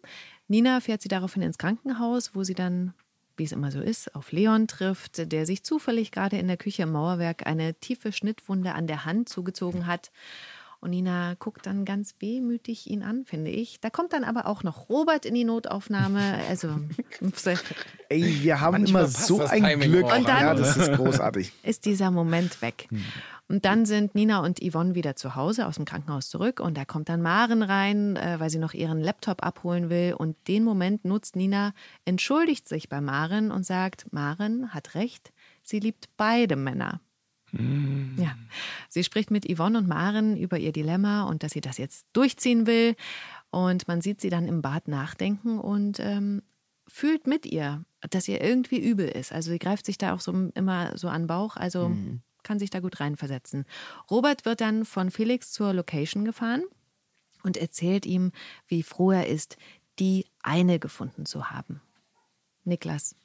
Nina 0.47 0.79
fährt 0.79 1.01
sie 1.01 1.09
daraufhin 1.09 1.41
ins 1.41 1.57
Krankenhaus, 1.57 2.35
wo 2.35 2.43
sie 2.43 2.53
dann, 2.53 2.93
wie 3.35 3.43
es 3.43 3.51
immer 3.51 3.69
so 3.69 3.81
ist, 3.81 4.15
auf 4.15 4.31
Leon 4.31 4.67
trifft, 4.67 5.29
der 5.29 5.45
sich 5.45 5.63
zufällig 5.63 6.11
gerade 6.11 6.37
in 6.37 6.47
der 6.47 6.57
Küche 6.57 6.83
im 6.83 6.93
Mauerwerk 6.93 7.45
eine 7.45 7.73
tiefe 7.73 8.13
Schnittwunde 8.13 8.73
an 8.73 8.87
der 8.87 9.03
Hand 9.03 9.27
zugezogen 9.27 9.87
hat. 9.87 10.11
Und 10.87 10.91
Nina 10.91 11.33
guckt 11.37 11.65
dann 11.65 11.83
ganz 11.83 12.15
wehmütig 12.19 12.89
ihn 12.89 13.03
an, 13.03 13.25
finde 13.25 13.51
ich. 13.51 13.81
Da 13.81 13.89
kommt 13.89 14.13
dann 14.13 14.23
aber 14.23 14.45
auch 14.47 14.63
noch 14.63 14.87
Robert 14.87 15.25
in 15.25 15.33
die 15.33 15.43
Notaufnahme. 15.43 16.39
Also 16.47 16.69
Ey, 18.07 18.41
wir 18.41 18.61
haben 18.61 18.85
immer 18.85 19.05
so 19.07 19.41
ein 19.41 19.63
Timing 19.63 19.91
Glück. 19.91 20.05
Und 20.05 20.29
dann- 20.29 20.39
ja, 20.41 20.53
das 20.53 20.77
ist 20.77 20.93
großartig. 20.93 21.51
ist 21.63 21.83
dieser 21.83 22.09
Moment 22.09 22.61
weg. 22.61 22.87
Und 23.49 23.65
dann 23.65 23.85
sind 23.85 24.15
Nina 24.15 24.39
und 24.39 24.61
Yvonne 24.63 24.95
wieder 24.95 25.17
zu 25.17 25.35
Hause 25.35 25.67
aus 25.67 25.75
dem 25.75 25.83
Krankenhaus 25.83 26.29
zurück 26.29 26.61
und 26.61 26.77
da 26.77 26.85
kommt 26.85 27.09
dann 27.09 27.21
Maren 27.21 27.63
rein, 27.63 28.15
äh, 28.15 28.39
weil 28.39 28.49
sie 28.49 28.59
noch 28.59 28.73
ihren 28.73 29.01
Laptop 29.01 29.43
abholen 29.43 29.89
will. 29.89 30.13
Und 30.17 30.37
den 30.47 30.63
Moment 30.63 31.03
nutzt 31.03 31.35
Nina, 31.35 31.73
entschuldigt 32.05 32.65
sich 32.69 32.87
bei 32.87 33.01
Maren 33.01 33.51
und 33.51 33.65
sagt, 33.65 34.13
Maren 34.13 34.73
hat 34.73 34.95
recht, 34.95 35.33
sie 35.63 35.79
liebt 35.81 36.07
beide 36.15 36.55
Männer. 36.55 37.01
Ja, 37.53 38.35
sie 38.89 39.03
spricht 39.03 39.31
mit 39.31 39.45
Yvonne 39.45 39.77
und 39.77 39.87
Maren 39.87 40.35
über 40.35 40.57
ihr 40.57 40.71
Dilemma 40.71 41.23
und 41.23 41.43
dass 41.43 41.53
sie 41.53 41.61
das 41.61 41.77
jetzt 41.77 42.05
durchziehen 42.13 42.67
will. 42.67 42.95
Und 43.51 43.87
man 43.87 44.01
sieht 44.01 44.19
sie 44.19 44.29
dann 44.29 44.47
im 44.47 44.61
Bad 44.61 44.87
nachdenken 44.87 45.57
und 45.59 45.99
ähm, 45.99 46.43
fühlt 46.87 47.25
mit 47.25 47.45
ihr, 47.45 47.85
dass 48.09 48.27
ihr 48.27 48.41
irgendwie 48.41 48.79
übel 48.79 49.07
ist. 49.07 49.31
Also 49.31 49.51
sie 49.51 49.59
greift 49.59 49.85
sich 49.85 49.97
da 49.97 50.13
auch 50.13 50.19
so 50.19 50.31
immer 50.53 50.97
so 50.97 51.07
an 51.07 51.23
den 51.23 51.27
Bauch, 51.27 51.55
also 51.55 51.95
kann 52.43 52.59
sich 52.59 52.69
da 52.69 52.79
gut 52.79 52.99
reinversetzen. 52.99 53.65
Robert 54.09 54.45
wird 54.45 54.61
dann 54.61 54.85
von 54.85 55.11
Felix 55.11 55.51
zur 55.51 55.73
Location 55.73 56.23
gefahren 56.23 56.63
und 57.43 57.57
erzählt 57.57 58.05
ihm, 58.05 58.31
wie 58.67 58.83
froh 58.83 59.11
er 59.11 59.27
ist, 59.27 59.57
die 59.99 60.25
eine 60.43 60.79
gefunden 60.79 61.25
zu 61.25 61.49
haben. 61.49 61.81
Niklas, 62.63 63.15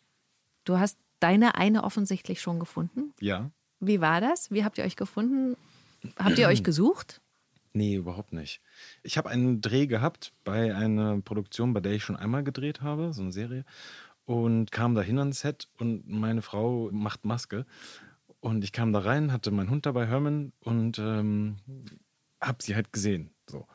du 0.64 0.78
hast 0.78 0.98
deine 1.20 1.54
eine 1.54 1.84
offensichtlich 1.84 2.40
schon 2.40 2.58
gefunden. 2.58 3.12
Ja. 3.20 3.50
Wie 3.84 4.00
war 4.00 4.20
das? 4.20 4.52
Wie 4.52 4.64
habt 4.64 4.78
ihr 4.78 4.84
euch 4.84 4.94
gefunden? 4.94 5.56
Habt 6.16 6.38
ihr 6.38 6.46
euch 6.46 6.62
gesucht? 6.64 7.20
Nee, 7.72 7.96
überhaupt 7.96 8.32
nicht. 8.32 8.60
Ich 9.02 9.18
habe 9.18 9.28
einen 9.28 9.60
Dreh 9.60 9.88
gehabt 9.88 10.32
bei 10.44 10.72
einer 10.74 11.20
Produktion, 11.20 11.72
bei 11.72 11.80
der 11.80 11.92
ich 11.92 12.04
schon 12.04 12.14
einmal 12.14 12.44
gedreht 12.44 12.80
habe, 12.80 13.12
so 13.12 13.22
eine 13.22 13.32
Serie, 13.32 13.64
und 14.24 14.70
kam 14.70 14.94
da 14.94 15.02
hin 15.02 15.18
ans 15.18 15.40
Set 15.40 15.68
und 15.78 16.08
meine 16.08 16.42
Frau 16.42 16.90
macht 16.92 17.24
Maske. 17.24 17.66
Und 18.38 18.62
ich 18.62 18.70
kam 18.70 18.92
da 18.92 19.00
rein, 19.00 19.32
hatte 19.32 19.50
meinen 19.50 19.70
Hund 19.70 19.84
dabei, 19.84 20.06
Herman, 20.06 20.52
und 20.60 21.00
ähm, 21.00 21.56
habe 22.40 22.62
sie 22.62 22.76
halt 22.76 22.92
gesehen. 22.92 23.30
So. 23.48 23.66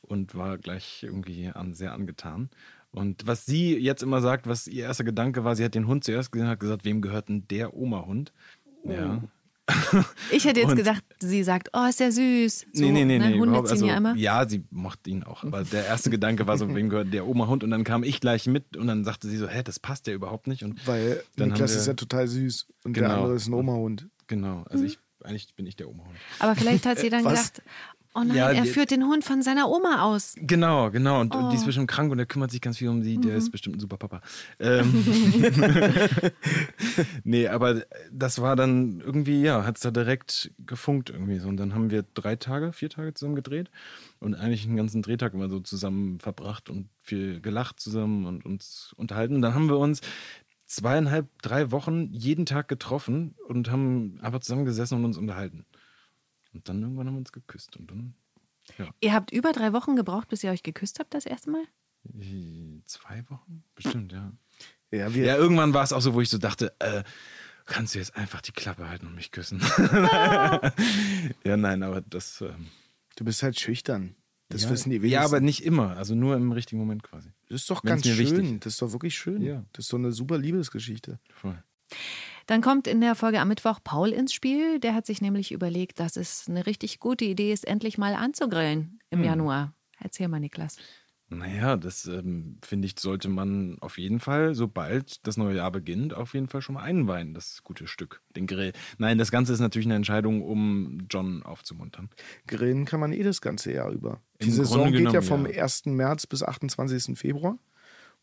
Und 0.00 0.34
war 0.34 0.58
gleich 0.58 1.04
irgendwie 1.04 1.48
an, 1.48 1.74
sehr 1.74 1.92
angetan. 1.92 2.50
Und 2.90 3.28
was 3.28 3.46
sie 3.46 3.76
jetzt 3.78 4.02
immer 4.02 4.20
sagt, 4.20 4.48
was 4.48 4.66
ihr 4.66 4.84
erster 4.84 5.04
Gedanke 5.04 5.44
war, 5.44 5.54
sie 5.54 5.64
hat 5.64 5.76
den 5.76 5.86
Hund 5.86 6.02
zuerst 6.02 6.32
gesehen 6.32 6.48
hat 6.48 6.58
gesagt, 6.58 6.84
wem 6.84 7.00
gehört 7.00 7.28
denn 7.28 7.46
der 7.46 7.74
Oma-Hund? 7.74 8.32
Ja. 8.84 9.22
Ich 10.30 10.44
hätte 10.44 10.60
jetzt 10.60 10.70
Und- 10.70 10.76
gedacht, 10.76 11.02
sie 11.20 11.42
sagt, 11.44 11.68
oh, 11.72 11.86
ist 11.88 12.00
der 12.00 12.12
süß. 12.12 12.66
So, 12.72 12.82
nee, 12.84 12.90
nee, 12.92 13.04
nee, 13.04 13.18
ne? 13.18 13.26
nee. 13.30 13.32
Hunde 13.34 13.46
überhaupt- 13.48 13.68
ziehen 13.68 13.74
also, 13.74 13.86
ja 13.86 13.96
immer. 13.96 14.14
Ja, 14.16 14.48
sie 14.48 14.64
mochte 14.70 15.10
ihn 15.10 15.22
auch. 15.24 15.44
Aber 15.44 15.64
der 15.64 15.86
erste 15.86 16.10
Gedanke 16.10 16.46
war 16.46 16.56
so, 16.58 16.68
wem 16.74 16.88
gehört 16.88 17.12
der 17.12 17.26
Oma-Hund? 17.26 17.64
Und 17.64 17.70
dann 17.70 17.84
kam 17.84 18.02
ich 18.04 18.20
gleich 18.20 18.46
mit 18.46 18.76
und 18.76 18.86
dann 18.86 19.04
sagte 19.04 19.28
sie 19.28 19.36
so, 19.36 19.48
hä, 19.48 19.62
das 19.62 19.78
passt 19.78 20.06
ja 20.06 20.12
überhaupt 20.14 20.46
nicht. 20.46 20.62
Und 20.64 20.86
Weil 20.86 21.22
dann 21.36 21.48
Niklas 21.50 21.72
wir, 21.72 21.78
ist 21.80 21.86
ja 21.86 21.94
total 21.94 22.26
süß 22.28 22.66
und 22.84 22.96
der 22.96 23.04
Genau. 23.04 23.14
andere 23.16 23.34
ist 23.34 23.48
ein 23.48 23.54
Oma-Hund. 23.54 24.08
Genau, 24.26 24.64
also 24.70 24.84
ich, 24.84 24.98
eigentlich 25.24 25.54
bin 25.54 25.66
ich 25.66 25.76
der 25.76 25.88
Oma-Hund. 25.88 26.16
Aber 26.38 26.54
vielleicht 26.56 26.86
hat 26.86 26.98
sie 26.98 27.10
dann 27.10 27.24
gedacht, 27.24 27.62
oh 28.14 28.20
nein, 28.24 28.36
Ja, 28.36 28.50
er 28.50 28.64
führt 28.66 28.90
den 28.90 29.04
Hund 29.04 29.24
von 29.24 29.42
seiner 29.42 29.68
Oma 29.70 30.02
aus. 30.02 30.34
Genau, 30.36 30.90
genau. 30.90 31.20
Und, 31.20 31.34
und 31.34 31.50
die 31.50 31.56
Oh. 31.56 31.58
ist 31.58 31.66
bestimmt 31.66 31.88
krank 31.88 32.10
und 32.10 32.18
der 32.18 32.26
kümmert 32.26 32.50
sich 32.50 32.60
ganz 32.60 32.78
viel 32.78 32.88
um 32.88 33.02
sie. 33.02 33.18
Der 33.18 33.32
Mhm. 33.32 33.38
ist 33.38 33.50
bestimmt 33.50 33.76
ein 33.76 33.80
super 33.80 33.96
Papa. 33.96 34.20
Ähm, 34.58 35.04
nee, 37.24 37.48
aber 37.48 37.82
das 38.10 38.40
war 38.40 38.56
dann 38.56 39.00
irgendwie, 39.00 39.42
ja, 39.42 39.64
hat 39.64 39.76
es 39.76 39.82
da 39.82 39.90
direkt 39.90 40.52
gefunkt 40.66 41.10
irgendwie 41.10 41.38
so. 41.38 41.48
Und 41.48 41.56
dann 41.56 41.74
haben 41.74 41.90
wir 41.90 42.04
drei 42.14 42.36
Tage, 42.36 42.72
vier 42.72 42.90
Tage 42.90 43.14
zusammen 43.14 43.36
gedreht 43.36 43.70
und 44.20 44.34
eigentlich 44.34 44.66
einen 44.66 44.76
ganzen 44.76 45.02
Drehtag 45.02 45.34
immer 45.34 45.48
so 45.48 45.60
zusammen 45.60 46.18
verbracht 46.20 46.70
und 46.70 46.88
viel 47.02 47.40
gelacht 47.40 47.80
zusammen 47.80 48.26
und 48.26 48.44
uns 48.44 48.92
unterhalten. 48.96 49.36
Und 49.36 49.42
dann 49.42 49.54
haben 49.54 49.68
wir 49.68 49.78
uns 49.78 50.00
zweieinhalb, 50.66 51.26
drei 51.42 51.70
Wochen 51.70 52.08
jeden 52.12 52.46
Tag 52.46 52.68
getroffen 52.68 53.34
und 53.48 53.70
haben 53.70 54.18
einfach 54.22 54.40
zusammengesessen 54.40 54.96
und 54.98 55.04
uns 55.04 55.18
unterhalten. 55.18 55.66
Und 56.54 56.68
dann 56.68 56.82
irgendwann 56.82 57.06
haben 57.06 57.14
wir 57.14 57.18
uns 57.20 57.32
geküsst 57.32 57.76
und 57.76 57.90
dann 57.90 58.14
Ihr 59.00 59.12
habt 59.12 59.32
über 59.32 59.52
drei 59.52 59.72
Wochen 59.72 59.96
gebraucht, 59.96 60.28
bis 60.28 60.44
ihr 60.44 60.50
euch 60.52 60.62
geküsst 60.62 61.00
habt, 61.00 61.14
das 61.14 61.26
erste 61.26 61.50
Mal? 61.50 61.64
Äh, 62.20 62.80
Zwei 62.86 63.24
Wochen? 63.28 63.64
Bestimmt, 63.74 64.12
ja. 64.12 64.32
Ja, 64.92 65.12
wir, 65.14 65.24
Ja, 65.24 65.36
irgendwann 65.36 65.74
war 65.74 65.82
es 65.82 65.92
auch 65.92 66.00
so, 66.00 66.14
wo 66.14 66.20
ich 66.20 66.28
so 66.28 66.38
dachte, 66.38 66.72
äh, 66.78 67.02
kannst 67.64 67.94
du 67.94 67.98
jetzt 67.98 68.14
einfach 68.16 68.40
die 68.40 68.52
Klappe 68.52 68.88
halten 68.88 69.06
und 69.08 69.14
mich 69.16 69.32
küssen? 69.32 69.60
ja, 71.44 71.56
nein, 71.56 71.82
aber 71.82 72.00
das. 72.02 72.40
Ähm, 72.40 72.68
du 73.16 73.24
bist 73.24 73.42
halt 73.42 73.58
schüchtern. 73.58 74.14
Das 74.48 74.64
ja, 74.64 74.70
wissen 74.70 74.90
die 74.90 74.96
Ja, 74.96 75.02
wenigsten. 75.02 75.24
aber 75.24 75.40
nicht 75.40 75.64
immer. 75.64 75.96
Also 75.96 76.14
nur 76.14 76.36
im 76.36 76.52
richtigen 76.52 76.78
Moment 76.78 77.02
quasi. 77.02 77.30
das 77.48 77.62
ist 77.62 77.70
doch 77.70 77.82
wenn's 77.82 78.02
ganz 78.02 78.06
schön. 78.16 78.18
wichtig. 78.18 78.60
Das 78.60 78.74
ist 78.74 78.82
doch 78.82 78.92
wirklich 78.92 79.14
schön. 79.16 79.42
Ja. 79.42 79.64
Das 79.72 79.86
ist 79.86 79.92
doch 79.92 79.98
eine 79.98 80.12
super 80.12 80.38
Liebesgeschichte. 80.38 81.18
Voll. 81.32 81.62
Dann 82.52 82.60
kommt 82.60 82.86
in 82.86 83.00
der 83.00 83.14
Folge 83.14 83.40
am 83.40 83.48
Mittwoch 83.48 83.80
Paul 83.82 84.10
ins 84.10 84.34
Spiel. 84.34 84.78
Der 84.78 84.94
hat 84.94 85.06
sich 85.06 85.22
nämlich 85.22 85.52
überlegt, 85.52 85.98
dass 86.00 86.18
es 86.18 86.50
eine 86.50 86.66
richtig 86.66 87.00
gute 87.00 87.24
Idee 87.24 87.50
ist, 87.50 87.66
endlich 87.66 87.96
mal 87.96 88.14
anzugrillen 88.14 88.98
im 89.08 89.20
Hm. 89.20 89.24
Januar. 89.24 89.74
Erzähl 89.98 90.28
mal, 90.28 90.38
Niklas. 90.38 90.76
Naja, 91.30 91.78
das 91.78 92.04
ähm, 92.04 92.58
finde 92.62 92.84
ich, 92.84 93.00
sollte 93.00 93.30
man 93.30 93.78
auf 93.80 93.96
jeden 93.96 94.20
Fall, 94.20 94.54
sobald 94.54 95.26
das 95.26 95.38
neue 95.38 95.56
Jahr 95.56 95.70
beginnt, 95.70 96.12
auf 96.12 96.34
jeden 96.34 96.46
Fall 96.46 96.60
schon 96.60 96.74
mal 96.74 96.82
einweihen, 96.82 97.32
das 97.32 97.62
gute 97.64 97.86
Stück, 97.86 98.20
den 98.36 98.46
Grill. 98.46 98.74
Nein, 98.98 99.16
das 99.16 99.30
Ganze 99.30 99.54
ist 99.54 99.60
natürlich 99.60 99.86
eine 99.86 99.96
Entscheidung, 99.96 100.42
um 100.42 101.06
John 101.08 101.42
aufzumuntern. 101.44 102.10
Grillen 102.46 102.84
kann 102.84 103.00
man 103.00 103.14
eh 103.14 103.22
das 103.22 103.40
ganze 103.40 103.72
Jahr 103.72 103.90
über. 103.90 104.20
Die 104.42 104.48
Im 104.48 104.52
Saison 104.52 104.82
Grunde 104.82 104.98
geht 104.98 105.12
ja 105.14 105.22
vom 105.22 105.46
ja. 105.46 105.62
1. 105.62 105.86
März 105.86 106.26
bis 106.26 106.42
28. 106.42 107.18
Februar. 107.18 107.56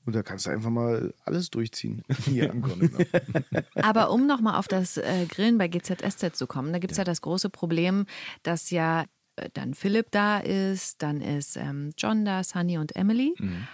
Und 0.10 0.16
da 0.16 0.24
kannst 0.24 0.48
du 0.48 0.50
einfach 0.50 0.72
mal 0.72 1.14
alles 1.24 1.52
durchziehen. 1.52 2.02
Hier. 2.26 2.50
Im 2.50 2.64
Grunde 2.64 2.90
genommen. 2.90 3.06
Aber 3.76 4.10
um 4.10 4.26
nochmal 4.26 4.56
auf 4.56 4.68
das 4.68 4.98
äh, 4.98 5.28
Grillen 5.30 5.60
bei 5.60 5.68
GZSZ 5.68 6.36
zu 6.36 6.48
kommen, 6.48 6.74
da 6.74 6.80
gibt 6.80 6.94
es 6.94 6.98
ja. 6.98 7.04
das 7.04 7.22
große 7.22 7.52
Problem, 7.52 8.08
dass 8.42 8.72
ja 8.72 9.06
äh, 9.36 9.52
dann 9.54 9.76
Philipp 9.76 10.10
da 10.10 10.40
ist, 10.40 11.04
dann 11.04 11.22
ist 11.22 11.58
ähm, 11.58 11.92
John 11.96 12.26
da, 12.26 12.44
Sunny 12.44 12.80
und 12.80 12.96
Emily. 12.96 13.36
Mhm. 13.38 13.68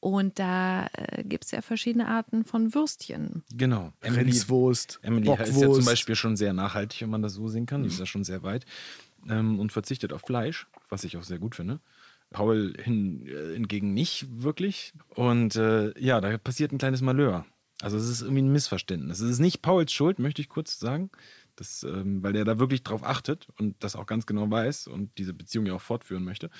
Und 0.00 0.40
da 0.40 0.88
äh, 0.92 1.22
gibt 1.22 1.44
es 1.44 1.52
ja 1.52 1.62
verschiedene 1.62 2.08
Arten 2.08 2.44
von 2.44 2.74
Würstchen. 2.74 3.44
Genau. 3.54 3.92
Grenzwurst, 4.00 4.98
Emily 5.02 5.30
ist 5.30 5.60
ja 5.60 5.70
zum. 5.72 5.84
Beispiel 5.84 6.16
schon 6.16 6.36
sehr 6.36 6.52
nachhaltig, 6.52 7.02
wenn 7.02 7.10
man 7.10 7.22
das 7.22 7.34
so 7.34 7.46
sehen 7.46 7.66
kann. 7.66 7.84
Die 7.84 7.90
ist 7.90 8.00
ja 8.00 8.06
schon 8.06 8.24
sehr 8.24 8.42
weit 8.42 8.66
ähm, 9.28 9.60
und 9.60 9.70
verzichtet 9.70 10.12
auf 10.12 10.22
Fleisch, 10.22 10.66
was 10.88 11.04
ich 11.04 11.16
auch 11.16 11.22
sehr 11.22 11.38
gut 11.38 11.54
finde. 11.54 11.78
Paul 12.30 12.74
hin, 12.82 13.26
äh, 13.26 13.54
hingegen 13.54 13.94
nicht 13.94 14.26
wirklich. 14.42 14.92
Und 15.14 15.56
äh, 15.56 15.98
ja, 15.98 16.20
da 16.20 16.36
passiert 16.38 16.72
ein 16.72 16.78
kleines 16.78 17.00
Malheur. 17.00 17.46
Also 17.82 17.98
es 17.98 18.08
ist 18.08 18.22
irgendwie 18.22 18.42
ein 18.42 18.52
Missverständnis. 18.52 19.20
Es 19.20 19.30
ist 19.30 19.38
nicht 19.38 19.60
Pauls 19.60 19.92
Schuld, 19.92 20.18
möchte 20.18 20.40
ich 20.40 20.48
kurz 20.48 20.78
sagen, 20.78 21.10
das, 21.56 21.82
ähm, 21.82 22.22
weil 22.22 22.32
der 22.32 22.44
da 22.44 22.58
wirklich 22.58 22.82
drauf 22.82 23.02
achtet 23.02 23.48
und 23.58 23.76
das 23.80 23.96
auch 23.96 24.06
ganz 24.06 24.26
genau 24.26 24.50
weiß 24.50 24.86
und 24.86 25.16
diese 25.18 25.34
Beziehung 25.34 25.66
ja 25.66 25.74
auch 25.74 25.80
fortführen 25.80 26.24
möchte. 26.24 26.50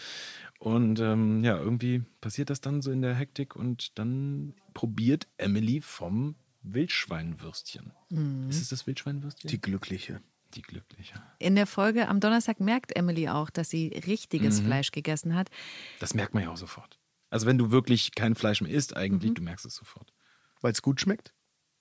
Und 0.59 1.00
ähm, 1.00 1.42
ja, 1.42 1.59
irgendwie 1.59 2.02
passiert 2.20 2.50
das 2.50 2.61
dann 2.61 2.83
so 2.83 2.90
in 2.90 3.02
der 3.02 3.14
Hektik 3.14 3.57
und 3.57 3.98
dann 3.98 4.55
probiert 4.74 5.26
Emily 5.38 5.81
vom 5.81 6.35
Wildschweinwürstchen. 6.62 7.92
Ist 8.48 8.61
es 8.61 8.68
das 8.68 8.87
Wildschweinwürstchen? 8.87 9.50
Die 9.50 9.61
Glückliche. 9.61 10.20
Die 10.55 10.63
Glückliche. 10.63 11.15
In 11.39 11.55
der 11.57 11.67
Folge 11.67 12.09
am 12.09 12.21
Donnerstag 12.21 12.61
merkt 12.61 12.95
Emily 12.97 13.29
auch, 13.29 13.51
dass 13.51 13.69
sie 13.71 13.89
richtiges 14.07 14.61
Mhm. 14.63 14.67
Fleisch 14.67 14.91
gegessen 14.93 15.35
hat. 15.35 15.51
Das 16.01 16.15
merkt 16.15 16.35
man 16.35 16.45
ja 16.45 16.51
auch 16.51 16.57
sofort. 16.57 16.99
Also 17.31 17.47
wenn 17.47 17.59
du 17.59 17.71
wirklich 17.71 18.15
kein 18.15 18.35
Fleisch 18.35 18.61
mehr 18.61 18.71
isst, 18.73 18.97
eigentlich, 18.97 19.35
du 19.35 19.43
merkst 19.43 19.67
es 19.67 19.75
sofort. 19.75 20.13
Weil 20.61 20.73
es 20.73 20.83
gut 20.83 21.01
schmeckt. 21.01 21.35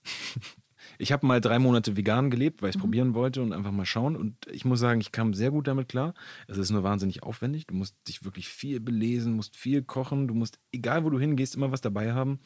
Ich 0.99 1.11
habe 1.11 1.25
mal 1.25 1.41
drei 1.41 1.57
Monate 1.57 1.97
vegan 1.97 2.29
gelebt, 2.29 2.61
weil 2.61 2.69
ich 2.69 2.75
es 2.75 2.79
probieren 2.81 3.15
wollte 3.15 3.41
und 3.41 3.53
einfach 3.53 3.71
mal 3.71 3.87
schauen. 3.87 4.15
Und 4.15 4.45
ich 4.51 4.65
muss 4.65 4.79
sagen, 4.79 5.01
ich 5.01 5.11
kam 5.11 5.33
sehr 5.33 5.49
gut 5.49 5.67
damit 5.67 5.89
klar. 5.89 6.13
Es 6.47 6.57
ist 6.59 6.69
nur 6.69 6.83
wahnsinnig 6.83 7.23
aufwendig. 7.23 7.65
Du 7.65 7.73
musst 7.73 7.95
dich 8.07 8.23
wirklich 8.23 8.47
viel 8.49 8.79
belesen, 8.79 9.33
musst 9.33 9.55
viel 9.57 9.81
kochen. 9.81 10.27
Du 10.27 10.35
musst, 10.35 10.59
egal 10.71 11.03
wo 11.03 11.09
du 11.09 11.19
hingehst, 11.19 11.55
immer 11.55 11.71
was 11.71 11.81
dabei 11.81 12.13
haben. 12.13 12.39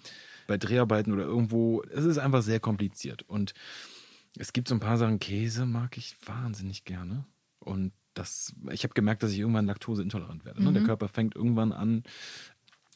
Bei 0.48 0.58
Dreharbeiten 0.58 1.12
oder 1.12 1.24
irgendwo. 1.24 1.84
Es 1.92 2.06
ist 2.06 2.18
einfach 2.18 2.42
sehr 2.42 2.62
kompliziert. 2.62 3.24
Und 3.24 3.54
es 4.38 4.54
gibt 4.54 4.68
so 4.68 4.76
ein 4.76 4.80
paar 4.80 4.98
Sachen. 4.98 5.20
Käse 5.20 5.66
mag 5.66 5.98
ich 5.98 6.16
wahnsinnig 6.26 6.86
gerne. 6.86 7.26
Und 7.60 7.92
das, 8.14 8.54
ich 8.72 8.84
habe 8.84 8.94
gemerkt, 8.94 9.24
dass 9.24 9.32
ich 9.32 9.40
irgendwann 9.40 9.66
laktoseintolerant 9.66 10.46
werde. 10.46 10.64
Ne? 10.64 10.74
Der 10.74 10.84
Körper 10.84 11.08
fängt 11.08 11.36
irgendwann 11.36 11.72
an, 11.72 12.04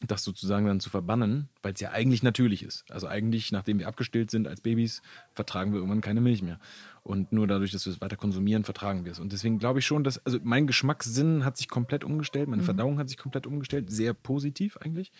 das 0.00 0.24
sozusagen 0.24 0.66
dann 0.66 0.80
zu 0.80 0.90
verbannen, 0.90 1.48
weil 1.62 1.72
es 1.72 1.80
ja 1.80 1.92
eigentlich 1.92 2.22
natürlich 2.22 2.62
ist. 2.62 2.84
Also 2.90 3.06
eigentlich, 3.06 3.52
nachdem 3.52 3.78
wir 3.78 3.88
abgestillt 3.88 4.30
sind 4.30 4.46
als 4.46 4.60
Babys, 4.60 5.02
vertragen 5.32 5.72
wir 5.72 5.78
irgendwann 5.78 6.00
keine 6.00 6.20
Milch 6.20 6.42
mehr. 6.42 6.58
Und 7.02 7.32
nur 7.32 7.46
dadurch, 7.46 7.70
dass 7.70 7.86
wir 7.86 7.92
es 7.92 8.00
weiter 8.00 8.16
konsumieren, 8.16 8.64
vertragen 8.64 9.04
wir 9.04 9.12
es. 9.12 9.20
Und 9.20 9.32
deswegen 9.32 9.58
glaube 9.58 9.78
ich 9.78 9.86
schon, 9.86 10.04
dass, 10.04 10.18
also 10.26 10.38
mein 10.42 10.66
Geschmackssinn 10.66 11.44
hat 11.44 11.56
sich 11.56 11.68
komplett 11.68 12.04
umgestellt, 12.04 12.48
meine 12.48 12.62
Verdauung 12.62 12.98
hat 12.98 13.08
sich 13.08 13.18
komplett 13.18 13.46
umgestellt, 13.46 13.90
sehr 13.90 14.14
positiv 14.14 14.76
eigentlich. 14.78 15.12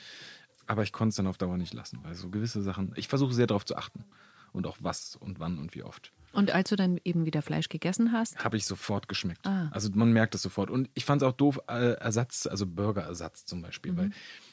Aber 0.66 0.83
ich 0.83 0.92
konnte 0.92 1.11
es 1.11 1.16
dann 1.16 1.27
auf 1.27 1.38
Dauer 1.38 1.57
nicht 1.57 1.74
lassen, 1.74 2.00
weil 2.03 2.14
so 2.14 2.31
gewisse 2.31 2.62
Sachen, 2.62 2.92
ich 2.96 3.09
versuche 3.09 3.35
sehr 3.35 3.46
darauf 3.46 3.64
zu 3.64 3.77
achten. 3.77 4.05
Und 4.55 4.67
auch 4.67 4.79
was 4.81 5.17
und 5.17 5.38
wann 5.40 5.59
und 5.59 5.75
wie 5.75 5.83
oft. 5.83 6.12
Und 6.33 6.51
als 6.53 6.71
du 6.71 6.77
dann 6.77 6.99
eben 7.05 7.27
wieder 7.27 7.43
Fleisch 7.43 7.69
gegessen 7.69 8.11
hast, 8.12 8.43
Habe 8.43 8.57
ich 8.57 8.64
sofort 8.64 9.09
geschmeckt. 9.09 9.47
Ah. 9.47 9.69
Also 9.73 9.90
man 9.95 10.12
merkt 10.12 10.35
es 10.35 10.43
sofort. 10.43 10.71
Und 10.71 10.88
ich 10.95 11.05
fand 11.05 11.21
es 11.23 11.29
auch 11.29 11.33
doof, 11.33 11.61
äh, 11.69 11.93
Ersatz, 11.95 12.47
also 12.47 12.67
Burgerersatz 12.67 13.45
zum 13.45 13.61
Beispiel. 13.62 13.93
Mhm. 13.93 13.97
Weil 13.99 14.11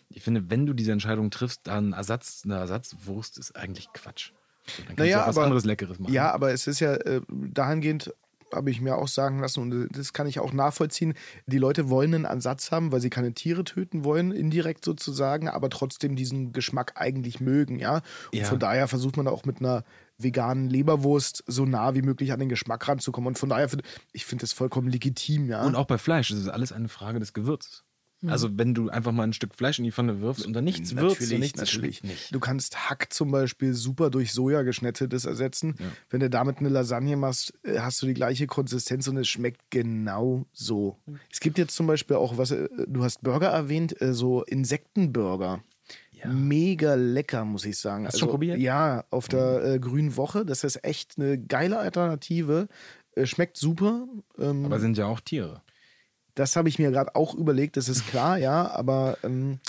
ich 0.10 0.22
finde, 0.24 0.50
wenn 0.50 0.66
du 0.66 0.74
diese 0.74 0.92
Entscheidung 0.92 1.32
triffst, 1.32 1.62
dann 1.64 1.94
Ersatz, 1.94 2.42
eine 2.46 2.56
Ersatzwurst 2.56 3.38
ist 3.38 3.56
eigentlich 3.56 3.94
Quatsch. 3.94 4.32
So, 4.68 4.74
dann 4.80 4.86
kannst 4.88 5.00
Naja, 5.00 5.18
du 5.20 5.24
auch 5.24 5.28
was 5.30 5.38
aber- 5.38 5.46
anderes 5.46 5.66
Leckeres 5.66 5.98
machen. 6.00 6.14
Ja, 6.14 6.32
aber 6.32 6.52
es 6.52 6.68
ist 6.68 6.80
ja 6.82 6.94
äh, 6.96 7.22
dahingehend, 7.30 8.14
habe 8.54 8.72
ich 8.72 8.82
mir 8.82 8.98
auch 8.98 9.08
sagen 9.08 9.40
lassen, 9.40 9.60
und 9.62 9.90
das 9.98 10.14
kann 10.14 10.28
ich 10.28 10.40
auch 10.40 10.54
nachvollziehen. 10.54 11.14
Die 11.46 11.58
Leute 11.58 11.90
wollen 11.90 12.14
einen 12.14 12.26
Ansatz 12.26 12.72
haben, 12.72 12.92
weil 12.92 13.02
sie 13.02 13.10
keine 13.10 13.34
Tiere 13.34 13.64
töten 13.64 14.04
wollen, 14.04 14.32
indirekt 14.32 14.86
sozusagen, 14.86 15.48
aber 15.50 15.70
trotzdem 15.70 16.16
diesen 16.16 16.52
Geschmack 16.54 16.94
eigentlich 16.96 17.40
mögen, 17.40 17.80
ja. 17.80 17.96
Und 18.32 18.40
Ja. 18.40 18.46
von 18.46 18.60
daher 18.60 18.88
versucht 18.88 19.18
man 19.18 19.28
auch 19.28 19.46
mit 19.46 19.60
einer 19.60 19.84
veganen 20.18 20.70
Leberwurst 20.70 21.44
so 21.48 21.66
nah 21.66 21.96
wie 21.96 22.02
möglich 22.04 22.32
an 22.32 22.40
den 22.40 22.50
Geschmack 22.50 22.88
ranzukommen. 22.88 23.30
Und 23.30 23.40
von 23.40 23.50
daher, 23.50 23.70
find- 23.70 23.84
ich 24.12 24.26
finde 24.26 24.42
das 24.44 24.54
vollkommen 24.54 24.88
legitim, 24.88 25.48
ja. 25.50 25.64
Und 25.66 25.76
auch 25.76 25.86
bei 25.88 25.98
Fleisch, 25.98 26.30
es 26.32 26.40
ist 26.40 26.48
alles 26.48 26.72
eine 26.72 26.90
Frage 26.90 27.20
des 27.20 27.34
Gewürzes. 27.34 27.84
Also 28.27 28.57
wenn 28.57 28.73
du 28.73 28.89
einfach 28.89 29.12
mal 29.12 29.23
ein 29.23 29.34
Stück 29.34 29.55
Fleisch 29.55 29.79
in 29.79 29.86
die 29.86 29.91
Pfanne 29.91 30.21
wirfst 30.21 30.45
und 30.45 30.53
da 30.53 30.62
nichts 30.62 30.95
würzt 30.95 31.31
und 31.31 31.39
nichts 31.39 31.60
natürlich. 31.60 32.03
nicht. 32.03 32.34
Du 32.34 32.39
kannst 32.39 32.89
Hack 32.89 33.12
zum 33.12 33.31
Beispiel 33.31 33.73
super 33.73 34.10
durch 34.10 34.31
Soja 34.31 34.62
geschnetzeltes 34.62 35.25
ersetzen. 35.25 35.75
Wenn 36.10 36.19
du 36.19 36.29
damit 36.29 36.60
eine 36.60 36.69
Lasagne 36.69 37.17
machst, 37.17 37.53
äh, 37.63 37.79
hast 37.79 38.01
du 38.01 38.05
die 38.05 38.13
gleiche 38.13 38.47
Konsistenz 38.47 39.07
und 39.07 39.17
es 39.17 39.27
schmeckt 39.27 39.62
genau 39.71 40.45
so. 40.53 40.97
Es 41.31 41.39
gibt 41.39 41.57
jetzt 41.57 41.75
zum 41.75 41.88
Beispiel 41.88 42.17
auch, 42.17 42.38
was 42.38 42.51
äh, 42.51 42.67
du 42.88 43.03
hast 43.03 43.23
Burger 43.23 43.49
erwähnt, 43.49 43.99
äh, 44.01 44.13
so 44.13 44.43
Insektenburger. 44.43 45.63
Mega 46.25 46.93
lecker, 46.93 47.45
muss 47.45 47.65
ich 47.65 47.79
sagen. 47.79 48.05
Also, 48.05 48.13
Hast 48.13 48.15
du 48.15 48.19
schon 48.19 48.29
probiert? 48.29 48.60
Ja, 48.60 49.05
auf 49.10 49.27
der 49.27 49.63
äh, 49.63 49.79
Grünen 49.79 50.15
Woche. 50.17 50.45
Das 50.45 50.63
ist 50.63 50.84
echt 50.84 51.17
eine 51.17 51.39
geile 51.39 51.79
Alternative. 51.79 52.67
Äh, 53.15 53.25
schmeckt 53.25 53.57
super. 53.57 54.07
Ähm, 54.38 54.65
Aber 54.65 54.79
sind 54.79 54.97
ja 54.97 55.07
auch 55.07 55.19
Tiere. 55.19 55.62
Das 56.36 56.56
habe 56.56 56.70
ich 56.70 56.80
mir 56.80 56.91
gerade 56.91 57.15
auch 57.15 57.34
überlegt, 57.34 57.78
das 57.78 57.89
ist 57.89 58.08
klar, 58.08 58.38
ja, 58.38 58.70
aber 58.72 59.17
ähm, 59.24 59.60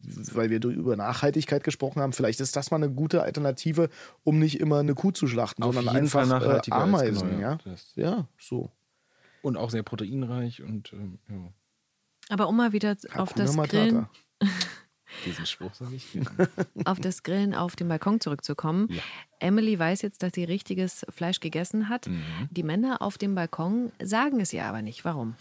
weil 0.00 0.50
wir 0.50 0.62
über 0.62 0.96
Nachhaltigkeit 0.96 1.64
gesprochen 1.64 2.00
haben, 2.00 2.12
vielleicht 2.12 2.40
ist 2.40 2.56
das 2.56 2.70
mal 2.70 2.76
eine 2.76 2.90
gute 2.90 3.22
Alternative, 3.22 3.88
um 4.22 4.38
nicht 4.38 4.60
immer 4.60 4.78
eine 4.78 4.94
Kuh 4.94 5.12
zu 5.12 5.26
schlachten, 5.26 5.62
Auf 5.62 5.74
sondern 5.74 5.96
einfach 5.96 6.28
äh, 6.28 6.70
Ameisen, 6.70 7.30
genau, 7.30 7.40
ja. 7.40 7.58
ja. 7.94 8.28
So. 8.38 8.70
Und 9.42 9.56
auch 9.56 9.70
sehr 9.70 9.82
proteinreich 9.82 10.62
und 10.62 10.92
ähm, 10.92 11.18
ja, 11.28 11.52
aber 12.28 12.48
um 12.48 12.56
mal 12.56 12.72
wieder 12.72 12.96
auf 13.14 13.30
Hakuna 13.30 13.44
das, 13.44 13.56
Matata. 13.56 13.78
Grillen, 13.78 14.06
diesen 15.26 15.46
Spruch 15.46 15.74
sage 15.74 15.94
ich. 15.96 16.18
auf 16.84 16.98
das 17.00 17.22
Grillen 17.22 17.54
auf 17.54 17.76
dem 17.76 17.88
Balkon 17.88 18.20
zurückzukommen. 18.20 18.88
Ja. 18.90 19.02
Emily 19.40 19.78
weiß 19.78 20.02
jetzt, 20.02 20.22
dass 20.22 20.32
sie 20.34 20.44
richtiges 20.44 21.04
Fleisch 21.10 21.40
gegessen 21.40 21.88
hat. 21.88 22.08
Mhm. 22.08 22.22
Die 22.50 22.62
Männer 22.62 23.02
auf 23.02 23.18
dem 23.18 23.34
Balkon 23.34 23.92
sagen 24.02 24.40
es 24.40 24.52
ihr 24.52 24.64
aber 24.64 24.82
nicht. 24.82 25.04
Warum? 25.04 25.34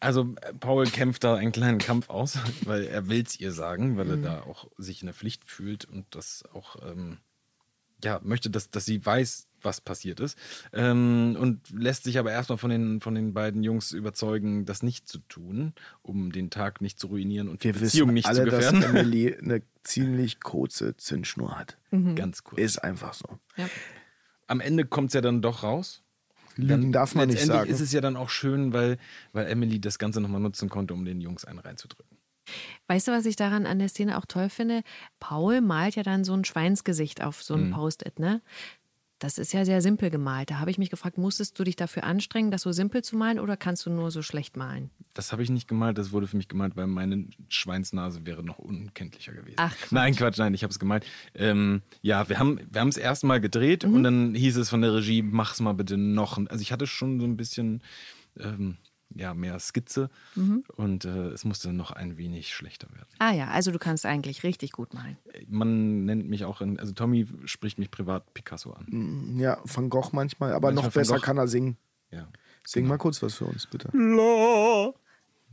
Also 0.00 0.34
äh, 0.42 0.52
Paul 0.54 0.86
kämpft 0.86 1.24
da 1.24 1.34
einen 1.36 1.52
kleinen 1.52 1.78
Kampf 1.78 2.10
aus, 2.10 2.38
weil 2.64 2.84
er 2.84 3.08
will 3.08 3.22
es 3.22 3.38
ihr 3.40 3.52
sagen, 3.52 3.96
weil 3.96 4.10
er 4.10 4.16
Mhm. 4.18 4.22
da 4.22 4.40
auch 4.42 4.68
sich 4.78 5.00
in 5.02 5.06
der 5.06 5.14
Pflicht 5.14 5.44
fühlt 5.46 5.84
und 5.84 6.06
das 6.14 6.44
auch 6.52 6.76
ähm, 6.86 7.18
ja 8.02 8.20
möchte, 8.22 8.50
dass, 8.50 8.70
dass 8.70 8.84
sie 8.84 9.04
weiß, 9.04 9.48
was 9.62 9.80
passiert 9.80 10.20
ist. 10.20 10.36
Ähm, 10.74 11.36
und 11.40 11.70
lässt 11.70 12.04
sich 12.04 12.18
aber 12.18 12.30
erstmal 12.32 12.58
von 12.58 12.68
den, 12.68 13.00
von 13.00 13.14
den 13.14 13.32
beiden 13.32 13.62
Jungs 13.62 13.92
überzeugen, 13.92 14.66
das 14.66 14.82
nicht 14.82 15.08
zu 15.08 15.20
tun, 15.20 15.72
um 16.02 16.30
den 16.32 16.50
Tag 16.50 16.82
nicht 16.82 16.98
zu 17.00 17.06
ruinieren 17.06 17.48
und 17.48 17.64
die 17.64 17.68
Wir 17.74 17.80
Beziehung 17.80 18.08
wissen 18.08 18.14
nicht 18.14 18.26
alle, 18.26 18.44
zu 18.44 18.50
dass 18.50 18.72
gefährden. 18.72 18.82
Emily 18.96 19.34
eine 19.42 19.62
ziemlich 19.82 20.40
kurze 20.40 20.98
Zündschnur 20.98 21.58
hat. 21.58 21.78
Ganz 22.14 22.44
kurz. 22.44 22.60
Ist 22.60 22.78
einfach 22.84 23.14
so. 23.14 23.38
Ja. 23.56 23.70
Am 24.48 24.60
Ende 24.60 24.84
kommt 24.84 25.08
es 25.08 25.14
ja 25.14 25.22
dann 25.22 25.40
doch 25.40 25.62
raus. 25.62 26.02
Lügen 26.56 26.92
darf 26.92 27.14
man 27.14 27.28
nicht 27.28 27.36
letztendlich 27.38 27.60
sagen. 27.62 27.70
ist 27.72 27.80
es 27.80 27.92
ja 27.92 28.00
dann 28.00 28.16
auch 28.16 28.30
schön, 28.30 28.72
weil, 28.72 28.98
weil 29.32 29.46
Emily 29.46 29.80
das 29.80 29.98
Ganze 29.98 30.20
nochmal 30.20 30.40
nutzen 30.40 30.68
konnte, 30.68 30.94
um 30.94 31.04
den 31.04 31.20
Jungs 31.20 31.44
einen 31.44 31.58
reinzudrücken. 31.58 32.18
Weißt 32.88 33.08
du, 33.08 33.12
was 33.12 33.24
ich 33.24 33.36
daran 33.36 33.64
an 33.66 33.78
der 33.78 33.88
Szene 33.88 34.18
auch 34.18 34.26
toll 34.26 34.50
finde? 34.50 34.82
Paul 35.18 35.60
malt 35.62 35.96
ja 35.96 36.02
dann 36.02 36.24
so 36.24 36.34
ein 36.34 36.44
Schweinsgesicht 36.44 37.22
auf 37.22 37.42
so 37.42 37.56
Mhm. 37.56 37.68
ein 37.68 37.70
Post-it, 37.72 38.18
ne? 38.18 38.42
Das 39.20 39.38
ist 39.38 39.52
ja 39.52 39.64
sehr 39.64 39.80
simpel 39.80 40.10
gemalt. 40.10 40.50
Da 40.50 40.58
habe 40.58 40.70
ich 40.70 40.78
mich 40.78 40.90
gefragt, 40.90 41.18
musstest 41.18 41.58
du 41.58 41.64
dich 41.64 41.76
dafür 41.76 42.04
anstrengen, 42.04 42.50
das 42.50 42.62
so 42.62 42.72
simpel 42.72 43.02
zu 43.02 43.16
malen 43.16 43.38
oder 43.38 43.56
kannst 43.56 43.86
du 43.86 43.90
nur 43.90 44.10
so 44.10 44.22
schlecht 44.22 44.56
malen? 44.56 44.90
Das 45.14 45.30
habe 45.32 45.42
ich 45.42 45.50
nicht 45.50 45.68
gemalt, 45.68 45.96
das 45.98 46.10
wurde 46.12 46.26
für 46.26 46.36
mich 46.36 46.48
gemalt, 46.48 46.76
weil 46.76 46.88
meine 46.88 47.26
Schweinsnase 47.48 48.26
wäre 48.26 48.42
noch 48.42 48.58
unkenntlicher 48.58 49.32
gewesen. 49.32 49.54
Ach, 49.58 49.74
Quatsch. 49.76 49.92
nein, 49.92 50.16
Quatsch, 50.16 50.38
nein, 50.38 50.52
ich 50.52 50.62
habe 50.64 50.72
es 50.72 50.78
gemalt. 50.80 51.06
Ähm, 51.34 51.82
ja, 52.02 52.28
wir 52.28 52.38
haben 52.38 52.60
wir 52.70 52.86
es 52.86 52.96
erst 52.96 53.22
mal 53.24 53.40
gedreht 53.40 53.84
Mhm. 53.86 53.94
und 53.94 54.02
dann 54.02 54.34
hieß 54.34 54.56
es 54.56 54.68
von 54.70 54.82
der 54.82 54.92
Regie, 54.94 55.22
mach's 55.22 55.60
mal 55.60 55.74
bitte 55.74 55.96
noch. 55.96 56.36
Also 56.48 56.60
ich 56.60 56.72
hatte 56.72 56.86
schon 56.88 57.20
so 57.20 57.26
ein 57.26 57.36
bisschen 57.36 57.82
ähm, 58.38 58.76
ja, 59.14 59.34
mehr 59.34 59.58
Skizze 59.58 60.10
Mhm. 60.34 60.64
und 60.76 61.04
äh, 61.04 61.28
es 61.28 61.44
musste 61.44 61.72
noch 61.72 61.90
ein 61.92 62.16
wenig 62.16 62.54
schlechter 62.54 62.88
werden. 62.92 63.08
Ah 63.18 63.32
ja, 63.32 63.48
also 63.48 63.70
du 63.70 63.78
kannst 63.78 64.06
eigentlich 64.06 64.42
richtig 64.42 64.72
gut 64.72 64.92
malen. 64.94 65.16
Man 65.48 66.04
nennt 66.04 66.28
mich 66.28 66.44
auch, 66.44 66.60
in, 66.60 66.78
also 66.80 66.92
Tommy 66.92 67.26
spricht 67.44 67.78
mich 67.78 67.90
privat 67.90 68.32
Picasso 68.34 68.72
an. 68.72 69.36
Ja, 69.38 69.58
Van 69.64 69.88
Gogh 69.90 70.10
manchmal, 70.12 70.52
aber 70.52 70.68
Manchmal 70.68 70.84
noch 70.86 70.92
besser 70.92 71.14
Gogh. 71.16 71.24
kann 71.24 71.38
er 71.38 71.48
singen. 71.48 71.76
Ja. 72.10 72.28
Sing 72.66 72.86
mal 72.86 72.98
kurz 72.98 73.22
was 73.22 73.34
für 73.34 73.44
uns, 73.46 73.66
bitte. 73.66 73.90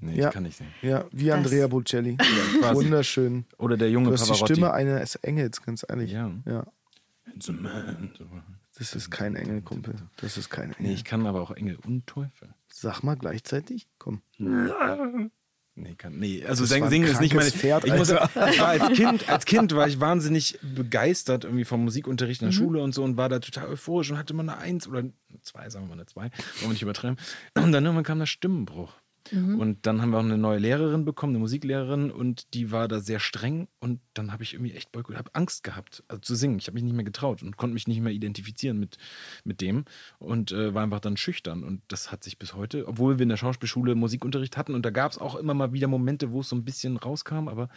Nee, 0.03 0.15
Ja. 0.15 0.27
ich 0.29 0.33
kann 0.33 0.43
nicht 0.43 0.57
singen. 0.57 0.71
Ja, 0.81 1.05
wie 1.11 1.31
Andrea 1.31 1.67
Bocelli. 1.67 2.17
quasi. 2.17 2.75
Wunderschön. 2.75 3.45
Oder 3.59 3.77
der 3.77 3.91
junge 3.91 4.07
Du 4.07 4.13
hast 4.13 4.25
die 4.25 4.31
Pavarotti. 4.31 4.53
Stimme 4.53 4.73
eines 4.73 5.15
Engels, 5.17 5.61
ganz 5.61 5.85
ehrlich. 5.87 6.11
Ja. 6.11 6.31
ja. 6.45 6.65
It's 7.35 7.49
a 7.49 7.53
man. 7.53 8.11
Das 8.77 8.95
ist 8.95 9.11
kein 9.11 9.35
Engel, 9.35 9.61
Kumpel. 9.61 9.95
Das 10.17 10.37
ist 10.37 10.49
kein 10.49 10.71
Engel. 10.73 10.87
Nee, 10.89 10.93
ich 10.93 11.03
kann 11.03 11.25
aber 11.27 11.41
auch 11.41 11.51
Engel 11.51 11.77
und 11.85 12.07
Teufel. 12.07 12.53
Sag 12.71 13.03
mal 13.03 13.15
gleichzeitig. 13.15 13.87
Komm. 13.97 14.21
Nee, 15.73 15.95
kann, 15.95 16.17
nee. 16.19 16.45
also 16.45 16.65
singen, 16.65 16.89
singen 16.89 17.07
ist 17.07 17.21
nicht 17.21 17.33
meine. 17.33 17.49
Pferd, 17.49 17.85
ich, 17.85 17.93
muss, 17.95 18.11
als 18.11 18.93
Kind, 18.93 19.29
als 19.29 19.45
Kind 19.45 19.73
war 19.73 19.87
ich 19.87 20.01
wahnsinnig 20.01 20.59
begeistert 20.61 21.45
irgendwie 21.45 21.63
vom 21.63 21.83
Musikunterricht 21.85 22.41
in 22.41 22.47
Mhm. 22.47 22.51
der 22.51 22.57
Schule 22.57 22.83
und 22.83 22.93
so 22.93 23.03
und 23.03 23.15
war 23.15 23.29
da 23.29 23.39
total 23.39 23.67
euphorisch 23.69 24.11
und 24.11 24.17
hatte 24.17 24.33
mal 24.33 24.43
eine 24.43 24.57
Eins 24.57 24.85
oder 24.87 24.99
eine 24.99 25.13
Zwei, 25.41 25.69
sagen 25.69 25.85
wir 25.85 25.89
mal 25.89 25.93
eine 25.93 26.05
Zwei, 26.07 26.23
wollen 26.23 26.31
wir 26.59 26.69
nicht 26.69 26.81
übertreiben. 26.81 27.17
Und 27.55 27.71
dann 27.71 27.85
irgendwann 27.85 28.03
kam 28.03 28.19
der 28.19 28.25
Stimmenbruch. 28.25 28.93
Mhm. 29.31 29.59
Und 29.59 29.85
dann 29.85 30.01
haben 30.01 30.09
wir 30.11 30.17
auch 30.17 30.23
eine 30.23 30.37
neue 30.37 30.57
Lehrerin 30.59 31.05
bekommen, 31.05 31.33
eine 31.33 31.39
Musiklehrerin, 31.39 32.11
und 32.11 32.53
die 32.53 32.71
war 32.71 32.87
da 32.87 32.99
sehr 32.99 33.19
streng. 33.19 33.67
Und 33.79 33.99
dann 34.13 34.31
habe 34.31 34.43
ich 34.43 34.53
irgendwie 34.53 34.73
echt 34.73 34.91
boykott, 34.91 35.15
habe 35.15 35.33
Angst 35.35 35.63
gehabt, 35.63 36.03
also 36.07 36.21
zu 36.21 36.35
singen. 36.35 36.57
Ich 36.57 36.67
habe 36.67 36.75
mich 36.75 36.83
nicht 36.83 36.95
mehr 36.95 37.05
getraut 37.05 37.43
und 37.43 37.57
konnte 37.57 37.73
mich 37.73 37.87
nicht 37.87 38.01
mehr 38.01 38.11
identifizieren 38.13 38.79
mit, 38.79 38.97
mit 39.43 39.61
dem 39.61 39.85
und 40.19 40.51
äh, 40.51 40.73
war 40.73 40.83
einfach 40.83 40.99
dann 40.99 41.17
schüchtern. 41.17 41.63
Und 41.63 41.81
das 41.87 42.11
hat 42.11 42.23
sich 42.23 42.39
bis 42.39 42.55
heute, 42.55 42.87
obwohl 42.87 43.19
wir 43.19 43.23
in 43.23 43.29
der 43.29 43.37
Schauspielschule 43.37 43.95
Musikunterricht 43.95 44.57
hatten 44.57 44.73
und 44.75 44.85
da 44.85 44.89
gab 44.89 45.11
es 45.11 45.17
auch 45.17 45.35
immer 45.35 45.53
mal 45.53 45.73
wieder 45.73 45.87
Momente, 45.87 46.31
wo 46.31 46.41
es 46.41 46.49
so 46.49 46.55
ein 46.55 46.65
bisschen 46.65 46.97
rauskam, 46.97 47.47
aber 47.47 47.69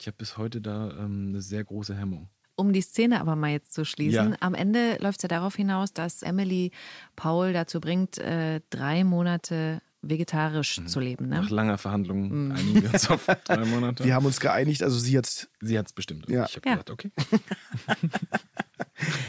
ich 0.00 0.06
habe 0.06 0.16
bis 0.16 0.36
heute 0.38 0.60
da 0.60 0.90
ähm, 0.98 1.28
eine 1.30 1.40
sehr 1.40 1.64
große 1.64 1.94
Hemmung. 1.96 2.28
Um 2.54 2.72
die 2.72 2.82
Szene 2.82 3.20
aber 3.20 3.34
mal 3.34 3.50
jetzt 3.50 3.72
zu 3.72 3.84
schließen, 3.84 4.32
Ja. 4.32 4.36
am 4.40 4.54
Ende 4.54 4.98
läuft 5.00 5.20
es 5.20 5.22
ja 5.22 5.28
darauf 5.28 5.56
hinaus, 5.56 5.92
dass 5.94 6.22
Emily 6.22 6.70
Paul 7.16 7.52
dazu 7.54 7.80
bringt, 7.80 8.18
äh, 8.18 8.60
drei 8.70 9.04
Monate 9.04 9.80
vegetarisch 10.02 10.80
Mhm. 10.80 10.86
zu 10.88 11.00
leben. 11.00 11.28
Ne? 11.28 11.36
Nach 11.36 11.50
langer 11.50 11.78
Verhandlung 11.78 12.52
einigen 12.52 12.82
wir 12.82 12.92
uns 12.92 13.08
auf 13.08 13.26
drei 13.44 13.64
Monate. 13.64 14.04
Wir 14.04 14.14
haben 14.14 14.26
uns 14.26 14.40
geeinigt, 14.40 14.82
also 14.82 14.98
sie 14.98 15.12
jetzt. 15.12 15.48
Sie 15.60 15.78
hat 15.78 15.86
es 15.86 15.92
bestimmt. 15.92 16.28
Ja. 16.28 16.44
Ich 16.46 16.56
habe 16.56 16.68
Ja. 16.68 16.74
gesagt, 16.74 16.90
okay. 16.90 17.10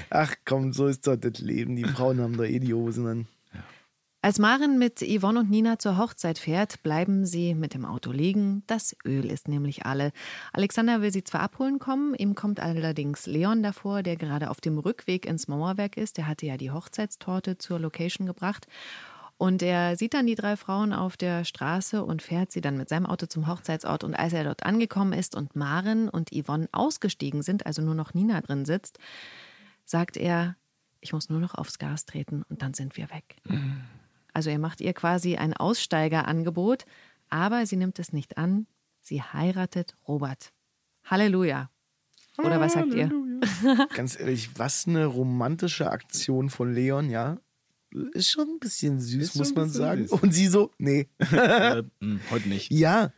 Ach 0.09 0.33
komm, 0.45 0.73
so 0.73 0.87
ist 0.87 1.07
doch 1.07 1.15
das 1.15 1.39
Leben. 1.39 1.75
Die 1.75 1.83
Frauen 1.85 2.19
haben 2.21 2.37
da 2.37 2.43
eh 2.43 2.59
die 2.59 2.73
Hosen 2.73 3.07
an. 3.07 3.27
Als 4.21 4.39
Maren 4.39 4.79
mit 4.79 5.01
Yvonne 5.01 5.41
und 5.41 5.49
Nina 5.49 5.79
zur 5.79 5.97
Hochzeit 5.97 6.37
fährt, 6.39 6.81
bleiben 6.81 7.25
sie 7.25 7.53
mit 7.55 7.73
dem 7.73 7.83
Auto 7.83 8.13
liegen. 8.13 8.63
Das 8.67 8.95
Öl 9.05 9.25
ist 9.25 9.49
nämlich 9.49 9.85
alle. 9.85 10.13
Alexander 10.53 11.01
will 11.01 11.11
sie 11.11 11.25
zwar 11.25 11.41
abholen 11.41 11.77
kommen, 11.77 12.13
ihm 12.15 12.33
kommt 12.33 12.61
allerdings 12.61 13.25
Leon 13.25 13.63
davor, 13.63 14.01
der 14.01 14.15
gerade 14.15 14.49
auf 14.49 14.61
dem 14.61 14.77
Rückweg 14.77 15.25
ins 15.25 15.49
Mauerwerk 15.49 15.97
ist. 15.97 16.15
Der 16.17 16.27
hatte 16.27 16.45
ja 16.45 16.55
die 16.55 16.71
Hochzeitstorte 16.71 17.57
zur 17.57 17.79
Location 17.79 18.25
gebracht. 18.25 18.65
Und 19.37 19.61
er 19.61 19.97
sieht 19.97 20.13
dann 20.13 20.27
die 20.27 20.35
drei 20.35 20.55
Frauen 20.55 20.93
auf 20.93 21.17
der 21.17 21.43
Straße 21.43 22.03
und 22.03 22.21
fährt 22.21 22.51
sie 22.51 22.61
dann 22.61 22.77
mit 22.77 22.87
seinem 22.87 23.05
Auto 23.05 23.25
zum 23.25 23.47
Hochzeitsort. 23.47 24.03
Und 24.03 24.13
als 24.15 24.33
er 24.33 24.43
dort 24.43 24.63
angekommen 24.63 25.13
ist 25.13 25.35
und 25.35 25.55
Maren 25.55 26.07
und 26.07 26.29
Yvonne 26.31 26.69
ausgestiegen 26.71 27.41
sind, 27.41 27.65
also 27.65 27.81
nur 27.81 27.95
noch 27.95 28.13
Nina 28.13 28.39
drin 28.41 28.65
sitzt, 28.65 28.99
sagt 29.85 30.17
er, 30.17 30.55
ich 31.01 31.13
muss 31.13 31.29
nur 31.29 31.39
noch 31.39 31.55
aufs 31.55 31.79
Gas 31.79 32.05
treten 32.05 32.43
und 32.47 32.61
dann 32.61 32.73
sind 32.73 32.95
wir 32.95 33.09
weg. 33.09 33.35
Mhm. 33.45 33.81
Also 34.33 34.49
er 34.49 34.59
macht 34.59 34.81
ihr 34.81 34.93
quasi 34.93 35.35
ein 35.35 35.53
Aussteigerangebot, 35.53 36.85
aber 37.29 37.65
sie 37.65 37.75
nimmt 37.75 37.99
es 37.99 38.13
nicht 38.13 38.37
an. 38.37 38.67
Sie 39.01 39.21
heiratet 39.21 39.95
Robert. 40.07 40.53
Halleluja. 41.03 41.69
Oder 42.37 42.59
was 42.59 42.73
sagt 42.73 42.93
ihr? 42.93 43.11
Ganz 43.93 44.19
ehrlich, 44.19 44.57
was 44.57 44.87
eine 44.87 45.05
romantische 45.05 45.91
Aktion 45.91 46.49
von 46.49 46.73
Leon, 46.73 47.09
ja? 47.09 47.37
Ist 48.13 48.31
schon 48.31 48.47
ein 48.47 48.59
bisschen 48.59 48.99
süß, 48.99 49.23
ist 49.23 49.35
muss 49.35 49.55
man 49.55 49.69
sagen. 49.69 50.07
Süß. 50.07 50.21
Und 50.21 50.33
sie 50.33 50.47
so, 50.47 50.71
nee. 50.77 51.07
äh, 51.19 51.83
hm, 51.99 52.19
heute 52.31 52.49
nicht. 52.49 52.71
Ja, 52.71 53.11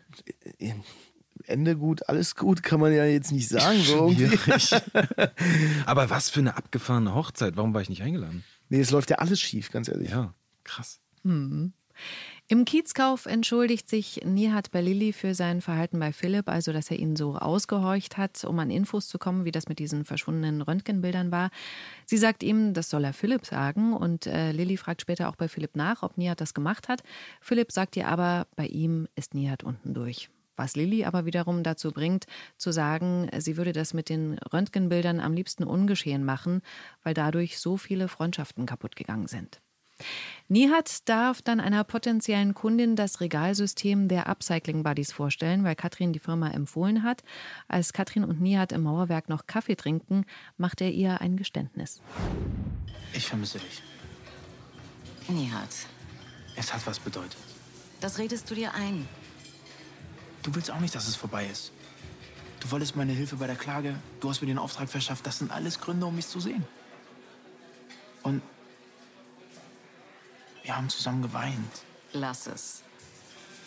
Ende 1.48 1.76
gut, 1.76 2.08
alles 2.10 2.36
gut, 2.36 2.64
kann 2.64 2.80
man 2.80 2.94
ja 2.94 3.06
jetzt 3.06 3.32
nicht 3.32 3.50
sagen. 3.50 3.80
So 3.82 4.14
Aber 5.86 6.10
was 6.10 6.30
für 6.30 6.40
eine 6.40 6.58
abgefahrene 6.58 7.14
Hochzeit. 7.14 7.56
Warum 7.56 7.74
war 7.74 7.82
ich 7.82 7.90
nicht 7.90 8.02
eingeladen? 8.02 8.44
Nee, 8.70 8.80
es 8.80 8.92
läuft 8.92 9.10
ja 9.10 9.18
alles 9.18 9.40
schief, 9.40 9.72
ganz 9.72 9.88
ehrlich. 9.88 10.10
Ja, 10.10 10.34
krass. 10.64 11.00
Mhm. 11.24 11.74
Im 12.48 12.64
Kiezkauf 12.64 13.26
entschuldigt 13.26 13.90
sich 13.90 14.22
Nihat 14.24 14.70
bei 14.70 14.80
Lilly 14.80 15.14
für 15.14 15.34
sein 15.34 15.62
Verhalten 15.62 15.98
bei 15.98 16.14
Philipp, 16.14 16.48
also 16.48 16.74
dass 16.74 16.92
er 16.92 17.00
ihn 17.00 17.16
so 17.16 17.38
ausgehorcht 17.38 18.18
hat, 18.18 18.44
um 18.44 18.60
an 18.60 18.70
Infos 18.70 19.08
zu 19.08 19.18
kommen, 19.18 19.46
wie 19.46 19.52
das 19.52 19.68
mit 19.68 19.80
diesen 19.80 20.06
verschwundenen 20.06 20.62
Röntgenbildern 20.62 21.32
war. 21.32 21.50
Sie 22.06 22.18
sagt 22.18 22.44
ihm, 22.44 22.76
das 22.76 22.92
soll 22.92 23.04
er 23.04 23.14
Philipp 23.14 23.48
sagen 23.48 23.94
und 23.94 24.28
äh, 24.28 24.52
Lilly 24.52 24.78
fragt 24.78 25.02
später 25.02 25.28
auch 25.28 25.36
bei 25.36 25.48
Philipp 25.48 25.76
nach, 25.76 26.04
ob 26.04 26.20
Nihat 26.20 26.40
das 26.40 26.54
gemacht 26.54 26.88
hat. 26.88 27.02
Philipp 27.42 27.72
sagt 27.72 27.98
ihr 27.98 28.08
aber, 28.08 28.46
bei 28.56 28.68
ihm 28.68 29.08
ist 29.16 29.34
Nihat 29.34 29.64
unten 29.64 29.96
durch. 29.96 30.30
Was 30.56 30.76
Lilly 30.76 31.04
aber 31.04 31.26
wiederum 31.26 31.64
dazu 31.64 31.92
bringt, 31.92 32.28
zu 32.58 32.72
sagen, 32.72 33.28
sie 33.40 33.58
würde 33.58 33.74
das 33.74 33.96
mit 33.96 34.08
den 34.08 34.38
Röntgenbildern 34.54 35.20
am 35.20 35.34
liebsten 35.34 35.64
ungeschehen 35.64 36.24
machen, 36.24 36.62
weil 37.02 37.16
dadurch 37.16 37.58
so 37.58 37.76
viele 37.76 38.08
Freundschaften 38.08 38.68
kaputt 38.68 38.96
gegangen 38.96 39.26
sind. 39.26 39.62
Nihat 40.48 41.08
darf 41.10 41.42
dann 41.42 41.60
einer 41.60 41.84
potenziellen 41.84 42.54
Kundin 42.54 42.96
das 42.96 43.20
Regalsystem 43.20 44.08
der 44.08 44.28
Upcycling 44.28 44.84
Buddies 44.84 45.12
vorstellen, 45.12 45.64
weil 45.64 45.76
Katrin 45.76 46.14
die 46.14 46.20
Firma 46.20 46.52
empfohlen 46.52 47.04
hat. 47.04 47.24
Als 47.68 47.94
Katrin 47.94 48.24
und 48.24 48.42
Nihat 48.42 48.72
im 48.72 48.84
Mauerwerk 48.84 49.28
noch 49.30 49.48
Kaffee 49.48 49.76
trinken, 49.76 50.26
macht 50.58 50.82
er 50.82 50.92
ihr 50.92 51.22
ein 51.22 51.38
Geständnis. 51.38 52.02
Ich 53.14 53.26
vermisse 53.28 53.60
dich. 53.60 53.82
Nihat. 55.30 55.70
Es 56.56 56.74
hat 56.74 56.86
was 56.86 57.00
bedeutet. 57.00 57.38
Das 58.02 58.20
redest 58.20 58.50
du 58.52 58.56
dir 58.56 58.74
ein. 58.74 59.08
Du 60.44 60.54
willst 60.54 60.70
auch 60.70 60.80
nicht, 60.80 60.94
dass 60.94 61.08
es 61.08 61.16
vorbei 61.16 61.48
ist. 61.48 61.72
Du 62.60 62.70
wolltest 62.72 62.96
meine 62.96 63.14
Hilfe 63.14 63.38
bei 63.38 63.48
der 63.48 63.56
Klage. 63.56 63.96
Du 64.20 64.30
hast 64.30 64.42
mir 64.42 64.48
den 64.48 64.60
Auftrag 64.60 64.90
verschafft. 64.90 65.26
Das 65.26 65.40
sind 65.40 65.52
alles 65.52 65.80
Gründe, 65.80 66.06
um 66.06 66.16
mich 66.16 66.28
zu 66.28 66.40
sehen. 66.40 66.64
Und 68.22 68.42
wir 70.66 70.76
haben 70.76 70.90
zusammen 70.90 71.22
geweint. 71.22 71.84
Lass 72.12 72.48
es. 72.48 72.84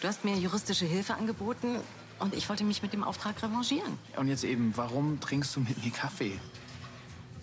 Du 0.01 0.09
hast 0.09 0.25
mir 0.25 0.37
juristische 0.37 0.85
Hilfe 0.85 1.15
angeboten 1.15 1.77
und 2.19 2.35
ich 2.35 2.49
wollte 2.49 2.65
mich 2.65 2.83
mit 2.83 2.93
dem 2.93 3.05
Auftrag 3.05 3.41
revanchieren. 3.43 3.99
Und 4.17 4.29
jetzt 4.29 4.45
eben, 4.45 4.77
warum 4.77 5.21
trinkst 5.21 5.55
du 5.55 5.61
mit 5.61 5.83
mir 5.83 5.93
Kaffee? 5.93 6.39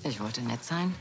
Ich 0.03 0.20
wollte 0.20 0.41
nett 0.41 0.64
sein. 0.64 0.93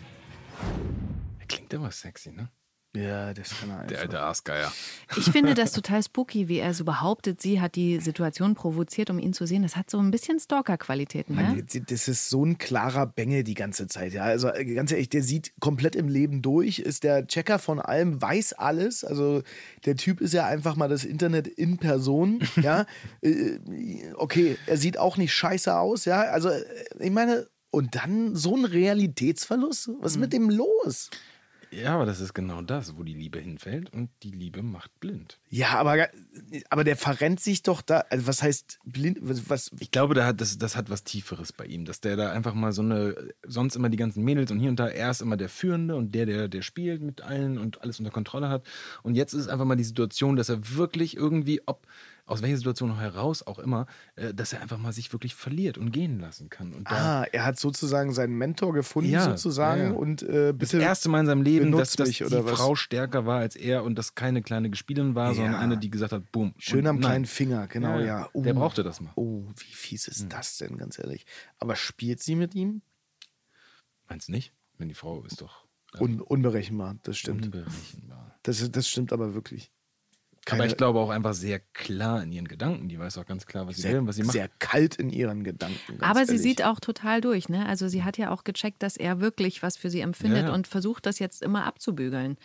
Klingt 1.49 1.73
immer 1.73 1.91
sexy, 1.91 2.31
ne? 2.31 2.49
Ja, 2.97 3.35
das 3.35 3.59
kann 3.59 3.71
er 3.71 3.77
einfach. 3.77 3.89
Der 3.89 4.01
alte 4.01 4.21
Aasgeier. 4.21 4.73
Ich 5.17 5.25
finde 5.31 5.55
das 5.55 5.73
total 5.73 6.03
spooky, 6.03 6.49
wie 6.49 6.59
er 6.59 6.75
so 6.75 6.85
behauptet, 6.85 7.43
sie 7.43 7.61
hat 7.61 7.75
die 7.75 7.99
Situation 7.99 8.55
provoziert, 8.55 9.11
um 9.11 9.19
ihn 9.19 9.33
zu 9.33 9.47
sehen. 9.47 9.63
Das 9.63 9.77
hat 9.77 9.91
so 9.91 9.99
ein 9.99 10.13
bisschen 10.13 10.39
Stalker-Qualitäten. 10.39 11.35
Ne? 11.35 11.65
Das 11.89 12.07
ist 12.07 12.29
so 12.29 12.45
ein 12.45 12.59
klarer 12.59 13.07
Bengel 13.07 13.43
die 13.43 13.55
ganze 13.55 13.89
Zeit. 13.89 14.13
Ja, 14.13 14.23
also 14.25 14.49
äh, 14.49 14.65
ganz 14.65 14.93
ehrlich, 14.93 15.09
der 15.09 15.23
sieht 15.23 15.53
komplett 15.59 15.97
im 15.97 16.09
Leben 16.09 16.41
durch, 16.41 16.79
ist 16.79 17.03
der 17.03 17.27
Checker 17.27 17.59
von 17.59 17.81
allem, 17.81 18.23
weiß 18.23 18.53
alles. 18.53 19.05
Also 19.05 19.43
der 19.85 19.97
Typ 19.97 20.21
ist 20.21 20.33
ja 20.33 20.47
einfach 20.47 20.77
mal 20.77 20.89
das 20.89 21.05
Internet 21.05 21.49
in 21.49 21.79
Person. 21.79 22.47
ja, 22.63 22.87
äh, 23.23 23.59
okay, 24.15 24.57
er 24.67 24.77
sieht 24.77 24.99
auch 24.99 25.17
nicht 25.17 25.35
scheiße 25.35 25.77
aus. 25.77 26.05
Ja, 26.05 26.23
also 26.23 26.49
äh, 26.49 26.65
ich 27.01 27.11
meine, 27.11 27.49
und 27.75 27.97
dann 27.97 28.37
so 28.37 28.57
ein 28.57 28.65
Realitätsverlust. 28.65 29.91
Was 29.99 30.13
ist 30.13 30.19
mit 30.19 30.33
dem 30.33 30.49
los? 30.49 31.11
Ja, 31.75 31.95
aber 31.95 32.07
das 32.07 32.21
ist 32.21 32.35
genau 32.35 32.63
das, 32.63 32.97
wo 32.97 33.03
die 33.03 33.15
Liebe 33.15 33.41
hinfällt 33.41 33.93
und 33.93 34.11
die 34.23 34.31
Liebe 34.31 34.63
macht 34.63 35.01
blind. 35.01 35.39
Ja, 35.51 35.71
aber, 35.71 36.09
aber 36.71 36.85
der 36.85 36.97
verrennt 36.97 37.41
sich 37.41 37.63
doch 37.63 37.83
da. 37.83 38.05
Also 38.11 38.27
was 38.27 38.43
heißt 38.43 38.79
blind? 38.85 39.19
Was, 39.21 39.71
ich 39.81 39.91
glaube, 39.91 40.15
da 40.15 40.27
hat, 40.27 40.41
das, 40.41 40.57
das 40.59 40.77
hat 40.77 40.91
was 40.91 41.05
Tieferes 41.05 41.53
bei 41.53 41.65
ihm, 41.67 41.85
dass 41.85 42.01
der 42.01 42.17
da 42.17 42.31
einfach 42.31 42.55
mal 42.55 42.73
so 42.73 42.83
eine, 42.83 43.33
sonst 43.45 43.77
immer 43.77 43.89
die 43.89 43.97
ganzen 43.97 44.23
Mädels 44.23 44.51
und 44.51 44.61
hier 44.61 44.71
und 44.71 44.79
da, 44.79 44.87
er 44.87 45.11
ist 45.11 45.21
immer 45.21 45.37
der 45.37 45.49
Führende 45.49 45.97
und 45.97 46.15
der, 46.15 46.27
der, 46.27 46.49
der 46.49 46.63
spielt 46.63 47.03
mit 47.03 47.23
allen 47.23 47.59
und 47.59 47.83
alles 47.83 47.99
unter 47.99 48.13
Kontrolle 48.13 48.49
hat. 48.49 48.65
Und 49.03 49.17
jetzt 49.17 49.33
ist 49.33 49.49
einfach 49.49 49.65
mal 49.65 49.77
die 49.77 49.85
Situation, 49.85 50.37
dass 50.37 50.49
er 50.49 50.77
wirklich 50.77 51.17
irgendwie, 51.17 51.61
ob 51.67 51.87
aus 52.27 52.41
welcher 52.41 52.57
Situation 52.57 52.99
heraus 52.99 53.47
auch 53.47 53.59
immer, 53.59 53.87
äh, 54.17 54.33
dass 54.33 54.53
er 54.53 54.63
einfach 54.63 54.79
mal 54.79 54.93
sich 54.93 55.13
wirklich 55.13 55.35
verliert 55.35 55.77
und 55.77 55.91
gehen 55.91 56.19
lassen 56.19 56.49
kann. 56.49 56.73
Und 56.73 56.91
ah, 56.91 57.25
er 57.33 57.45
hat 57.45 57.59
sozusagen 57.59 58.13
seinen 58.13 58.37
Mentor 58.37 58.73
gefunden, 58.73 59.11
ja, 59.11 59.25
sozusagen. 59.25 59.81
Ja, 59.81 59.89
ja. 59.89 59.95
Und 59.95 60.23
äh, 60.23 60.53
bitte. 60.57 60.79
Das 60.79 60.87
erste 60.87 61.09
Mal 61.11 61.21
in 61.21 61.27
seinem 61.27 61.43
Leben, 61.43 61.73
dass, 61.73 61.93
dass 61.93 62.11
die 62.11 62.25
was? 62.25 62.59
Frau 62.59 62.75
stärker 62.75 63.27
war 63.27 63.41
als 63.41 63.57
er 63.57 63.85
und 63.85 63.97
das 63.97 64.15
keine 64.15 64.43
kleine 64.43 64.71
Gespielin 64.71 65.15
war, 65.15 65.35
sondern 65.35 65.57
eine, 65.57 65.77
die 65.77 65.91
gesagt 65.91 66.13
hat, 66.13 66.33
boom. 66.33 66.55
Schön 66.59 66.87
am 66.87 66.97
nein. 66.97 67.03
kleinen 67.03 67.27
Finger, 67.27 67.67
genau, 67.67 67.99
ja. 67.99 68.29
Uh, 68.33 68.43
der 68.43 68.55
brauchte 68.55 68.83
das 68.83 69.01
mal. 69.01 69.13
Oh, 69.17 69.45
wie 69.57 69.75
fies 69.75 70.09
ist 70.09 70.23
hm. 70.23 70.29
das 70.31 70.57
denn, 70.57 70.79
ganz 70.79 70.99
ehrlich. 70.99 71.27
Aber 71.59 71.77
spielt 71.77 72.23
sie 72.23 72.37
mit 72.37 72.55
ihm? 72.55 72.83
Meinst 74.09 74.29
du 74.29 74.33
nicht? 74.33 74.53
Wenn 74.79 74.89
die 74.89 74.95
Frau 74.95 75.23
ist 75.25 75.41
doch. 75.41 75.65
Un 76.01 76.21
unberechenbar, 76.21 76.97
das 77.03 77.19
stimmt. 77.19 77.45
Unberechenbar. 77.45 78.39
Das, 78.43 78.71
das 78.71 78.89
stimmt 78.89 79.13
aber 79.13 79.35
wirklich. 79.35 79.71
Keine, 80.45 80.63
aber 80.63 80.71
ich 80.71 80.77
glaube 80.77 80.99
auch 80.99 81.11
einfach 81.11 81.35
sehr 81.35 81.59
klar 81.59 82.23
in 82.23 82.33
ihren 82.33 82.49
Gedanken. 82.49 82.89
Die 82.89 82.99
weiß 82.99 83.19
auch 83.19 83.27
ganz 83.27 83.47
klar, 83.47 83.67
was 83.67 83.77
sie 83.77 83.85
will 83.85 83.99
und 83.99 84.07
was 84.07 84.17
sie 84.17 84.23
macht. 84.23 84.33
Sehr 84.33 84.49
kalt 84.59 84.97
in 84.97 85.11
ihren 85.11 85.45
Gedanken. 85.45 86.01
Aber 86.01 86.21
ehrlich. 86.21 86.31
sie 86.31 86.39
sieht 86.39 86.63
auch 86.63 86.81
total 86.81 87.21
durch. 87.21 87.49
Ne? 87.49 87.67
Also 87.67 87.89
sie 87.89 88.05
hat 88.05 88.19
ja 88.19 88.31
auch 88.31 88.45
gecheckt, 88.45 88.83
dass 88.83 88.97
er 88.97 89.21
wirklich 89.21 89.63
was 89.63 89.77
für 89.77 89.91
sie 89.91 90.01
empfindet 90.01 90.43
ja, 90.43 90.49
ja. 90.49 90.55
und 90.55 90.67
versucht 90.67 91.07
das 91.07 91.19
jetzt 91.19 91.43
immer 91.43 91.65
abzubügeln. 91.65 92.37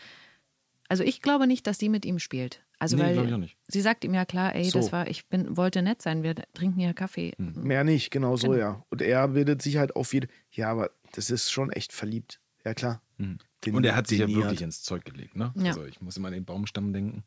Also 0.88 1.04
ich 1.04 1.22
glaube 1.22 1.46
nicht, 1.46 1.68
dass 1.68 1.78
sie 1.78 1.90
mit 1.90 2.06
ihm 2.06 2.20
spielt. 2.20 2.64
Also 2.80 2.96
nee, 2.96 3.04
weil 3.04 3.50
sie 3.68 3.82
sagt 3.82 4.06
ihm 4.06 4.14
ja 4.14 4.24
klar, 4.26 4.56
ey, 4.56 4.64
so. 4.64 4.80
das 4.80 4.92
war, 4.94 5.08
ich 5.08 5.28
bin, 5.28 5.58
wollte 5.58 5.82
nett 5.82 6.02
sein, 6.02 6.24
wir 6.24 6.34
trinken 6.54 6.80
hier 6.80 6.94
Kaffee. 6.94 7.34
Hm. 7.38 7.62
Mehr 7.62 7.84
nicht, 7.84 8.10
genau 8.10 8.38
so, 8.38 8.48
genau. 8.52 8.60
ja. 8.60 8.86
Und 8.90 9.02
er 9.02 9.28
bildet 9.28 9.62
sich 9.62 9.78
halt 9.78 9.96
auf 9.96 10.14
jede. 10.14 10.30
Ja, 10.52 10.72
aber 10.72 10.92
das 11.12 11.30
ist 11.30 11.52
schon 11.52 11.72
echt 11.72 11.92
verliebt. 11.92 12.40
Ja, 12.64 12.74
klar. 12.74 13.02
Hm. 13.18 13.38
Den, 13.66 13.76
und 13.76 13.86
er 13.86 13.96
hat 13.96 14.08
sich 14.08 14.20
ja 14.20 14.28
wirklich 14.28 14.62
ins 14.62 14.84
Zeug 14.84 15.04
gelegt. 15.04 15.36
Ne? 15.36 15.52
Ja. 15.56 15.66
Also 15.68 15.84
ich 15.86 16.00
muss 16.02 16.16
immer 16.16 16.30
an 16.30 16.34
den 16.34 16.46
Baumstamm 16.46 16.94
denken. 16.94 17.24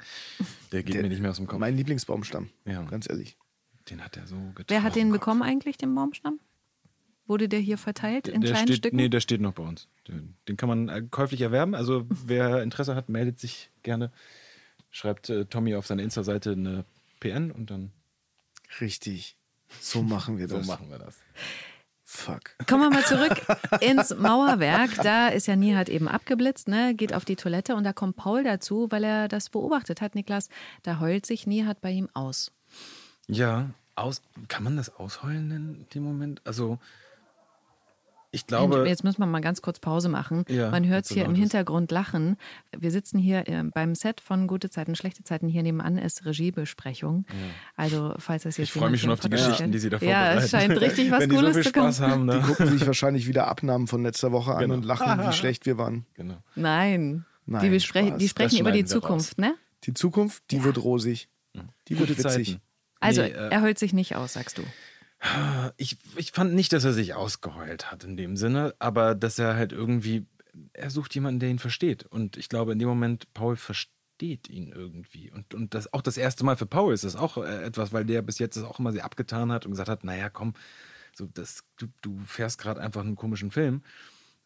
Der 0.72 0.83
geht 0.83 0.95
der, 0.95 1.03
mir 1.03 1.09
nicht 1.11 1.20
mehr 1.20 1.30
aus 1.30 1.37
dem 1.37 1.47
Kopf. 1.47 1.61
Mein 1.61 1.76
Lieblingsbaumstamm, 1.76 2.49
ja. 2.64 2.83
ganz 2.85 3.09
ehrlich. 3.09 3.37
Den 3.91 4.03
hat 4.03 4.16
er 4.16 4.26
so 4.26 4.37
getroffen. 4.37 4.66
Wer 4.68 4.83
hat 4.83 4.97
den 4.97 5.11
bekommen 5.11 5.43
eigentlich, 5.43 5.76
den 5.76 5.95
Baumstamm? 5.95 6.41
Wurde 7.26 7.49
der 7.49 7.61
hier 7.61 7.78
verteilt 7.78 8.28
in 8.28 8.41
der 8.41 8.51
kleinen 8.51 8.68
steht, 8.68 8.78
Stücken? 8.78 8.97
Nee, 8.97 9.09
der 9.09 9.20
steht 9.20 9.41
noch 9.41 9.53
bei 9.53 9.62
uns. 9.62 9.89
Den, 10.09 10.35
den, 10.49 10.57
kann 10.57 10.68
man 10.68 10.89
äh, 10.89 11.03
käuflich 11.11 11.41
erwerben. 11.41 11.74
Also 11.74 12.07
wer 12.09 12.62
Interesse 12.62 12.95
hat, 12.95 13.09
meldet 13.09 13.39
sich 13.39 13.70
gerne. 13.83 14.11
Schreibt 14.91 15.28
äh, 15.28 15.45
Tommy 15.47 15.74
auf 15.74 15.87
seiner 15.87 16.03
Insta-Seite 16.03 16.53
eine 16.53 16.85
PN 17.20 17.51
und 17.51 17.70
dann. 17.70 17.93
Richtig. 18.80 19.37
So 19.80 20.03
machen 20.03 20.39
wir 20.39 20.49
das. 20.49 20.64
so 20.64 20.72
machen 20.72 20.91
wir 20.91 20.99
das. 20.99 21.18
Fuck. 22.15 22.55
Kommen 22.69 22.83
wir 22.83 22.91
mal 22.91 23.05
zurück 23.05 23.41
ins 23.81 24.15
Mauerwerk. 24.15 24.91
Da 25.03 25.29
ist 25.29 25.47
ja 25.47 25.57
Nihat 25.57 25.89
eben 25.89 26.09
abgeblitzt, 26.09 26.69
ne? 26.69 26.95
geht 26.95 27.15
auf 27.15 27.25
die 27.25 27.37
Toilette 27.37 27.75
und 27.75 27.85
da 27.85 27.95
kommt 27.95 28.17
Paul 28.17 28.45
dazu, 28.45 28.87
weil 28.91 29.03
er 29.03 29.29
das 29.29 29.49
beobachtet 29.49 30.03
hat, 30.03 30.15
Niklas. 30.15 30.51
Da 30.83 31.01
heult 31.01 31.25
sich 31.25 31.47
Nihat 31.47 31.81
bei 31.81 31.91
ihm 31.91 32.11
aus. 32.13 32.53
Ja, 33.29 33.71
aus, 33.97 34.21
kann 34.49 34.63
man 34.63 34.77
das 34.77 34.95
ausheulen 34.95 35.49
nennen 35.49 35.75
in 35.75 35.89
dem 35.95 36.03
Moment? 36.05 36.43
Also 36.45 36.79
ich 38.33 38.47
glaube. 38.47 38.89
Jetzt 38.89 39.05
müssen 39.05 39.18
wir 39.20 39.26
mal 39.26 39.41
ganz 39.41 39.62
kurz 39.62 39.78
Pause 39.78 40.09
machen. 40.09 40.45
Ja, 40.49 40.70
Man 40.70 40.87
hört 40.87 41.05
es 41.05 41.12
hier 41.12 41.24
im 41.26 41.35
Hintergrund 41.35 41.93
lachen. 41.93 42.37
Wir 42.76 42.91
sitzen 42.91 43.18
hier 43.18 43.47
äh, 43.47 43.62
beim 43.62 43.95
Set 43.95 44.20
von 44.20 44.47
Gute 44.47 44.70
Zeiten, 44.70 44.97
Schlechte 44.97 45.22
Zeiten. 45.22 45.49
Hier 45.49 45.62
nebenan 45.62 45.99
ist 45.99 46.24
Regiebesprechung. 46.24 47.26
Ja. 47.28 47.35
Also, 47.76 48.14
falls 48.18 48.45
das 48.45 48.57
jetzt. 48.57 48.68
Ich 48.68 48.72
freue 48.72 48.91
mich 48.91 49.03
schon 49.03 49.11
auf 49.11 49.20
die 49.20 49.28
Geschichten, 49.28 49.70
die 49.70 49.78
Sie 49.78 49.91
da 49.91 49.99
vorbereiten. 49.99 50.39
Ja, 50.39 50.43
es 50.43 50.51
scheint 50.51 50.80
richtig 50.80 51.11
was 51.11 51.28
Cooles 51.28 51.57
so 51.57 51.62
zu 51.62 51.72
kommen. 51.72 51.99
Haben, 51.99 52.24
ne? 52.24 52.41
Die 52.41 52.47
gucken 52.47 52.68
sich 52.68 52.87
wahrscheinlich 52.87 53.28
wieder 53.28 53.49
Abnahmen 53.49 53.87
von 53.87 54.03
letzter 54.03 54.33
Woche 54.33 54.55
an 54.55 54.62
genau. 54.62 54.74
und 54.74 54.85
lachen, 54.85 55.26
wie 55.28 55.33
schlecht 55.37 55.66
wir 55.66 55.76
waren. 55.78 56.07
Genau. 56.14 56.43
Nein. 56.57 57.26
Nein, 57.45 57.70
Die, 57.70 57.80
Spaß. 57.80 58.16
die 58.18 58.28
sprechen 58.28 58.59
über 58.61 58.72
die 58.72 58.85
Zukunft, 58.85 59.39
ne? 59.39 59.55
Die 59.85 59.95
Zukunft, 59.95 60.45
die 60.51 60.64
wird 60.64 60.83
rosig. 60.83 61.28
Die 61.89 61.99
wird 61.99 62.09
Gute 62.09 62.24
witzig. 62.24 62.49
Zeiten. 62.49 62.62
Also, 63.01 63.22
Nee, 63.22 63.28
äh, 63.28 63.51
er 63.51 63.62
heult 63.62 63.78
sich 63.78 63.93
nicht 63.93 64.16
aus, 64.16 64.35
sagst 64.35 64.59
du. 64.59 64.62
Ich, 65.77 65.99
ich 66.16 66.33
fand 66.33 66.55
nicht, 66.55 66.73
dass 66.73 66.85
er 66.85 66.93
sich 66.93 67.14
ausgeheult 67.14 67.93
hat 67.93 68.03
in 68.05 68.16
dem 68.16 68.37
Sinne, 68.37 68.75
aber 68.81 69.14
dass 69.14 69.39
er 69.39 69.55
halt 69.55 69.73
irgendwie, 69.73 70.27
er 70.73 70.91
sucht 70.91 71.14
jemanden, 71.14 71.41
der 71.41 71.51
ihn 71.51 71.61
versteht. 71.61 72.05
Und 72.05 72.37
ich 72.37 72.49
glaube, 72.49 72.73
in 72.73 72.79
dem 72.79 72.89
Moment, 72.89 73.33
Paul 73.33 73.57
versteht 73.57 74.49
ihn 74.49 74.73
irgendwie. 74.73 75.31
Und, 75.31 75.55
und 75.55 75.75
das 75.75 75.93
auch 75.93 76.03
das 76.03 76.16
erste 76.16 76.45
Mal 76.45 76.57
für 76.57 76.66
Paul 76.66 76.93
ist 76.93 77.05
das 77.05 77.14
auch 77.14 77.39
äh, 77.39 77.64
etwas, 77.64 77.93
weil 77.93 78.05
der 78.05 78.23
bis 78.23 78.41
jetzt 78.41 78.57
das 78.57 78.64
auch 78.64 78.81
immer 78.81 78.93
sehr 78.93 79.05
abgetan 79.05 79.53
hat 79.53 79.64
und 79.64 79.73
gesagt 79.73 79.89
hat, 79.89 80.03
naja, 80.03 80.29
komm, 80.29 80.55
so 81.14 81.27
das, 81.27 81.64
du, 81.77 81.87
du 82.01 82.18
fährst 82.27 82.59
gerade 82.59 82.81
einfach 82.81 83.03
einen 83.03 83.16
komischen 83.16 83.51
Film. 83.51 83.83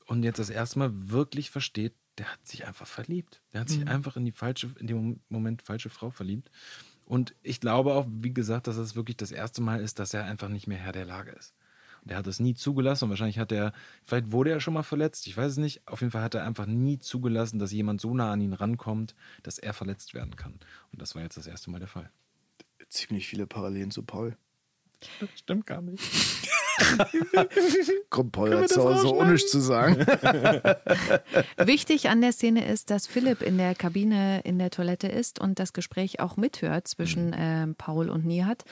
Und 0.07 0.23
jetzt 0.23 0.39
das 0.39 0.51
erste 0.51 0.79
Mal 0.79 0.91
wirklich 0.93 1.51
versteht, 1.51 1.95
der 2.19 2.33
hat 2.33 2.47
sich 2.47 2.67
einfach 2.67 2.87
verliebt. 2.87 3.43
Der 3.53 3.63
hat 3.63 3.69
sich 3.69 3.87
einfach 3.89 4.17
in 4.17 4.25
die 4.25 4.33
falsche, 4.33 4.71
in 4.79 4.87
dem 4.87 5.21
Moment 5.29 5.63
falsche 5.63 5.91
Frau 5.91 6.11
verliebt. 6.11 6.51
Und 7.07 7.35
ich 7.43 7.61
glaube 7.61 7.95
auch, 7.95 8.07
wie 8.11 8.35
gesagt, 8.35 8.67
dass 8.67 8.77
es 8.77 8.97
wirklich 8.97 9.17
das 9.17 9.31
erste 9.31 9.63
Mal 9.63 9.81
ist, 9.81 9.99
dass 9.99 10.13
er 10.13 10.25
einfach 10.25 10.49
nicht 10.49 10.67
mehr 10.67 10.79
Herr 10.79 10.93
der 10.93 11.07
Lage 11.07 11.31
ist. 11.31 11.55
Und 12.03 12.11
er 12.11 12.19
hat 12.19 12.27
es 12.27 12.41
nie 12.41 12.55
zugelassen 12.55 13.05
und 13.05 13.11
wahrscheinlich 13.11 13.39
hat 13.39 13.53
er, 13.53 13.73
vielleicht 14.05 14.33
wurde 14.33 14.51
er 14.51 14.61
schon 14.61 14.75
mal 14.75 14.83
verletzt, 14.83 15.27
ich 15.27 15.37
weiß 15.37 15.53
es 15.53 15.57
nicht. 15.57 15.87
Auf 15.89 16.01
jeden 16.01 16.11
Fall 16.11 16.23
hat 16.23 16.35
er 16.35 16.45
einfach 16.45 16.67
nie 16.67 16.99
zugelassen, 16.99 17.59
dass 17.59 17.73
jemand 17.73 18.01
so 18.01 18.15
nah 18.15 18.33
an 18.33 18.41
ihn 18.41 18.53
rankommt, 18.53 19.15
dass 19.43 19.59
er 19.59 19.73
verletzt 19.73 20.15
werden 20.15 20.37
kann. 20.37 20.59
Und 20.93 21.01
das 21.01 21.15
war 21.15 21.23
jetzt 21.23 21.37
das 21.37 21.47
erste 21.47 21.71
Mal 21.71 21.79
der 21.79 21.89
Fall. 21.89 22.11
Ziemlich 22.89 23.27
viele 23.27 23.47
Parallelen 23.47 23.91
zu 23.91 24.03
Paul. 24.03 24.37
Stimmt 25.35 25.67
gar 25.67 25.83
nicht. 25.83 26.03
Kommt 28.11 28.33
Paul 28.33 28.69
zu 28.69 28.83
Hause 28.83 29.15
ohne 29.15 29.33
nichts 29.33 29.51
zu 29.51 29.61
sagen. 29.61 29.97
Wichtig 31.57 32.09
an 32.09 32.21
der 32.21 32.33
Szene 32.33 32.67
ist, 32.67 32.91
dass 32.91 33.07
Philipp 33.07 33.43
in 33.43 33.59
der 33.59 33.75
Kabine 33.75 34.41
in 34.45 34.59
der 34.59 34.71
Toilette 34.71 35.09
ist 35.09 35.39
und 35.41 35.59
das 35.59 35.73
Gespräch 35.73 36.21
auch 36.21 36.37
mithört 36.37 36.89
zwischen 36.89 37.35
ähm, 37.37 37.75
Paul 37.77 38.11
und 38.11 38.25
Nihat 38.25 38.65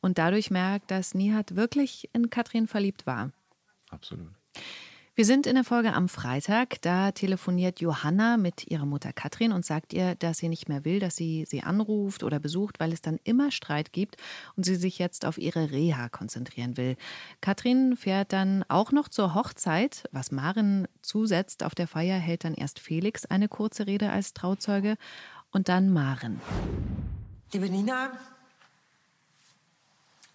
und 0.00 0.18
dadurch 0.18 0.50
merkt, 0.50 0.90
dass 0.90 1.14
Nihat 1.14 1.56
wirklich 1.56 2.08
in 2.12 2.30
Katrin 2.30 2.66
verliebt 2.66 3.06
war. 3.06 3.30
Absolut. 3.90 4.28
Wir 5.16 5.24
sind 5.24 5.48
in 5.48 5.56
der 5.56 5.64
Folge 5.64 5.92
am 5.92 6.08
Freitag. 6.08 6.80
Da 6.82 7.10
telefoniert 7.10 7.80
Johanna 7.80 8.36
mit 8.36 8.68
ihrer 8.68 8.86
Mutter 8.86 9.12
Katrin 9.12 9.50
und 9.50 9.66
sagt 9.66 9.92
ihr, 9.92 10.14
dass 10.14 10.38
sie 10.38 10.48
nicht 10.48 10.68
mehr 10.68 10.84
will, 10.84 11.00
dass 11.00 11.16
sie 11.16 11.44
sie 11.48 11.64
anruft 11.64 12.22
oder 12.22 12.38
besucht, 12.38 12.78
weil 12.78 12.92
es 12.92 13.02
dann 13.02 13.18
immer 13.24 13.50
Streit 13.50 13.92
gibt 13.92 14.16
und 14.56 14.64
sie 14.64 14.76
sich 14.76 14.98
jetzt 14.98 15.26
auf 15.26 15.36
ihre 15.36 15.72
Reha 15.72 16.08
konzentrieren 16.08 16.76
will. 16.76 16.96
Katrin 17.40 17.96
fährt 17.96 18.32
dann 18.32 18.64
auch 18.68 18.92
noch 18.92 19.08
zur 19.08 19.34
Hochzeit. 19.34 20.04
Was 20.12 20.30
Maren 20.30 20.86
zusetzt 21.02 21.64
auf 21.64 21.74
der 21.74 21.88
Feier, 21.88 22.18
hält 22.18 22.44
dann 22.44 22.54
erst 22.54 22.78
Felix 22.78 23.26
eine 23.26 23.48
kurze 23.48 23.88
Rede 23.88 24.10
als 24.10 24.32
Trauzeuge 24.32 24.96
und 25.50 25.68
dann 25.68 25.92
Maren. 25.92 26.40
Liebe 27.52 27.68
Nina, 27.68 28.12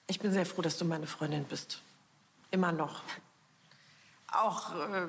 ich 0.07 0.19
bin 0.19 0.34
sehr 0.34 0.45
froh, 0.45 0.61
dass 0.61 0.78
du 0.78 0.84
meine 0.84 1.07
Freundin 1.07 1.45
bist. 1.45 1.82
Immer 2.51 2.73
noch. 2.73 3.01
Auch 4.36 4.75
äh, 4.75 5.07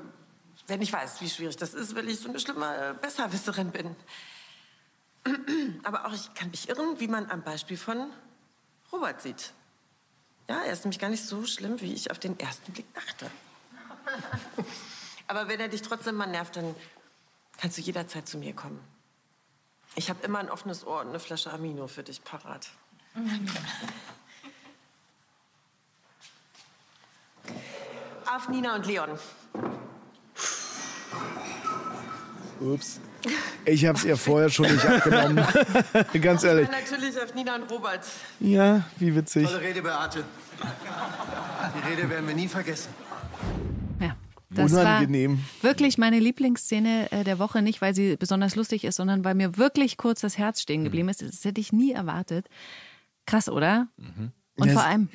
wenn 0.67 0.83
ich 0.83 0.93
weiß, 0.93 1.21
wie 1.21 1.29
schwierig 1.29 1.57
das 1.57 1.75
ist, 1.75 1.95
weil 1.95 2.09
ich 2.09 2.21
so 2.21 2.29
eine 2.29 2.41
schlimme 2.41 2.97
Besserwisserin 3.01 3.71
bin. 3.71 3.97
Aber 5.85 6.07
auch 6.07 6.13
ich 6.13 6.33
kann 6.35 6.51
mich 6.51 6.69
irren, 6.69 6.99
wie 7.01 7.09
man 7.09 7.31
am 7.31 7.43
Beispiel 7.43 7.77
von 7.77 8.11
Robert 8.93 9.21
sieht. 9.23 9.53
Ja, 10.49 10.63
er 10.63 10.73
ist 10.73 10.85
nämlich 10.85 11.01
gar 11.01 11.11
nicht 11.11 11.25
so 11.25 11.45
schlimm, 11.45 11.81
wie 11.81 11.93
ich 11.93 12.11
auf 12.11 12.19
den 12.19 12.39
ersten 12.39 12.73
Blick 12.73 12.93
dachte. 12.95 13.31
Aber 15.27 15.49
wenn 15.49 15.59
er 15.59 15.69
dich 15.69 15.83
trotzdem 15.83 16.15
mal 16.15 16.27
nervt, 16.27 16.57
dann 16.57 16.75
kannst 17.59 17.79
du 17.79 17.83
jederzeit 17.83 18.29
zu 18.29 18.39
mir 18.39 18.55
kommen. 18.55 18.81
Ich 19.97 20.09
habe 20.11 20.25
immer 20.25 20.39
ein 20.39 20.51
offenes 20.51 20.87
Ohr 20.87 21.01
und 21.01 21.09
eine 21.09 21.19
Flasche 21.19 21.53
Amino 21.53 21.89
für 21.89 22.03
dich 22.03 22.23
parat. 22.23 22.69
Auf 28.35 28.49
Nina 28.49 28.75
und 28.77 28.87
Leon. 28.87 29.11
Ups. 32.61 33.01
Ich 33.65 33.85
hab's 33.87 34.05
ihr 34.05 34.17
vorher 34.17 34.49
schon 34.49 34.67
nicht 34.73 34.85
abgenommen. 34.85 35.45
Ganz 36.23 36.45
ehrlich. 36.45 36.67
Und 36.69 36.73
natürlich 36.73 37.21
auf 37.21 37.35
Nina 37.35 37.57
und 37.57 37.71
Robert. 37.71 38.07
Ja, 38.41 38.85
wie 38.99 39.15
witzig. 39.15 39.47
Tolle 39.47 39.61
Rede, 39.61 39.83
Beate. 39.83 40.25
Die 41.77 41.89
Rede 41.91 42.09
werden 42.09 42.27
wir 42.27 42.35
nie 42.35 42.49
vergessen. 42.49 42.89
Ja. 44.01 44.17
Das 44.51 44.73
Unangenehm. 44.73 45.39
war 45.61 45.71
wirklich 45.71 45.99
meine 45.99 46.19
Lieblingsszene 46.21 47.11
äh, 47.13 47.25
der 47.25 47.39
Woche. 47.39 47.63
Nicht, 47.63 47.81
weil 47.83 47.95
sie 47.95 48.17
besonders 48.17 48.55
lustig 48.57 48.85
ist, 48.85 48.97
sondern 48.97 49.25
weil 49.25 49.35
mir 49.35 49.57
wirklich 49.59 49.97
kurz 49.97 50.21
das 50.21 50.39
Herz 50.39 50.61
stehen 50.63 50.85
geblieben 50.85 51.09
ist. 51.09 51.21
Das 51.23 51.45
hätte 51.45 51.61
ich 51.61 51.73
nie 51.73 51.93
erwartet. 51.93 52.49
Krass, 53.27 53.49
oder? 53.49 53.89
Und 54.57 54.69
Ja, 54.69 54.73
vor 54.73 54.83
es- 54.83 54.87
allem, 54.89 55.09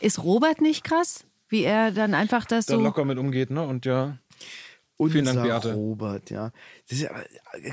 ist 0.00 0.22
Robert 0.22 0.60
nicht 0.60 0.84
krass? 0.84 1.24
Wie 1.48 1.64
er 1.64 1.92
dann 1.92 2.14
einfach 2.14 2.44
das 2.44 2.66
Da 2.66 2.74
so. 2.74 2.80
locker 2.80 3.04
mit 3.04 3.18
umgeht, 3.18 3.50
ne? 3.50 3.62
Und 3.62 3.86
ja. 3.86 4.18
Unser 4.98 5.12
Vielen 5.12 5.26
Dank, 5.26 5.42
Beate. 5.42 5.74
Robert, 5.74 6.30
ja. 6.30 6.52
Das 6.88 6.98
ist 6.98 7.02
ja 7.02 7.10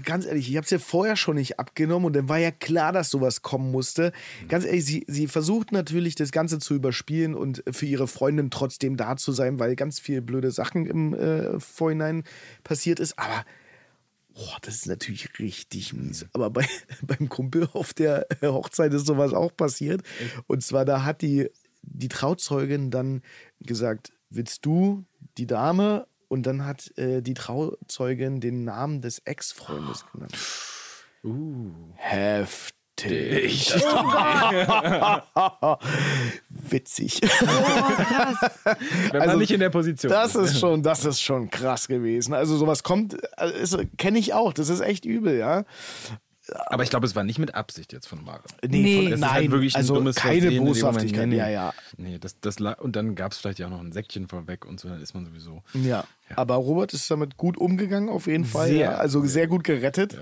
ganz 0.01 0.25
ehrlich, 0.25 0.49
ich 0.49 0.57
habe 0.57 0.65
es 0.65 0.71
ja 0.71 0.79
vorher 0.79 1.15
schon 1.15 1.35
nicht 1.37 1.57
abgenommen 1.57 2.07
und 2.07 2.13
dann 2.17 2.27
war 2.27 2.37
ja 2.37 2.51
klar, 2.51 2.91
dass 2.91 3.09
sowas 3.09 3.41
kommen 3.41 3.71
musste. 3.71 4.11
Ganz 4.49 4.65
ehrlich, 4.65 4.83
sie, 4.83 5.05
sie 5.07 5.27
versucht 5.27 5.71
natürlich, 5.71 6.15
das 6.15 6.33
Ganze 6.33 6.59
zu 6.59 6.73
überspielen 6.73 7.33
und 7.33 7.63
für 7.71 7.85
ihre 7.85 8.09
Freundin 8.09 8.51
trotzdem 8.51 8.97
da 8.97 9.15
zu 9.15 9.31
sein, 9.31 9.57
weil 9.57 9.77
ganz 9.77 10.01
viele 10.01 10.21
blöde 10.21 10.51
Sachen 10.51 10.85
im 10.85 11.13
äh, 11.13 11.61
Vorhinein 11.61 12.25
passiert 12.65 12.99
ist. 12.99 13.17
Aber 13.17 13.45
boah, 14.33 14.57
das 14.61 14.75
ist 14.75 14.87
natürlich 14.87 15.39
richtig 15.39 15.93
mies. 15.93 16.25
Aber 16.33 16.49
bei, 16.49 16.67
beim 17.03 17.29
Kumpel 17.29 17.69
auf 17.71 17.93
der 17.93 18.27
Hochzeit 18.41 18.93
ist 18.93 19.05
sowas 19.05 19.33
auch 19.33 19.55
passiert. 19.55 20.01
Und 20.47 20.61
zwar, 20.61 20.83
da 20.83 21.05
hat 21.05 21.21
die, 21.21 21.49
die 21.83 22.07
Trauzeugin 22.07 22.89
dann 22.91 23.21
gesagt, 23.59 24.11
willst 24.29 24.65
du 24.65 25.05
die 25.37 25.47
Dame? 25.47 26.07
Und 26.27 26.47
dann 26.47 26.65
hat 26.65 26.97
äh, 26.97 27.21
die 27.21 27.35
Trauzeugin 27.35 28.39
den 28.41 28.63
Namen 28.63 29.01
des 29.01 29.19
Ex-Freundes 29.19 30.05
genannt. 30.11 30.35
Uh. 31.23 31.69
Heftig. 31.95 32.73
Witzig. 36.49 37.21
Oh, 37.23 37.27
krass. 37.45 38.51
Wenn 39.11 39.21
Also, 39.21 39.27
man 39.31 39.39
nicht 39.39 39.51
in 39.51 39.59
der 39.59 39.69
Position 39.69 40.11
Das 40.11 40.35
ist 40.35 40.59
schon, 40.59 40.81
das 40.83 41.05
ist 41.05 41.21
schon 41.21 41.49
krass 41.49 41.87
gewesen. 41.87 42.33
Also 42.33 42.57
sowas 42.57 42.83
kommt, 42.83 43.17
also, 43.37 43.81
kenne 43.97 44.19
ich 44.19 44.33
auch. 44.33 44.53
Das 44.53 44.69
ist 44.69 44.79
echt 44.81 45.05
übel, 45.05 45.37
ja. 45.37 45.65
Aber 46.67 46.83
ich 46.83 46.89
glaube, 46.89 47.05
es 47.05 47.15
war 47.15 47.23
nicht 47.23 47.39
mit 47.39 47.55
Absicht 47.55 47.93
jetzt 47.93 48.07
von 48.07 48.23
Mara. 48.23 48.41
Nee. 48.67 48.95
von- 48.95 49.05
Das 49.05 49.13
ist 49.15 49.19
nein, 49.21 49.29
halt 49.31 49.51
wirklich 49.51 49.75
ein 49.75 49.77
also 49.77 49.95
dummes 49.95 50.15
keine 50.15 50.41
Versehen 50.41 50.65
Boshaftigkeit. 50.65 51.21
Moment. 51.27 51.31
Nee, 51.31 51.37
Ja, 51.37 51.45
nee. 51.47 51.53
ja, 51.53 51.73
Nee, 51.97 52.19
das, 52.19 52.39
das, 52.41 52.57
und 52.79 52.95
dann 52.95 53.15
gab 53.15 53.31
es 53.31 53.37
vielleicht 53.37 53.59
ja 53.59 53.67
auch 53.67 53.71
noch 53.71 53.79
ein 53.79 53.91
Säckchen 53.93 54.27
vorweg 54.27 54.65
und 54.65 54.79
so, 54.79 54.89
dann 54.89 55.01
ist 55.01 55.13
man 55.13 55.25
sowieso. 55.25 55.63
ja. 55.73 56.03
Aber 56.35 56.55
Robert 56.55 56.93
ist 56.93 57.09
damit 57.11 57.37
gut 57.37 57.57
umgegangen, 57.57 58.09
auf 58.09 58.27
jeden 58.27 58.45
Fall. 58.45 58.67
Sehr, 58.67 58.77
ja. 58.77 58.95
Also 58.95 59.23
sehr 59.25 59.47
gut 59.47 59.63
gerettet. 59.63 60.17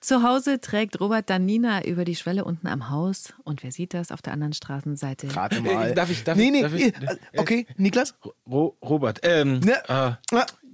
Zu 0.00 0.22
Hause 0.22 0.60
trägt 0.60 1.00
Robert 1.00 1.30
dann 1.30 1.46
Nina 1.46 1.82
über 1.86 2.04
die 2.04 2.14
Schwelle 2.14 2.44
unten 2.44 2.66
am 2.66 2.90
Haus. 2.90 3.32
Und 3.44 3.62
wer 3.62 3.72
sieht 3.72 3.94
das 3.94 4.12
auf 4.12 4.20
der 4.20 4.34
anderen 4.34 4.52
Straßenseite? 4.52 5.34
Rate 5.34 5.62
mal. 5.62 5.94
Darf 5.94 6.10
ich- 6.10 6.24
darf 6.24 6.36
nee, 6.36 6.50
nee, 6.50 6.60
darf 6.60 6.74
ich- 6.74 6.94
äh, 6.94 7.16
okay, 7.38 7.66
Niklas? 7.78 8.14
Ro 8.46 8.76
Robert, 8.82 9.20
ähm, 9.22 9.60
Ne, 9.60 9.72
äh, 9.88 9.92
ah, 9.92 10.18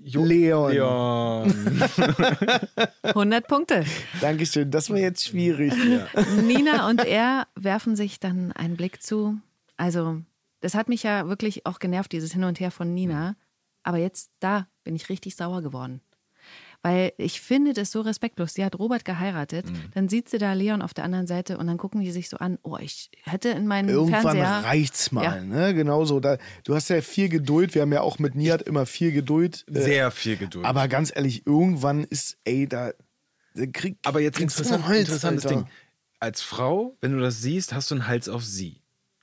Jo- 0.03 0.25
Leon. 0.25 0.73
Leon. 0.73 1.53
100 3.03 3.47
Punkte. 3.47 3.85
Dankeschön, 4.21 4.71
das 4.71 4.91
war 4.91 4.97
jetzt 4.99 5.27
schwierig. 5.27 5.73
Nina 6.43 6.89
und 6.89 7.05
er 7.05 7.47
werfen 7.55 7.97
sich 7.97 8.19
dann 8.21 8.53
einen 8.53 8.77
Blick 8.77 9.03
zu. 9.03 9.39
Also, 9.77 10.23
das 10.61 10.75
hat 10.75 10.89
mich 10.89 11.03
ja 11.03 11.29
wirklich 11.29 11.67
auch 11.67 11.79
genervt, 11.79 12.13
dieses 12.13 12.33
Hin 12.33 12.45
und 12.45 12.61
Her 12.61 12.71
von 12.71 12.95
Nina. 12.95 13.37
Aber 13.83 13.99
jetzt, 13.99 14.31
da 14.41 14.67
bin 14.85 14.95
ich 14.97 15.09
richtig 15.09 15.37
sauer 15.37 15.63
geworden. 15.63 16.01
Weil 16.83 17.13
ich 17.19 17.43
finde 17.43 17.75
das 17.75 17.91
so 17.93 18.01
respektlos. 18.01 18.55
Sie 18.55 18.65
hat 18.65 18.79
Robert 18.79 19.05
geheiratet, 19.05 19.67
Mhm. 19.71 19.83
dann 19.93 20.09
sieht 20.09 20.31
sie 20.31 20.39
da 20.39 20.55
Leon 20.55 20.81
auf 20.81 20.95
der 20.95 21.05
anderen 21.05 21.27
Seite 21.27 21.59
und 21.59 21.67
dann 21.67 21.77
gucken 21.77 22.01
die 22.01 22.11
sich 22.11 22.31
so 22.31 22.39
an, 22.39 22.59
oh, 22.63 22.79
ich 22.81 23.11
hätte 23.25 23.51
in 23.51 23.67
meinen 23.67 23.91
Irgendwann 23.91 24.23
Fernseher... 24.23 24.65
reicht's 24.65 25.13
mal, 25.13 25.23
Ja. 25.25 25.41
ne? 25.43 25.75
Genauso. 25.75 26.21
Da, 26.21 26.39
du 26.65 26.75
hast 26.75 26.89
ja 26.89 27.03
viel 27.03 27.29
Geduld. 27.29 27.75
Wir 27.75 27.83
haben 27.83 27.93
ja 27.93 28.01
auch 28.01 28.19
mit 28.19 28.35
Nihat 28.35 28.63
immer 28.63 28.87
viel 28.87 29.13
Geduld. 29.13 29.67
äh, 29.69 29.81
Sehr 29.81 30.11
viel 30.11 30.39
Geduld. 30.39 30.65
Aber 30.65 30.89
ganz 30.89 31.13
ehrlich, 31.15 31.47
irgendwann 31.47 32.05
ist, 32.05 32.39
ey, 32.45 32.67
da, 32.67 32.93
da 33.55 33.67
krieg, 33.67 33.99
Aber 34.05 34.21
jetzt 34.21 34.39
kriegst 34.39 34.59
du 34.59 34.63
interessant, 34.63 34.89
Hals, 34.89 35.01
interessantes 35.01 35.45
Alter. 35.47 35.57
Ding. 35.63 35.67
Als 36.19 36.41
Frau, 36.41 36.97
wenn 37.03 37.13
du 37.13 37.21
das 37.21 37.43
siehst, 37.43 37.75
hast 37.75 37.91
du 37.91 37.97
einen 37.97 38.07
Hals 38.07 38.29
auf 38.31 38.43
sie. 38.45 38.81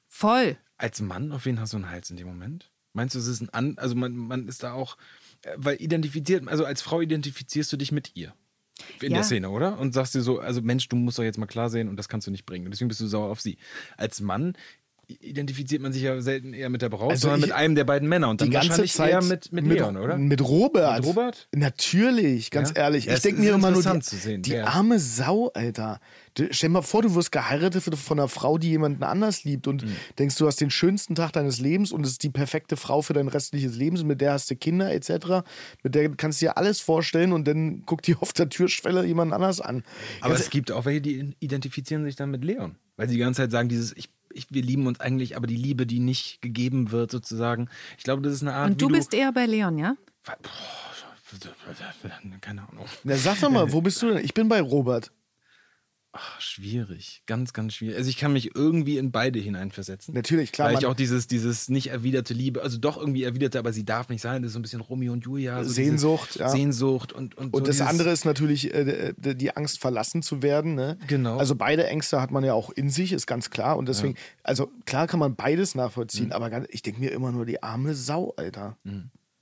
Voll. 0.08 0.58
Als 0.78 1.02
Mann, 1.02 1.32
auf 1.32 1.46
wen 1.46 1.60
hast 1.60 1.74
du 1.74 1.78
einen 1.78 1.90
Hals 1.90 2.12
in 2.12 2.18
dem 2.18 2.28
Moment? 2.28 2.72
Meinst 2.94 3.16
du, 3.16 3.20
es 3.20 3.28
ist 3.28 3.42
ein 3.42 3.50
An, 3.50 3.78
also 3.78 3.96
man, 3.96 4.16
man 4.16 4.48
ist 4.48 4.62
da 4.64 4.74
auch, 4.74 4.98
weil 5.56 5.82
identifiziert, 5.82 6.48
also 6.48 6.66
als 6.66 6.82
Frau 6.82 7.02
identifizierst 7.02 7.72
du 7.72 7.78
dich 7.78 7.92
mit 7.92 8.16
ihr. 8.16 8.34
In 9.02 9.12
Ja. 9.12 9.18
der 9.18 9.24
Szene, 9.24 9.50
oder? 9.50 9.80
Und 9.80 9.94
sagst 9.94 10.14
dir 10.14 10.22
so, 10.22 10.40
also 10.40 10.62
Mensch, 10.62 10.88
du 10.88 10.96
musst 10.96 11.18
doch 11.18 11.24
jetzt 11.24 11.38
mal 11.40 11.48
klar 11.48 11.70
sehen 11.70 11.90
und 11.90 11.96
das 11.98 12.10
kannst 12.10 12.28
du 12.28 12.32
nicht 12.32 12.46
bringen. 12.46 12.66
Und 12.66 12.72
deswegen 12.72 12.90
bist 12.90 13.02
du 13.02 13.08
sauer 13.08 13.30
auf 13.32 13.42
sie. 13.42 13.58
Als 13.98 14.22
Mann 14.22 14.54
identifiziert 15.08 15.82
man 15.82 15.94
sich 15.94 16.02
ja 16.04 16.20
selten 16.22 16.54
eher 16.54 16.70
mit 16.70 16.82
der 16.82 16.90
Braut, 16.90 17.12
Also 17.12 17.22
sondern 17.24 17.40
ich- 17.40 17.46
mit 17.48 17.56
einem 17.56 17.76
der 17.76 17.86
beiden 17.86 18.08
Männer. 18.10 18.30
Und 18.30 18.42
dann 18.42 18.50
die 18.50 18.54
ganze 18.54 18.86
Zeit 18.86 19.10
eher 19.12 19.24
mit, 19.24 19.52
mit 19.54 19.66
Leon, 19.66 19.96
oder? 19.98 20.18
Mit 20.18 20.42
Robert. 20.42 20.98
Mit 21.00 21.06
Robert? 21.08 21.48
Natürlich, 21.56 22.52
ganz 22.52 22.70
Ja? 22.70 22.84
ehrlich. 22.84 23.06
Ja, 23.06 23.14
ich 23.16 23.22
denke 23.22 23.42
mir 23.42 23.54
immer 23.54 23.72
nur, 23.72 23.82
die, 23.82 24.02
sehen, 24.16 24.42
die 24.42 24.58
arme 24.58 25.00
Sau, 25.00 25.50
Alter. 25.54 26.00
Stell 26.52 26.70
dir 26.70 26.74
mal 26.74 26.82
vor, 26.82 27.02
du 27.02 27.16
wirst 27.16 27.32
geheiratet 27.32 27.84
von 27.84 28.20
einer 28.20 28.28
Frau, 28.28 28.58
die 28.58 28.70
jemanden 28.70 29.04
anders 29.04 29.44
liebt 29.44 29.66
und 29.68 29.84
Mhm. 29.84 29.96
denkst, 30.20 30.36
du 30.36 30.46
hast 30.46 30.62
den 30.62 30.70
schönsten 30.70 31.16
Tag 31.16 31.32
deines 31.34 31.60
Lebens 31.60 31.92
und 31.92 32.06
es 32.06 32.12
ist 32.14 32.24
die 32.24 32.30
perfekte 32.30 32.78
Frau 32.78 33.02
für 33.02 33.14
dein 33.14 33.28
restliches 33.28 33.76
Leben, 33.76 33.98
mit 34.06 34.22
der 34.22 34.34
hast 34.34 34.52
du 34.52 34.56
Kinder 34.56 34.92
etc. 34.94 35.44
Mit 35.84 35.96
der 35.96 36.10
kannst 36.10 36.42
du 36.42 36.46
dir 36.46 36.58
alles 36.58 36.80
vorstellen 36.80 37.32
und 37.32 37.48
dann 37.48 37.82
guckt 37.86 38.06
die 38.08 38.16
auf 38.16 38.34
der 38.34 38.50
Türschwelle 38.50 39.04
jemand 39.06 39.34
anders 39.34 39.62
an. 39.62 39.84
Aber 40.22 40.32
Ganz- 40.34 40.42
es 40.46 40.50
gibt 40.52 40.72
auch 40.72 40.86
welche, 40.86 41.02
die 41.02 41.36
identifizieren 41.40 42.04
sich 42.04 42.16
dann 42.16 42.30
mit 42.30 42.44
Leon. 42.44 42.76
Weil 42.98 43.08
sie 43.08 43.14
die 43.16 43.20
ganze 43.20 43.42
Zeit 43.44 43.52
sagen, 43.52 43.70
dieses, 43.70 43.96
ich, 43.96 44.10
ich, 44.34 44.48
wir 44.50 44.62
lieben 44.62 44.88
uns 44.88 45.00
eigentlich, 45.00 45.36
aber 45.36 45.48
die 45.48 45.56
Liebe, 45.56 45.86
die 45.86 46.00
nicht 46.00 46.42
gegeben 46.42 46.92
wird, 46.92 47.12
sozusagen. 47.12 47.70
Ich 47.98 48.04
glaube, 48.04 48.22
das 48.22 48.34
ist 48.34 48.42
eine 48.42 48.54
Art. 48.54 48.72
Und 48.72 48.82
du 48.82 48.90
wie 48.90 48.94
bist 48.94 49.14
eher 49.14 49.32
bei 49.32 49.46
Leon, 49.46 49.78
ja? 49.78 49.96
Boah, 50.26 50.38
keine 52.42 52.70
Ahnung. 52.70 52.86
Na, 53.04 53.16
sag 53.16 53.40
doch 53.40 53.50
mal, 53.50 53.72
wo 53.72 53.82
bist 53.82 54.02
du 54.02 54.14
denn? 54.14 54.24
Ich 54.24 54.34
bin 54.34 54.48
bei 54.48 54.62
Robert. 54.62 55.12
Ach, 56.20 56.42
schwierig. 56.42 57.22
Ganz, 57.28 57.54
ganz 57.54 57.74
schwierig. 57.76 57.96
Also 57.98 58.10
ich 58.10 58.18
kann 58.18 58.34
mich 58.34 58.56
irgendwie 58.56 58.98
in 58.98 59.12
beide 59.12 59.38
hineinversetzen. 59.40 60.16
Natürlich, 60.16 60.52
klar, 60.52 60.70
Weil 60.70 60.80
ich 60.80 60.86
auch 60.88 60.96
dieses, 60.96 61.28
dieses 61.28 61.70
nicht 61.70 61.88
erwiderte 61.92 62.34
Liebe, 62.34 62.64
also 62.64 62.80
doch 62.80 62.98
irgendwie 62.98 63.22
erwiderte, 63.24 63.60
aber 63.60 63.72
sie 63.72 63.86
darf 63.86 64.10
nicht 64.10 64.22
sein. 64.22 64.42
Das 64.42 64.50
ist 64.50 64.54
so 64.54 64.60
ein 64.60 64.64
bisschen 64.64 64.82
Romeo 64.82 65.14
und 65.14 65.24
Julia. 65.26 65.64
So 65.64 65.70
Sehnsucht, 65.70 66.38
ja. 66.38 66.50
Sehnsucht 66.50 67.14
und 67.14 67.38
Und, 67.38 67.54
Und 67.54 67.66
so 67.66 67.72
das 67.72 67.82
andere 67.82 68.10
ist 68.10 68.26
natürlich 68.26 68.74
äh, 68.74 69.14
die 69.18 69.56
Angst, 69.56 69.80
verlassen 69.80 70.24
zu 70.24 70.42
werden. 70.42 70.74
Ne? 70.74 70.98
Genau. 71.08 71.38
Also 71.38 71.56
beide 71.56 71.86
Ängste 71.86 72.20
hat 72.20 72.32
man 72.32 72.44
ja 72.44 72.54
auch 72.54 72.72
in 72.72 72.90
sich, 72.90 73.12
ist 73.14 73.28
ganz 73.28 73.50
klar. 73.52 73.78
Und 73.78 73.88
deswegen, 73.88 74.16
also 74.44 74.72
klar 74.86 75.06
kann 75.08 75.20
man 75.20 75.36
beides 75.36 75.76
Mhm. 75.76 75.82
nachvollziehen, 75.82 76.32
aber 76.32 76.50
ganz, 76.50 76.68
ich 76.72 76.82
denke 76.82 77.00
mir 77.00 77.12
immer 77.12 77.32
nur, 77.32 77.46
die 77.46 77.62
arme 77.62 77.94
Sau, 77.94 78.34
Alter. 78.38 78.78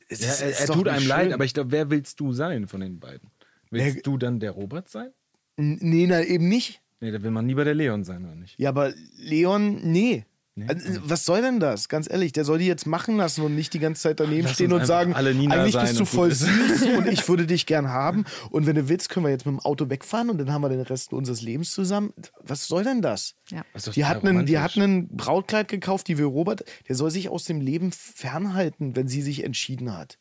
Es 0.09 0.19
Ja, 0.21 0.30
ist- 0.32 0.41
er 0.41 0.59
er 0.59 0.67
tut 0.67 0.88
einem 0.88 1.07
leid, 1.07 1.23
schön. 1.26 1.34
aber 1.34 1.45
ich 1.45 1.53
glaube, 1.53 1.71
wer 1.71 1.89
willst 1.89 2.19
du 2.19 2.34
sein 2.34 2.67
von 2.67 2.82
den 2.82 2.99
beiden? 2.99 3.32
Willst 3.71 3.95
Ja, 3.95 4.01
du 4.03 4.17
dann 4.17 4.39
der 4.39 4.51
Robert 4.51 4.89
sein? 4.89 5.11
Nee, 5.58 6.08
na, 6.08 6.22
eben 6.24 6.47
nicht. 6.47 6.82
Nee, 6.99 7.12
da 7.12 7.22
will 7.22 7.32
man 7.32 7.47
lieber 7.47 7.66
der 7.66 7.76
Leon 7.76 8.03
sein, 8.03 8.26
oder 8.26 8.36
nicht? 8.36 8.58
Ja, 8.60 8.70
aber 8.70 8.93
Leon, 9.18 9.82
nee. 9.84 10.26
Nee? 10.58 10.68
Also, 10.70 11.01
was 11.03 11.26
soll 11.26 11.41
denn 11.41 11.60
das? 11.60 11.89
Ganz 11.89 12.10
ehrlich, 12.10 12.32
der 12.32 12.45
soll 12.45 12.60
die 12.60 12.66
jetzt 12.66 12.88
machen 12.88 13.18
lassen 13.18 13.41
und 13.41 13.56
nicht 13.56 13.74
die 13.74 13.80
ganze 13.80 14.03
Zeit 14.03 14.22
daneben 14.22 14.43
Lass 14.43 14.53
stehen 14.53 14.72
und 14.72 14.86
sagen, 14.86 15.14
alle 15.14 15.36
Nina 15.36 15.53
eigentlich 15.56 15.78
bist 15.78 15.99
du 15.99 16.06
voll 16.06 16.32
süß 16.32 16.84
und 16.97 17.08
ich 17.08 17.28
würde 17.28 17.45
dich 17.45 17.66
gern 17.66 17.89
haben. 17.89 18.24
Und 18.51 18.66
wenn 18.66 18.76
du 18.78 18.88
willst, 18.88 19.10
können 19.10 19.26
wir 19.26 19.32
jetzt 19.32 19.45
mit 19.45 19.51
dem 19.51 19.60
Auto 19.60 19.89
wegfahren 19.89 20.30
und 20.30 20.38
dann 20.38 20.53
haben 20.53 20.62
wir 20.62 20.70
den 20.70 20.80
Rest 20.80 21.12
unseres 21.12 21.41
Lebens 21.41 21.72
zusammen. 21.72 22.14
Was 22.41 22.68
soll 22.70 22.86
denn 22.86 23.01
das? 23.01 23.36
Ja. 23.49 23.66
Das 23.74 23.84
Die 23.84 23.99
total 23.99 24.10
hat, 24.10 24.24
einen, 24.24 24.45
die 24.45 24.56
romantisch. 24.56 24.78
hat 24.78 24.84
ein 24.84 25.08
Brautkleid 25.10 25.68
gekauft, 25.68 26.08
die 26.08 26.18
will 26.18 26.26
Robert, 26.26 26.64
der 26.88 26.95
soll 26.95 27.12
sich 27.12 27.28
aus 27.28 27.43
dem 27.43 27.60
Leben 27.60 27.91
fernhalten, 27.91 28.95
wenn 28.95 29.10
sie 29.10 29.22
sich 29.22 29.43
entschieden 29.43 29.93
hat. 29.95 30.20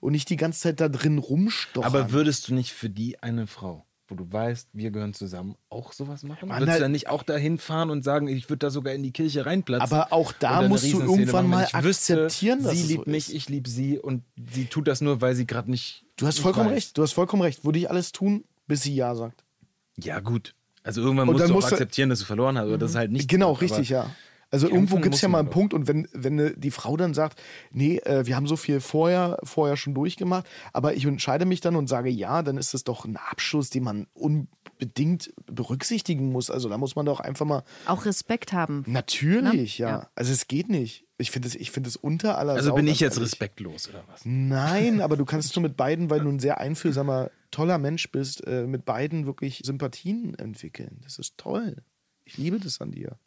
Und 0.00 0.10
nicht 0.12 0.28
die 0.28 0.36
ganze 0.36 0.60
Zeit 0.60 0.80
da 0.80 0.88
drin 0.88 1.18
rumstochern. 1.18 1.84
Aber 1.88 2.10
würdest 2.10 2.48
du 2.48 2.54
nicht 2.54 2.72
für 2.72 2.90
die 2.90 3.22
eine 3.22 3.46
Frau, 3.46 3.86
wo 4.08 4.14
du 4.14 4.30
weißt, 4.30 4.68
wir 4.72 4.90
gehören 4.90 5.12
zusammen, 5.12 5.54
auch 5.68 5.92
sowas 5.92 6.22
machen? 6.22 6.48
Mann, 6.48 6.58
würdest 6.60 6.70
halt- 6.70 6.80
du 6.80 6.84
dann 6.84 6.92
nicht 6.92 7.08
auch 7.08 7.22
dahin 7.22 7.58
fahren 7.58 7.90
und 7.90 8.02
sagen, 8.02 8.26
ich 8.26 8.48
würde 8.48 8.58
da 8.58 8.70
sogar 8.70 8.94
in 8.94 9.02
die 9.02 9.12
Kirche 9.12 9.44
reinplatzen? 9.44 9.82
Aber 9.96 10.12
auch 10.12 10.32
da 10.32 10.62
musst 10.62 10.84
du 10.84 11.00
irgendwann 11.00 11.48
machen, 11.48 11.50
mal 11.50 11.64
ich 11.80 11.84
wüsste, 11.84 12.24
akzeptieren, 12.24 12.62
dass 12.62 12.72
sie 12.72 12.86
liebt 12.86 13.04
so 13.04 13.10
mich, 13.10 13.34
ich 13.34 13.48
liebe 13.48 13.68
sie 13.68 13.98
und 13.98 14.22
sie 14.52 14.66
tut 14.66 14.88
das 14.88 15.00
nur, 15.02 15.20
weil 15.20 15.34
sie 15.34 15.46
gerade 15.46 15.70
nicht. 15.70 16.04
du 16.16 16.26
hast 16.26 16.38
vollkommen 16.38 16.70
weiß. 16.70 16.74
recht, 16.76 16.98
du 16.98 17.02
hast 17.02 17.12
vollkommen 17.12 17.42
recht. 17.42 17.64
Würde 17.64 17.78
ich 17.78 17.90
alles 17.90 18.12
tun, 18.12 18.44
bis 18.66 18.82
sie 18.82 18.94
Ja 18.94 19.14
sagt. 19.14 19.44
Ja, 19.98 20.20
gut. 20.20 20.54
Also 20.82 21.02
irgendwann 21.02 21.26
musst 21.26 21.40
du 21.40 21.50
auch 21.50 21.54
musst 21.56 21.72
akzeptieren, 21.72 22.08
dass 22.08 22.20
du 22.20 22.24
verloren 22.24 22.56
hast, 22.56 22.66
oder 22.68 22.78
das 22.78 22.90
ist 22.92 22.96
halt 22.96 23.10
nicht. 23.10 23.28
Genau, 23.28 23.52
richtig, 23.52 23.90
ja. 23.90 24.10
Also 24.50 24.66
kämpfen 24.68 24.76
irgendwo 24.82 25.00
gibt 25.02 25.14
es 25.14 25.20
ja 25.20 25.28
mal 25.28 25.40
einen. 25.40 25.50
Punkt 25.50 25.74
und 25.74 25.86
wenn, 25.88 26.08
wenn 26.12 26.38
äh, 26.38 26.54
die 26.56 26.70
Frau 26.70 26.96
dann 26.96 27.12
sagt, 27.14 27.40
nee, 27.70 27.98
äh, 27.98 28.24
wir 28.26 28.34
haben 28.36 28.46
so 28.46 28.56
viel 28.56 28.80
vorher, 28.80 29.38
vorher 29.42 29.76
schon 29.76 29.94
durchgemacht, 29.94 30.46
aber 30.72 30.94
ich 30.94 31.04
entscheide 31.04 31.44
mich 31.44 31.60
dann 31.60 31.76
und 31.76 31.86
sage 31.88 32.08
ja, 32.08 32.42
dann 32.42 32.56
ist 32.56 32.72
das 32.72 32.84
doch 32.84 33.04
ein 33.04 33.16
Abschluss, 33.16 33.68
den 33.70 33.82
man 33.84 34.06
unbedingt 34.14 35.32
berücksichtigen 35.46 36.32
muss. 36.32 36.50
Also 36.50 36.68
da 36.68 36.78
muss 36.78 36.96
man 36.96 37.04
doch 37.06 37.20
einfach 37.20 37.46
mal, 37.46 37.62
Auch 37.86 38.04
Respekt 38.06 38.52
haben. 38.52 38.84
natürlich, 38.86 39.78
Ne? 39.78 39.84
ja. 39.84 39.90
Ja. 39.90 40.10
Also 40.14 40.32
es 40.32 40.48
geht 40.48 40.68
nicht. 40.68 41.04
Ich 41.20 41.30
finde 41.32 41.48
es 41.48 41.54
ich 41.56 41.70
find 41.72 41.86
das 41.86 41.96
unter 41.96 42.38
aller 42.38 42.52
Also 42.54 42.70
Sau, 42.70 42.74
bin 42.76 42.86
ich 42.86 43.00
jetzt 43.00 43.14
ehrlich. 43.16 43.32
respektlos 43.32 43.88
oder 43.88 44.04
was? 44.08 44.20
Nein, 44.24 45.00
aber 45.00 45.16
du 45.16 45.24
kannst 45.24 45.54
nur 45.56 45.62
mit 45.64 45.76
beiden, 45.76 46.10
weil 46.10 46.20
du 46.20 46.28
ein 46.28 46.38
sehr 46.38 46.58
einfühlsamer, 46.58 47.30
toller 47.50 47.78
Mensch 47.78 48.10
bist, 48.12 48.46
äh, 48.46 48.66
mit 48.66 48.84
beiden 48.84 49.26
wirklich 49.26 49.62
Sympathien 49.64 50.34
entwickeln. 50.38 51.00
Das 51.02 51.18
ist 51.18 51.36
toll. 51.36 51.82
Ich 52.24 52.38
liebe 52.38 52.60
das 52.60 52.80
an 52.80 52.92
dir. 52.92 53.18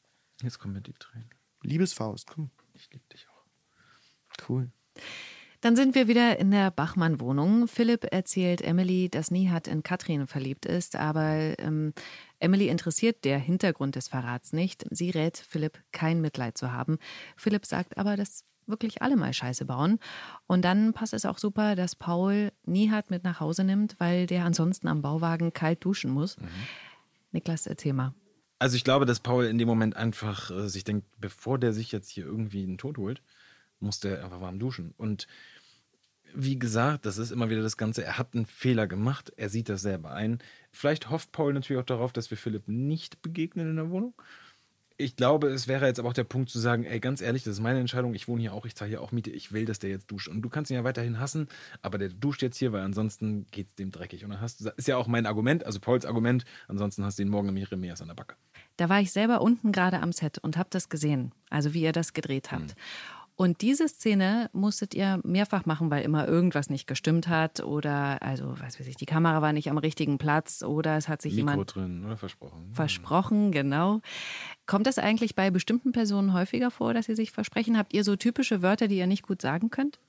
Jetzt 0.42 0.60
kommen 0.60 0.74
mir 0.74 0.82
die 0.82 0.94
Tränen. 0.94 1.30
Liebesfaust, 1.64 2.28
komm. 2.28 2.52
Ich 2.74 2.90
liebe 2.92 3.06
dich 3.12 3.28
auch. 3.30 4.50
Cool. 4.50 4.72
Dann 5.62 5.76
sind 5.76 5.94
wir 5.94 6.08
wieder 6.08 6.40
in 6.40 6.50
der 6.50 6.72
Bachmann-Wohnung. 6.72 7.68
Philipp 7.68 8.12
erzählt 8.12 8.62
Emily, 8.62 9.10
dass 9.10 9.30
Nihat 9.30 9.68
in 9.68 9.84
Katrin 9.84 10.26
verliebt 10.26 10.66
ist, 10.66 10.96
aber 10.96 11.60
ähm, 11.60 11.94
Emily 12.40 12.68
interessiert 12.68 13.24
der 13.26 13.38
Hintergrund 13.38 13.96
des 13.96 14.08
Verrats 14.08 14.54
nicht. 14.54 14.88
Sie 14.90 15.12
rät 15.12 15.38
Philipp, 15.38 15.80
kein 15.92 16.20
Mitleid 16.20 16.58
zu 16.58 16.72
haben. 16.72 16.98
Philipp 17.38 17.68
sagt 17.68 18.00
aber, 18.00 18.18
dass 18.18 18.44
wirklich 18.66 19.04
alle 19.04 19.18
mal 19.18 19.34
Scheiße 19.34 19.66
bauen. 19.66 20.00
Und 20.48 20.64
dann 20.64 20.94
passt 20.94 21.14
es 21.14 21.26
auch 21.26 21.38
super, 21.38 21.76
dass 21.76 21.96
Paul 21.96 22.52
Nihat 22.66 23.12
mit 23.12 23.24
nach 23.24 23.40
Hause 23.40 23.64
nimmt, 23.64 24.00
weil 24.00 24.26
der 24.26 24.46
ansonsten 24.46 24.88
am 24.88 25.04
Bauwagen 25.04 25.54
kalt 25.54 25.86
duschen 25.86 26.10
muss. 26.10 26.38
Niklas, 27.32 27.68
erzähl 27.68 27.94
mal. 27.94 28.16
Also 28.62 28.76
ich 28.76 28.84
glaube, 28.84 29.08
dass 29.08 29.20
Paul 29.20 29.46
in 29.46 29.58
dem 29.58 29.68
Moment 29.68 29.96
einfach 29.96 30.52
äh, 30.52 30.70
sich 30.70 30.84
denkt, 30.84 31.08
bevor 31.20 31.58
der 31.58 31.74
sich 31.74 31.92
jetzt 31.92 32.10
hier 32.10 32.26
irgendwie 32.26 32.62
einen 32.62 32.78
Tod 32.78 33.00
holt, 33.00 33.24
muss 33.80 34.00
der 34.00 34.24
einfach 34.24 34.40
warm 34.40 34.60
duschen. 34.60 34.94
Und 35.00 35.26
wie 36.36 36.60
gesagt, 36.60 37.08
das 37.08 37.18
ist 37.18 37.32
immer 37.32 37.50
wieder 37.50 37.64
das 37.64 37.76
Ganze, 37.76 38.04
er 38.04 38.20
hat 38.20 38.36
einen 38.36 38.46
Fehler 38.46 38.86
gemacht, 38.86 39.34
er 39.36 39.50
sieht 39.50 39.68
das 39.68 39.82
selber 39.82 40.12
ein. 40.12 40.38
Vielleicht 40.72 41.10
hofft 41.10 41.32
Paul 41.32 41.54
natürlich 41.54 41.82
auch 41.82 41.88
darauf, 41.88 42.14
dass 42.14 42.30
wir 42.30 42.38
Philipp 42.38 42.68
nicht 42.68 43.24
begegnen 43.24 43.68
in 43.68 43.78
der 43.78 43.90
Wohnung. 43.90 44.14
Ich 45.02 45.16
glaube, 45.16 45.48
es 45.48 45.68
wäre 45.68 45.88
jetzt 45.88 46.00
aber 46.00 46.10
auch 46.10 46.14
der 46.14 46.24
Punkt 46.24 46.50
zu 46.50 46.60
sagen, 46.60 46.84
ey, 46.84 47.00
ganz 47.00 47.22
ehrlich, 47.22 47.44
das 47.44 47.54
ist 47.54 47.60
meine 47.60 47.80
Entscheidung, 47.80 48.14
ich 48.14 48.28
wohne 48.28 48.42
hier 48.42 48.54
auch, 48.54 48.66
ich 48.66 48.76
zahle 48.76 48.90
hier 48.90 49.02
auch 49.02 49.12
Miete, 49.12 49.32
ich 49.32 49.52
will, 49.52 49.66
dass 49.66 49.80
der 49.80 49.90
jetzt 49.90 50.12
duscht. 50.12 50.28
Und 50.28 50.44
du 50.44 50.50
kannst 50.50 50.70
ihn 50.70 50.76
ja 50.76 50.84
weiterhin 50.84 51.20
hassen, 51.20 51.48
aber 51.82 51.98
der 51.98 52.10
duscht 52.10 52.44
jetzt 52.44 52.58
hier, 52.58 52.72
weil 52.72 52.82
ansonsten 52.82 53.48
geht 53.50 53.70
es 53.70 53.76
dem 53.76 53.92
dreckig. 53.92 54.24
Und 54.24 54.30
dann 54.30 54.42
hast 54.42 54.62
du, 54.62 54.70
ist 54.78 54.88
ja 54.88 54.98
auch 54.98 55.08
mein 55.08 55.26
Argument, 55.26 55.66
also 55.66 55.80
Pauls 55.80 56.06
Argument, 56.06 56.46
ansonsten 56.68 57.04
hast 57.04 57.18
du 57.18 57.24
ihn 57.24 57.30
morgen 57.30 57.50
im 57.50 57.58
Jeremias 57.58 58.02
an 58.02 58.10
der 58.10 58.16
Backe. 58.16 58.36
Da 58.78 58.90
war 58.90 59.02
ich 59.02 59.12
selber 59.12 59.42
unten 59.42 59.72
gerade 59.72 60.02
am 60.02 60.12
Set 60.12 60.38
und 60.38 60.56
habe 60.56 60.70
das 60.72 60.90
gesehen, 60.90 61.32
also 61.50 61.74
wie 61.74 61.82
ihr 61.82 61.94
das 61.94 62.14
gedreht 62.14 62.52
habt. 62.52 62.76
Und 63.36 63.62
diese 63.62 63.88
Szene 63.88 64.50
musstet 64.54 64.94
ihr 64.94 65.20
mehrfach 65.24 65.66
machen, 65.66 65.90
weil 65.90 66.04
immer 66.04 66.28
irgendwas 66.28 66.70
nicht 66.70 66.86
gestimmt 66.86 67.28
hat 67.28 67.62
oder, 67.62 68.22
also, 68.22 68.54
was 68.60 68.80
weiß 68.80 68.86
ich, 68.88 68.98
die 68.98 69.06
Kamera 69.08 69.42
war 69.42 69.52
nicht 69.52 69.70
am 69.72 69.80
richtigen 69.80 70.18
Platz 70.20 70.62
oder 70.62 70.96
es 70.98 71.08
hat 71.08 71.22
sich 71.24 71.34
Mikro 71.34 71.50
jemand 71.52 71.76
drin, 71.76 72.06
oder 72.06 72.18
versprochen. 72.18 72.70
versprochen, 72.74 73.52
genau. 73.52 74.02
Kommt 74.68 74.86
das 74.86 75.00
eigentlich 75.00 75.34
bei 75.36 75.50
bestimmten 75.50 75.92
Personen 75.92 76.34
häufiger 76.34 76.70
vor, 76.70 76.94
dass 76.94 77.08
sie 77.08 77.16
sich 77.16 77.32
versprechen? 77.32 77.78
Habt 77.78 77.94
ihr 77.94 78.04
so 78.04 78.16
typische 78.16 78.62
Wörter, 78.62 78.88
die 78.88 78.98
ihr 78.98 79.08
nicht 79.08 79.24
gut 79.24 79.42
sagen 79.42 79.72
könnt? 79.72 80.00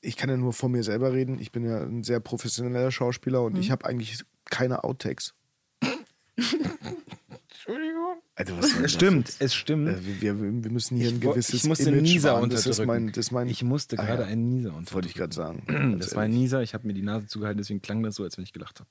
Ich 0.00 0.16
kann 0.16 0.28
ja 0.28 0.36
nur 0.36 0.52
von 0.52 0.72
mir 0.72 0.82
selber 0.82 1.12
reden. 1.12 1.38
Ich 1.38 1.52
bin 1.52 1.64
ja 1.64 1.82
ein 1.82 2.02
sehr 2.04 2.20
professioneller 2.20 2.90
Schauspieler 2.90 3.42
und 3.42 3.54
Mhm. 3.54 3.60
ich 3.60 3.70
habe 3.70 3.84
eigentlich 3.86 4.24
keine 4.44 4.82
Outtakes. 4.84 5.34
Entschuldigung. 7.66 8.22
Also, 8.36 8.56
was 8.58 8.70
soll 8.70 8.76
Es 8.76 8.82
das 8.82 8.92
stimmt, 8.92 9.28
jetzt? 9.28 9.42
es 9.42 9.54
stimmt. 9.54 9.88
Äh, 9.88 10.20
wir, 10.20 10.40
wir 10.40 10.64
wir 10.64 10.70
müssen 10.70 10.96
hier 10.96 11.08
ein 11.08 11.22
wo- 11.22 11.30
gewisses 11.30 11.54
ich 11.54 11.64
musste 11.64 11.90
Image 11.90 12.02
Nieser 12.02 12.34
wahren. 12.34 12.50
Das 12.50 12.60
ist 12.60 12.66
unterdrücken. 12.78 12.86
mein, 13.04 13.12
das 13.12 13.18
ist 13.26 13.30
mein, 13.32 13.48
ich 13.48 13.62
musste 13.64 13.98
Ah, 13.98 14.04
gerade 14.04 14.22
ja. 14.22 14.28
einen 14.28 14.48
Nieser 14.48 14.68
unterdrücken. 14.70 14.94
wollte 14.94 15.08
ich 15.08 15.14
gerade 15.14 15.34
sagen. 15.34 15.62
Das 15.98 16.14
war 16.14 16.22
ein 16.22 16.30
ehrlich. 16.30 16.42
Nieser, 16.42 16.62
ich 16.62 16.74
habe 16.74 16.86
mir 16.86 16.94
die 16.94 17.02
Nase 17.02 17.26
zugehalten, 17.26 17.58
deswegen 17.58 17.82
klang 17.82 18.02
das 18.02 18.14
so, 18.14 18.22
als 18.24 18.36
wenn 18.36 18.44
ich 18.44 18.52
gelacht 18.52 18.80
habe. 18.80 18.88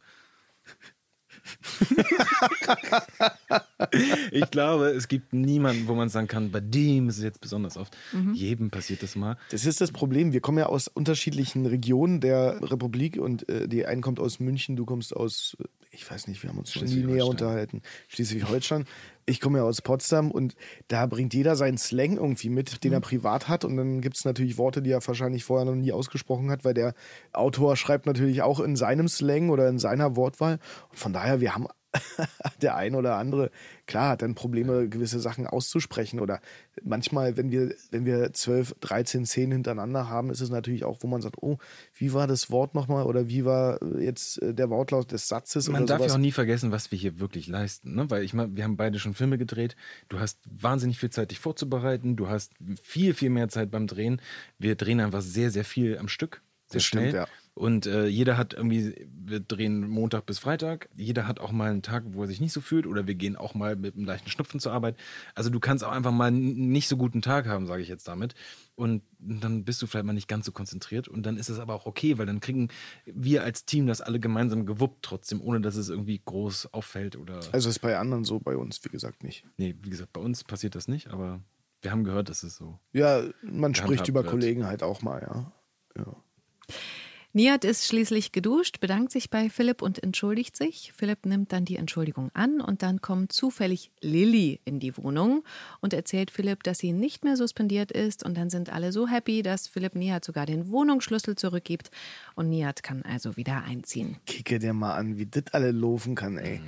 ich 4.31 4.49
glaube, 4.51 4.87
es 4.89 5.07
gibt 5.07 5.33
niemanden, 5.33 5.87
wo 5.87 5.95
man 5.95 6.09
sagen 6.09 6.27
kann, 6.27 6.51
bei 6.51 6.59
dem 6.59 7.09
ist 7.09 7.17
es 7.17 7.23
jetzt 7.23 7.41
besonders 7.41 7.77
oft. 7.77 7.95
Jedem 8.33 8.69
passiert 8.71 9.03
das 9.03 9.15
mal. 9.15 9.37
Das 9.51 9.65
ist 9.65 9.81
das 9.81 9.91
Problem. 9.91 10.33
Wir 10.33 10.41
kommen 10.41 10.57
ja 10.57 10.67
aus 10.67 10.87
unterschiedlichen 10.87 11.65
Regionen 11.65 12.21
der 12.21 12.59
Republik 12.71 13.17
und 13.17 13.47
äh, 13.49 13.67
die 13.67 13.85
einen 13.85 14.01
kommt 14.01 14.19
aus 14.19 14.39
München, 14.39 14.75
du 14.75 14.85
kommst 14.85 15.15
aus, 15.15 15.55
äh, 15.59 15.63
ich 15.95 16.09
weiß 16.09 16.27
nicht, 16.27 16.43
wir 16.43 16.49
haben 16.49 16.59
uns 16.59 16.75
noch 16.75 16.83
nie 16.83 17.03
näher 17.03 17.25
unterhalten. 17.25 17.81
Schleswig-Holstein. 18.09 18.85
Ich 19.25 19.41
komme 19.41 19.57
ja 19.59 19.63
aus 19.63 19.81
Potsdam 19.81 20.29
und 20.29 20.55
da 20.87 21.05
bringt 21.07 21.33
jeder 21.33 21.55
seinen 21.55 21.77
Slang 21.77 22.17
irgendwie 22.17 22.49
mit, 22.49 22.83
den 22.83 22.93
er 22.93 22.99
privat 22.99 23.47
hat. 23.47 23.65
Und 23.65 23.77
dann 23.77 24.01
gibt 24.01 24.17
es 24.17 24.25
natürlich 24.25 24.57
Worte, 24.57 24.81
die 24.81 24.91
er 24.91 25.05
wahrscheinlich 25.05 25.43
vorher 25.43 25.65
noch 25.65 25.75
nie 25.75 25.91
ausgesprochen 25.91 26.51
hat, 26.51 26.63
weil 26.63 26.73
der 26.75 26.93
Autor 27.33 27.75
schreibt 27.75 28.05
natürlich 28.05 28.43
auch 28.43 28.59
in 28.59 28.75
seinem 28.75 29.07
Slang 29.07 29.49
oder 29.49 29.67
in 29.67 29.79
seiner 29.79 30.15
Wortwahl. 30.15 30.59
Und 30.89 30.99
von 30.99 31.13
daher, 31.13 31.41
wir 31.41 31.55
haben 31.55 31.67
der 32.61 32.75
ein 32.75 32.95
oder 32.95 33.15
andere, 33.15 33.51
klar, 33.85 34.09
hat 34.09 34.21
dann 34.21 34.35
Probleme, 34.35 34.89
gewisse 34.89 35.19
Sachen 35.19 35.47
auszusprechen. 35.47 36.19
Oder 36.19 36.41
manchmal, 36.83 37.37
wenn 37.37 37.51
wir, 37.51 37.73
wenn 37.91 38.05
wir 38.05 38.33
12, 38.33 38.75
13 38.81 39.25
Szenen 39.25 39.51
hintereinander 39.53 40.09
haben, 40.09 40.29
ist 40.29 40.41
es 40.41 40.49
natürlich 40.49 40.83
auch, 40.85 40.97
wo 41.01 41.07
man 41.07 41.21
sagt, 41.21 41.41
oh, 41.41 41.57
wie 41.93 42.13
war 42.13 42.27
das 42.27 42.51
Wort 42.51 42.75
nochmal 42.75 43.05
oder 43.05 43.27
wie 43.27 43.45
war 43.45 43.79
jetzt 43.99 44.41
äh, 44.41 44.53
der 44.53 44.69
Wortlaut 44.69 45.11
des 45.11 45.27
Satzes 45.27 45.69
Man 45.69 45.85
darf 45.85 45.99
sowas. 45.99 46.11
ja 46.11 46.15
auch 46.15 46.21
nie 46.21 46.31
vergessen, 46.31 46.71
was 46.71 46.91
wir 46.91 46.97
hier 46.99 47.19
wirklich 47.19 47.47
leisten. 47.47 47.95
Ne? 47.95 48.09
Weil 48.09 48.23
ich 48.23 48.33
meine, 48.33 48.55
wir 48.55 48.63
haben 48.63 48.77
beide 48.77 48.99
schon 48.99 49.13
Filme 49.13 49.37
gedreht. 49.37 49.75
Du 50.09 50.19
hast 50.19 50.39
wahnsinnig 50.49 50.99
viel 50.99 51.09
Zeit, 51.09 51.31
dich 51.31 51.39
vorzubereiten. 51.39 52.15
Du 52.15 52.29
hast 52.29 52.53
viel, 52.81 53.13
viel 53.13 53.29
mehr 53.29 53.49
Zeit 53.49 53.71
beim 53.71 53.87
Drehen. 53.87 54.21
Wir 54.57 54.75
drehen 54.75 54.99
einfach 54.99 55.21
sehr, 55.21 55.51
sehr 55.51 55.65
viel 55.65 55.97
am 55.97 56.07
Stück. 56.07 56.41
Sehr 56.67 56.77
Das 56.79 56.83
stimmt, 56.83 57.09
schnell. 57.09 57.15
ja. 57.15 57.27
Und 57.55 57.85
äh, 57.85 58.07
jeder 58.07 58.37
hat 58.37 58.53
irgendwie, 58.53 59.07
wir 59.09 59.39
drehen 59.39 59.87
Montag 59.87 60.25
bis 60.25 60.39
Freitag. 60.39 60.89
Jeder 60.97 61.25
hat 61.25 61.39
auch 61.39 61.53
mal 61.53 61.71
einen 61.71 61.81
Tag, 61.81 62.03
wo 62.07 62.23
er 62.23 62.27
sich 62.27 62.41
nicht 62.41 62.51
so 62.51 62.59
fühlt. 62.59 62.85
Oder 62.85 63.07
wir 63.07 63.15
gehen 63.15 63.37
auch 63.37 63.55
mal 63.55 63.77
mit 63.77 63.95
einem 63.95 64.03
leichten 64.03 64.29
Schnupfen 64.29 64.59
zur 64.59 64.73
Arbeit. 64.73 64.97
Also 65.35 65.49
du 65.49 65.61
kannst 65.61 65.81
auch 65.85 65.91
einfach 65.91 66.11
mal 66.11 66.27
einen 66.27 66.69
nicht 66.71 66.89
so 66.89 66.97
guten 66.97 67.21
Tag 67.21 67.47
haben, 67.47 67.65
sage 67.65 67.81
ich 67.81 67.87
jetzt 67.87 68.09
damit. 68.09 68.35
Und 68.75 69.03
dann 69.19 69.63
bist 69.63 69.81
du 69.81 69.87
vielleicht 69.87 70.05
mal 70.05 70.11
nicht 70.11 70.27
ganz 70.27 70.45
so 70.45 70.51
konzentriert. 70.51 71.07
Und 71.07 71.25
dann 71.25 71.37
ist 71.37 71.47
es 71.47 71.59
aber 71.59 71.75
auch 71.75 71.85
okay, 71.85 72.17
weil 72.17 72.25
dann 72.25 72.41
kriegen 72.41 72.67
wir 73.05 73.43
als 73.43 73.63
Team 73.63 73.87
das 73.87 74.01
alle 74.01 74.19
gemeinsam 74.19 74.65
gewuppt 74.65 75.03
trotzdem, 75.03 75.39
ohne 75.39 75.61
dass 75.61 75.77
es 75.77 75.87
irgendwie 75.87 76.21
groß 76.25 76.73
auffällt 76.73 77.15
oder. 77.15 77.39
Also 77.53 77.69
ist 77.69 77.79
bei 77.79 77.97
anderen 77.97 78.25
so, 78.25 78.41
bei 78.41 78.57
uns, 78.57 78.83
wie 78.83 78.89
gesagt, 78.89 79.23
nicht. 79.23 79.45
Nee, 79.55 79.75
wie 79.81 79.89
gesagt, 79.89 80.11
bei 80.11 80.19
uns 80.19 80.43
passiert 80.43 80.75
das 80.75 80.89
nicht, 80.89 81.07
aber 81.07 81.39
wir 81.81 81.91
haben 81.91 82.03
gehört, 82.03 82.27
dass 82.27 82.43
es 82.43 82.57
so. 82.57 82.79
Ja, 82.91 83.23
man 83.43 83.73
spricht 83.75 84.09
über 84.09 84.23
wird. 84.23 84.31
Kollegen 84.31 84.65
halt 84.65 84.83
auch 84.83 85.01
mal, 85.01 85.21
ja. 85.21 85.53
ja. 85.97 86.17
Nihat 87.35 87.65
ist 87.65 87.85
schließlich 87.85 88.31
geduscht, 88.31 88.79
bedankt 88.79 89.11
sich 89.11 89.29
bei 89.29 89.49
Philipp 89.49 89.81
und 89.81 90.01
entschuldigt 90.01 90.55
sich. 90.55 90.93
Philipp 90.95 91.25
nimmt 91.25 91.51
dann 91.51 91.65
die 91.65 91.75
Entschuldigung 91.75 92.31
an 92.33 92.61
und 92.61 92.81
dann 92.81 93.01
kommt 93.01 93.33
zufällig 93.33 93.91
Lilly 93.99 94.61
in 94.63 94.79
die 94.79 94.95
Wohnung 94.95 95.43
und 95.81 95.93
erzählt 95.93 96.31
Philipp, 96.31 96.63
dass 96.63 96.77
sie 96.77 96.93
nicht 96.93 97.25
mehr 97.25 97.35
suspendiert 97.35 97.91
ist. 97.91 98.23
Und 98.23 98.37
dann 98.37 98.49
sind 98.49 98.71
alle 98.71 98.93
so 98.93 99.05
happy, 99.05 99.41
dass 99.41 99.67
Philipp 99.67 99.95
Nihat 99.95 100.23
sogar 100.23 100.45
den 100.45 100.69
Wohnungsschlüssel 100.69 101.35
zurückgibt 101.35 101.91
und 102.35 102.47
Nihat 102.47 102.83
kann 102.83 103.01
also 103.01 103.35
wieder 103.35 103.65
einziehen. 103.65 104.15
Kicke 104.25 104.57
dir 104.57 104.71
mal 104.71 104.95
an, 104.95 105.17
wie 105.17 105.25
das 105.25 105.43
alle 105.51 105.71
laufen 105.71 106.15
kann, 106.15 106.37
ey. 106.37 106.61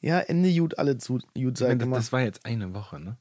Ja, 0.00 0.20
Ende 0.20 0.54
gut, 0.54 0.78
alle 0.78 0.98
zu, 0.98 1.18
Ich 1.34 1.58
sein 1.58 1.80
das, 1.80 1.90
das 1.90 2.12
war 2.12 2.20
jetzt 2.20 2.46
eine 2.46 2.72
Woche, 2.74 3.00
ne? 3.00 3.16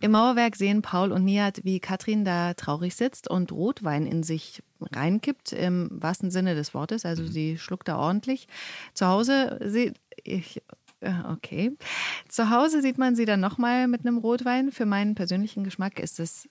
Im 0.00 0.10
Mauerwerk 0.10 0.56
sehen 0.56 0.82
Paul 0.82 1.12
und 1.12 1.24
Nihat, 1.24 1.64
wie 1.64 1.80
Katrin 1.80 2.26
da 2.26 2.52
traurig 2.52 2.94
sitzt 2.94 3.30
und 3.30 3.52
Rotwein 3.52 4.06
in 4.06 4.22
sich 4.22 4.62
reinkippt, 4.92 5.52
im 5.52 5.88
wahrsten 5.92 6.30
Sinne 6.30 6.54
des 6.54 6.74
Wortes. 6.74 7.04
Also 7.04 7.26
sie 7.26 7.58
schluckt 7.58 7.88
da 7.88 7.96
ordentlich. 7.98 8.46
Zu 8.94 9.06
Hause 9.06 9.58
sieht 9.64 9.94
ich. 10.22 10.58
äh, 11.00 11.12
Okay. 11.32 11.72
Zu 12.28 12.50
Hause 12.50 12.80
sieht 12.82 12.98
man 12.98 13.14
sie 13.16 13.24
dann 13.26 13.40
nochmal 13.40 13.88
mit 13.88 14.00
einem 14.06 14.18
Rotwein. 14.18 14.72
Für 14.72 14.86
meinen 14.86 15.14
persönlichen 15.14 15.64
Geschmack 15.64 15.98
ist 15.98 16.18
es 16.20 16.48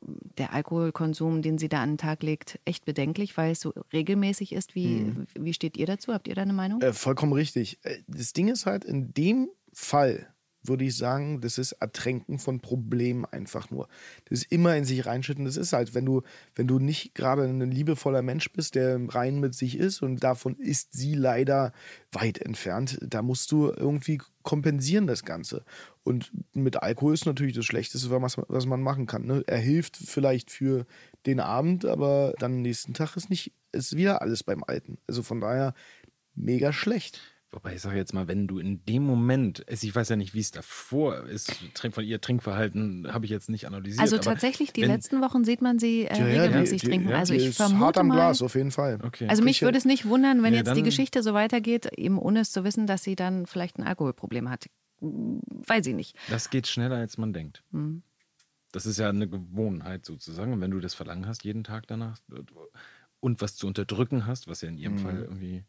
der 0.00 0.52
Alkoholkonsum, 0.52 1.42
den 1.42 1.58
sie 1.58 1.68
da 1.68 1.82
an 1.82 1.92
den 1.92 1.98
Tag 1.98 2.22
legt, 2.22 2.60
echt 2.64 2.84
bedenklich, 2.84 3.36
weil 3.36 3.50
es 3.52 3.60
so 3.60 3.72
regelmäßig 3.92 4.52
ist. 4.52 4.76
Wie, 4.76 5.12
wie 5.34 5.52
steht 5.52 5.76
ihr 5.76 5.86
dazu? 5.86 6.12
Habt 6.12 6.28
ihr 6.28 6.36
da 6.36 6.42
eine 6.42 6.52
Meinung? 6.52 6.80
Äh, 6.80 6.92
vollkommen 6.92 7.32
richtig. 7.32 7.80
Äh, 7.82 7.98
Das 8.06 8.32
Ding 8.32 8.46
ist 8.46 8.64
halt, 8.66 8.84
in 8.84 9.12
dem 9.12 9.48
Fall 9.72 10.32
würde 10.62 10.84
ich 10.84 10.96
sagen, 10.96 11.40
das 11.40 11.58
ist 11.58 11.72
Ertränken 11.72 12.38
von 12.38 12.60
Problemen 12.60 13.24
einfach 13.24 13.70
nur. 13.70 13.88
Das 14.28 14.40
ist 14.40 14.52
immer 14.52 14.76
in 14.76 14.84
sich 14.84 15.06
reinschütten. 15.06 15.44
Das 15.44 15.56
ist 15.56 15.72
halt, 15.72 15.94
wenn 15.94 16.04
du, 16.04 16.22
wenn 16.54 16.66
du 16.66 16.78
nicht 16.78 17.14
gerade 17.14 17.44
ein 17.44 17.70
liebevoller 17.70 18.22
Mensch 18.22 18.52
bist, 18.52 18.74
der 18.74 18.94
im 18.94 19.08
Reinen 19.08 19.40
mit 19.40 19.54
sich 19.54 19.78
ist 19.78 20.02
und 20.02 20.22
davon 20.22 20.56
ist 20.56 20.92
sie 20.92 21.14
leider 21.14 21.72
weit 22.12 22.38
entfernt, 22.38 22.98
da 23.02 23.22
musst 23.22 23.52
du 23.52 23.70
irgendwie 23.70 24.20
kompensieren 24.42 25.06
das 25.06 25.24
Ganze. 25.24 25.64
Und 26.04 26.32
mit 26.54 26.82
Alkohol 26.82 27.12
ist 27.12 27.26
natürlich 27.26 27.54
das 27.54 27.66
Schlechteste, 27.66 28.10
was, 28.10 28.38
was 28.48 28.66
man 28.66 28.82
machen 28.82 29.06
kann. 29.06 29.26
Ne? 29.26 29.44
Er 29.46 29.58
hilft 29.58 29.96
vielleicht 29.96 30.50
für 30.50 30.86
den 31.26 31.38
Abend, 31.38 31.84
aber 31.84 32.34
dann 32.38 32.54
am 32.54 32.62
nächsten 32.62 32.94
Tag 32.94 33.16
ist 33.16 33.28
nicht, 33.28 33.52
ist 33.72 33.96
wieder 33.96 34.22
alles 34.22 34.42
beim 34.42 34.64
Alten. 34.64 34.98
Also 35.06 35.22
von 35.22 35.40
daher 35.40 35.74
mega 36.34 36.72
schlecht. 36.72 37.20
Wobei 37.50 37.74
ich 37.76 37.80
sage 37.80 37.96
jetzt 37.96 38.12
mal, 38.12 38.28
wenn 38.28 38.46
du 38.46 38.58
in 38.58 38.84
dem 38.84 39.04
Moment, 39.04 39.64
ich 39.70 39.94
weiß 39.94 40.10
ja 40.10 40.16
nicht, 40.16 40.34
wie 40.34 40.40
es 40.40 40.50
davor 40.50 41.24
ist, 41.24 41.50
von 41.92 42.04
ihr 42.04 42.20
Trinkverhalten 42.20 43.10
habe 43.10 43.24
ich 43.24 43.30
jetzt 43.30 43.48
nicht 43.48 43.66
analysiert. 43.66 44.02
Also 44.02 44.16
aber 44.16 44.24
tatsächlich, 44.24 44.74
die 44.74 44.82
wenn, 44.82 44.90
letzten 44.90 45.22
Wochen 45.22 45.44
sieht 45.44 45.62
man 45.62 45.78
sie 45.78 46.02
äh, 46.04 46.18
Ja, 46.18 46.42
regelmäßig 46.42 46.82
die- 46.82 46.86
die- 46.86 46.90
trinken. 46.92 47.08
ja, 47.08 47.16
also 47.18 47.32
die 47.32 47.40
ich 47.40 47.46
ist 47.46 47.56
vermute 47.56 47.80
hart 47.86 47.98
am 47.98 48.08
mal, 48.08 48.14
Glas, 48.16 48.42
auf 48.42 48.54
jeden 48.54 48.70
Fall. 48.70 48.98
Okay. 49.02 49.28
Also 49.28 49.42
mich 49.42 49.62
würde 49.62 49.78
es 49.78 49.86
nicht 49.86 50.04
wundern, 50.06 50.42
wenn 50.42 50.52
Ja, 50.52 50.58
jetzt 50.60 50.76
die 50.76 50.82
Geschichte 50.82 51.22
so 51.22 51.32
weitergeht, 51.32 51.86
eben 51.96 52.18
ohne 52.18 52.40
es 52.40 52.52
zu 52.52 52.64
wissen, 52.64 52.86
dass 52.86 53.02
sie 53.02 53.16
dann 53.16 53.46
vielleicht 53.46 53.78
ein 53.78 53.82
Alkoholproblem 53.82 54.50
hat. 54.50 54.66
Weiß 55.00 55.86
ich 55.86 55.94
nicht. 55.94 56.16
Das 56.28 56.50
geht 56.50 56.66
schneller, 56.66 56.96
als 56.96 57.16
man 57.16 57.32
denkt. 57.32 57.62
Hm. 57.72 58.02
Das 58.72 58.84
ist 58.84 58.98
ja 58.98 59.08
eine 59.08 59.26
Gewohnheit 59.26 60.04
sozusagen. 60.04 60.52
Und 60.52 60.60
wenn 60.60 60.70
du 60.70 60.80
das 60.80 60.92
Verlangen 60.92 61.26
hast, 61.26 61.44
jeden 61.44 61.64
Tag 61.64 61.86
danach 61.86 62.18
und 63.20 63.40
was 63.40 63.56
zu 63.56 63.66
unterdrücken 63.66 64.26
hast, 64.26 64.48
was 64.48 64.60
ja 64.60 64.68
in 64.68 64.74
Mhm. 64.74 64.80
ihrem 64.80 64.98
Fall 64.98 65.22
irgendwie 65.22 65.64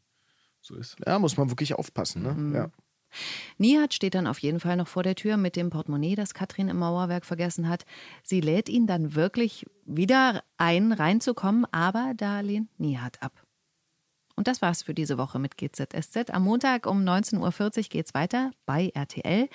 so 0.70 0.76
ist. 0.76 0.96
Ja, 1.06 1.20
muss 1.20 1.38
man 1.38 1.50
wirklich 1.50 1.74
aufpassen. 1.76 2.24
Ne? 2.24 2.34
Mhm. 2.34 2.56
Ja. 2.56 2.72
Nihat 3.58 3.94
steht 3.94 4.14
dann 4.14 4.28
auf 4.28 4.40
jeden 4.40 4.60
Fall 4.60 4.78
noch 4.78 4.88
vor 4.88 5.04
der 5.04 5.16
Tür 5.16 5.36
mit 5.38 5.56
dem 5.56 5.72
Portemonnaie, 5.72 6.16
das 6.16 6.34
Katrin 6.34 6.70
im 6.70 6.78
Mauerwerk 6.78 7.26
vergessen 7.26 7.68
hat. 7.68 7.86
Sie 8.24 8.40
lädt 8.40 8.70
ihn 8.70 8.86
dann 8.86 9.16
wirklich 9.16 9.66
wieder 9.86 10.44
ein, 10.58 10.92
reinzukommen, 10.92 11.66
aber 11.72 12.14
da 12.16 12.42
lehnt 12.42 12.80
Nihat 12.80 13.22
ab. 13.24 13.34
Und 14.40 14.48
das 14.48 14.62
war's 14.62 14.84
für 14.84 14.94
diese 14.94 15.18
Woche 15.18 15.38
mit 15.38 15.58
GZSZ. 15.58 16.30
Am 16.30 16.44
Montag 16.44 16.86
um 16.86 17.04
19.40 17.04 17.78
Uhr 17.78 17.84
geht's 17.90 18.14
weiter 18.14 18.52
bei 18.66 18.90
RTL. 18.96 19.50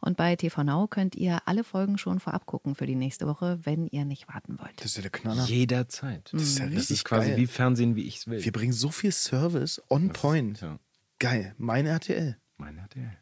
Und 0.00 0.16
bei 0.16 0.34
TV 0.34 0.64
Now 0.64 0.86
könnt 0.86 1.14
ihr 1.14 1.42
alle 1.44 1.62
Folgen 1.62 1.98
schon 1.98 2.20
vorab 2.20 2.46
gucken 2.46 2.74
für 2.74 2.86
die 2.86 2.94
nächste 2.94 3.26
Woche, 3.26 3.58
wenn 3.64 3.86
ihr 3.86 4.06
nicht 4.06 4.28
warten 4.28 4.58
wollt. 4.58 4.72
Das 4.78 4.86
ist 4.86 4.96
ja 4.96 5.02
der 5.02 5.10
Knaller. 5.10 5.44
Jederzeit. 5.44 6.30
Das 6.32 6.40
ist 6.40 6.58
ja 6.58 6.64
Das 6.64 6.74
richtig 6.74 6.90
ist 6.96 7.04
quasi 7.04 7.28
geil. 7.28 7.36
wie 7.36 7.46
Fernsehen, 7.48 7.96
wie 7.96 8.04
ich 8.04 8.16
es 8.16 8.28
will. 8.28 8.42
Wir 8.42 8.50
bringen 8.52 8.72
so 8.72 8.88
viel 8.88 9.12
Service 9.12 9.82
on 9.90 10.08
point. 10.08 10.62
Ja, 10.62 10.78
Geil. 11.18 11.54
Mein 11.58 11.84
RTL. 11.84 12.38
mein 12.56 12.78
RTL. 12.78 13.12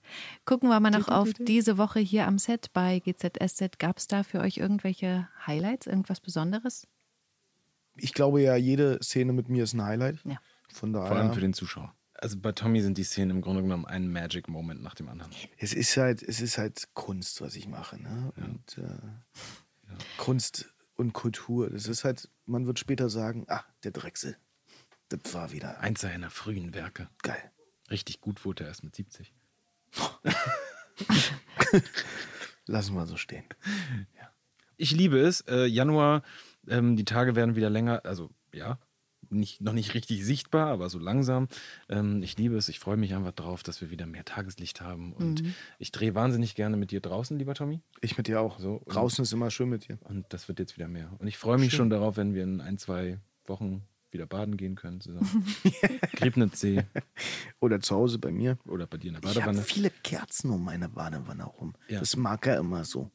Gucken 0.44 0.68
wir 0.68 0.78
mal 0.78 0.90
noch 0.90 1.08
auf 1.08 1.32
diese 1.40 1.78
Woche 1.78 1.98
hier 1.98 2.28
am 2.28 2.38
Set 2.38 2.72
bei 2.72 3.00
GZSZ. 3.00 3.80
Gab 3.80 3.98
es 3.98 4.06
da 4.06 4.22
für 4.22 4.38
euch 4.38 4.58
irgendwelche 4.58 5.28
Highlights, 5.44 5.88
irgendwas 5.88 6.20
Besonderes? 6.20 6.86
Ich 7.96 8.14
glaube 8.14 8.40
ja, 8.40 8.54
jede 8.54 9.00
Szene 9.02 9.32
mit 9.32 9.48
mir 9.48 9.64
ist 9.64 9.74
ein 9.74 9.82
Highlight. 9.82 10.20
Ja. 10.24 10.38
Von 10.78 10.92
Vor 10.92 11.04
allem 11.10 11.28
für 11.28 11.30
daher. 11.34 11.40
den 11.40 11.54
Zuschauer. 11.54 11.94
Also 12.14 12.38
bei 12.38 12.52
Tommy 12.52 12.80
sind 12.82 12.98
die 12.98 13.04
Szenen 13.04 13.30
im 13.30 13.40
Grunde 13.42 13.62
genommen 13.62 13.84
ein 13.84 14.10
Magic 14.10 14.48
Moment 14.48 14.82
nach 14.82 14.94
dem 14.94 15.08
anderen. 15.08 15.30
Es 15.58 15.72
ist 15.72 15.96
halt, 15.96 16.22
es 16.22 16.40
ist 16.40 16.58
halt 16.58 16.88
Kunst, 16.94 17.40
was 17.40 17.54
ich 17.56 17.68
mache. 17.68 18.00
Ne? 18.00 18.32
Und 18.36 18.78
äh, 18.78 19.92
Kunst 20.16 20.72
und 20.96 21.12
Kultur. 21.12 21.70
Das 21.70 21.86
ist 21.86 22.04
halt, 22.04 22.28
man 22.46 22.66
wird 22.66 22.78
später 22.78 23.08
sagen, 23.08 23.44
ah, 23.48 23.64
der 23.84 23.92
Drechsel. 23.92 24.36
Das 25.08 25.32
war 25.32 25.52
wieder 25.52 25.80
Eins 25.80 26.00
seiner 26.00 26.30
frühen 26.30 26.74
Werke. 26.74 27.08
geil. 27.22 27.50
Richtig 27.90 28.20
gut 28.20 28.44
wurde 28.44 28.64
er 28.64 28.68
erst 28.68 28.84
mit 28.84 28.94
70. 28.94 29.32
Lassen 32.66 32.94
wir 32.94 33.06
so 33.06 33.16
stehen. 33.16 33.44
Ich 34.76 34.92
liebe 34.92 35.18
es. 35.18 35.40
Äh, 35.42 35.66
Januar, 35.66 36.22
ähm, 36.68 36.96
die 36.96 37.04
Tage 37.04 37.34
werden 37.34 37.56
wieder 37.56 37.70
länger. 37.70 38.04
Also 38.04 38.30
ja, 38.52 38.78
nicht, 39.30 39.60
noch 39.60 39.72
nicht 39.72 39.94
richtig 39.94 40.24
sichtbar, 40.24 40.68
aber 40.68 40.88
so 40.88 40.98
langsam. 40.98 41.48
Ähm, 41.88 42.22
ich 42.22 42.36
liebe 42.36 42.56
es. 42.56 42.68
Ich 42.68 42.78
freue 42.78 42.96
mich 42.96 43.14
einfach 43.14 43.32
drauf, 43.32 43.62
dass 43.62 43.80
wir 43.80 43.90
wieder 43.90 44.06
mehr 44.06 44.24
Tageslicht 44.24 44.80
haben. 44.80 45.12
Und 45.12 45.42
ich 45.78 45.92
drehe 45.92 46.14
wahnsinnig 46.14 46.54
gerne 46.54 46.76
mit 46.76 46.90
dir 46.90 47.00
draußen, 47.00 47.38
lieber 47.38 47.54
Tommy. 47.54 47.80
Ich 48.00 48.16
mit 48.16 48.26
dir 48.28 48.40
auch. 48.40 48.58
So, 48.58 48.82
Draußen 48.86 49.22
ist 49.22 49.32
immer 49.32 49.50
schön 49.50 49.68
mit 49.68 49.88
dir. 49.88 49.98
Und 50.04 50.26
das 50.30 50.48
wird 50.48 50.58
jetzt 50.58 50.76
wieder 50.76 50.88
mehr. 50.88 51.10
Und 51.18 51.26
ich 51.26 51.38
freue 51.38 51.58
mich 51.58 51.72
schon 51.72 51.90
darauf, 51.90 52.16
wenn 52.16 52.34
wir 52.34 52.42
in 52.42 52.60
ein, 52.60 52.78
zwei 52.78 53.18
Wochen 53.46 53.82
wieder 54.10 54.24
baden 54.26 54.56
gehen 54.56 54.74
können 54.74 55.00
zusammen. 55.02 55.44
Griebnitzsee 56.12 56.84
Oder 57.60 57.80
zu 57.80 57.94
Hause 57.94 58.18
bei 58.18 58.30
mir. 58.30 58.58
oder 58.66 58.86
bei 58.86 58.96
dir 58.96 59.08
in 59.08 59.14
der 59.14 59.22
Ich 59.22 59.28
habe 59.36 59.40
Badewanne. 59.40 59.62
viele 59.62 59.90
Kerzen 59.90 60.50
um 60.50 60.64
meine 60.64 60.88
Badewanne 60.88 61.44
rum. 61.44 61.74
Ja. 61.88 61.96
Mhm. 61.96 62.00
Das 62.00 62.16
mag 62.16 62.46
er 62.46 62.58
immer 62.58 62.84
so. 62.84 63.10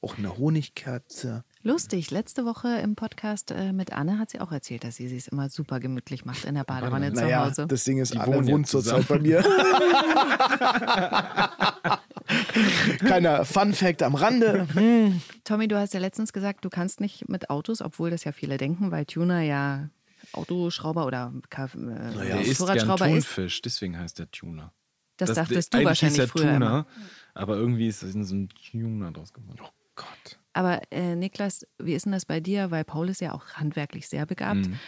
Auch 0.00 0.18
eine 0.18 0.36
Honigkerze. 0.36 1.44
Lustig, 1.66 2.12
letzte 2.12 2.44
Woche 2.44 2.78
im 2.78 2.94
Podcast 2.94 3.50
äh, 3.50 3.72
mit 3.72 3.92
Anne 3.92 4.20
hat 4.20 4.30
sie 4.30 4.38
auch 4.40 4.52
erzählt, 4.52 4.84
dass 4.84 4.94
sie 4.96 5.16
es 5.16 5.26
immer 5.26 5.48
super 5.48 5.80
gemütlich 5.80 6.24
macht 6.24 6.44
in 6.44 6.54
der 6.54 6.62
Badewanne 6.62 7.12
zu 7.12 7.22
Naja, 7.22 7.44
Hause. 7.44 7.66
das 7.66 7.82
Ding 7.82 7.98
ist, 7.98 8.14
Die 8.14 8.18
Anne 8.18 8.46
wohnt 8.46 8.68
zurzeit 8.68 9.08
bei 9.08 9.18
mir. 9.18 9.42
Kleiner 13.00 13.44
Fun 13.44 13.72
Fact 13.72 14.04
am 14.04 14.14
Rande. 14.14 14.68
Hm. 14.74 15.20
Tommy, 15.42 15.66
du 15.66 15.76
hast 15.76 15.92
ja 15.92 15.98
letztens 15.98 16.32
gesagt, 16.32 16.64
du 16.64 16.70
kannst 16.70 17.00
nicht 17.00 17.28
mit 17.28 17.50
Autos, 17.50 17.82
obwohl 17.82 18.10
das 18.10 18.22
ja 18.22 18.30
viele 18.30 18.58
denken, 18.58 18.92
weil 18.92 19.04
Tuner 19.04 19.40
ja 19.40 19.88
Autoschrauber 20.34 21.04
oder 21.04 21.32
Ka- 21.50 21.64
äh, 21.64 22.26
Der 22.26 22.42
isst 22.42 22.64
gern 22.64 22.76
ist. 22.78 22.86
Thunfisch, 22.96 23.60
deswegen 23.62 23.98
heißt 23.98 24.20
der 24.20 24.30
Tuner. 24.30 24.72
Das, 25.16 25.32
dachtest 25.32 25.74
du 25.74 25.82
wahrscheinlich 25.84 26.20
hieß 26.20 26.26
der 26.26 26.28
früher 26.28 26.42
Tuner, 26.52 26.56
immer. 26.56 26.86
aber 27.34 27.56
irgendwie 27.56 27.88
ist 27.88 28.00
so 28.00 28.34
ein 28.36 28.50
Tuner 28.70 29.10
draus 29.10 29.32
geworden. 29.32 29.58
Oh 29.64 29.68
Gott. 29.96 30.38
Aber 30.56 30.80
äh, 30.90 31.14
Niklas, 31.14 31.66
wie 31.78 31.92
ist 31.94 32.06
denn 32.06 32.12
das 32.12 32.24
bei 32.24 32.40
dir? 32.40 32.70
Weil 32.70 32.82
Paul 32.84 33.10
ist 33.10 33.20
ja 33.20 33.34
auch 33.34 33.44
handwerklich 33.54 34.08
sehr 34.08 34.24
begabt. 34.24 34.68
Mhm. 34.68 34.78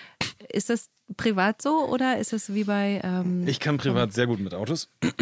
Ist 0.51 0.71
das 0.71 0.89
privat 1.17 1.61
so 1.61 1.87
oder 1.89 2.19
ist 2.19 2.33
es 2.33 2.55
wie 2.55 2.65
bei. 2.65 3.01
Ähm, 3.05 3.47
Ich 3.47 3.61
kann 3.61 3.77
privat 3.77 4.13
sehr 4.15 4.27
gut 4.27 4.41
mit 4.41 4.55
Autos. 4.55 4.89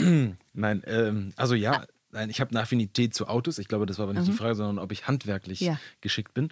Nein, 0.53 0.83
ähm, 0.87 1.33
also 1.37 1.55
ja, 1.55 1.85
nein, 2.13 2.31
ich 2.31 2.41
habe 2.41 2.51
eine 2.51 2.61
Affinität 2.61 3.13
zu 3.13 3.27
Autos. 3.27 3.59
Ich 3.59 3.67
glaube, 3.69 3.87
das 3.87 3.99
war 3.99 4.05
aber 4.05 4.15
nicht 4.15 4.27
die 4.29 4.33
Frage, 4.33 4.55
sondern 4.55 4.79
ob 4.79 4.93
ich 4.93 5.09
handwerklich 5.09 5.61
Ja. 5.61 5.79
geschickt 6.01 6.33
bin. 6.33 6.51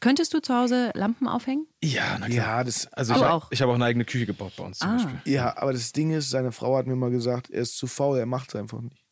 Könntest 0.00 0.32
du 0.34 0.40
zu 0.40 0.54
Hause 0.54 0.90
Lampen 0.94 1.28
aufhängen? 1.28 1.66
Ja, 1.82 2.16
na 2.18 2.28
Ja, 2.28 2.64
das, 2.64 2.90
Also 2.92 3.12
Du 3.14 3.20
ich, 3.20 3.26
auch? 3.26 3.50
ich 3.52 3.60
habe 3.62 3.70
auch 3.70 3.76
eine 3.76 3.84
eigene 3.84 4.04
Küche 4.04 4.26
gebaut 4.26 4.52
bei 4.56 4.64
uns 4.64 4.78
zum 4.78 4.90
Ah. 4.90 4.94
Beispiel. 4.96 5.32
ja, 5.32 5.56
aber 5.58 5.72
das 5.72 5.92
Ding 5.92 6.10
ist, 6.10 6.30
seine 6.30 6.52
Frau 6.52 6.76
hat 6.76 6.86
mir 6.86 6.96
mal 6.96 7.10
gesagt, 7.10 7.50
er 7.50 7.62
ist 7.62 7.76
zu 7.76 7.86
faul, 7.86 8.18
er 8.18 8.26
macht 8.26 8.48
es 8.48 8.56
einfach 8.56 8.80
nicht. 8.80 9.04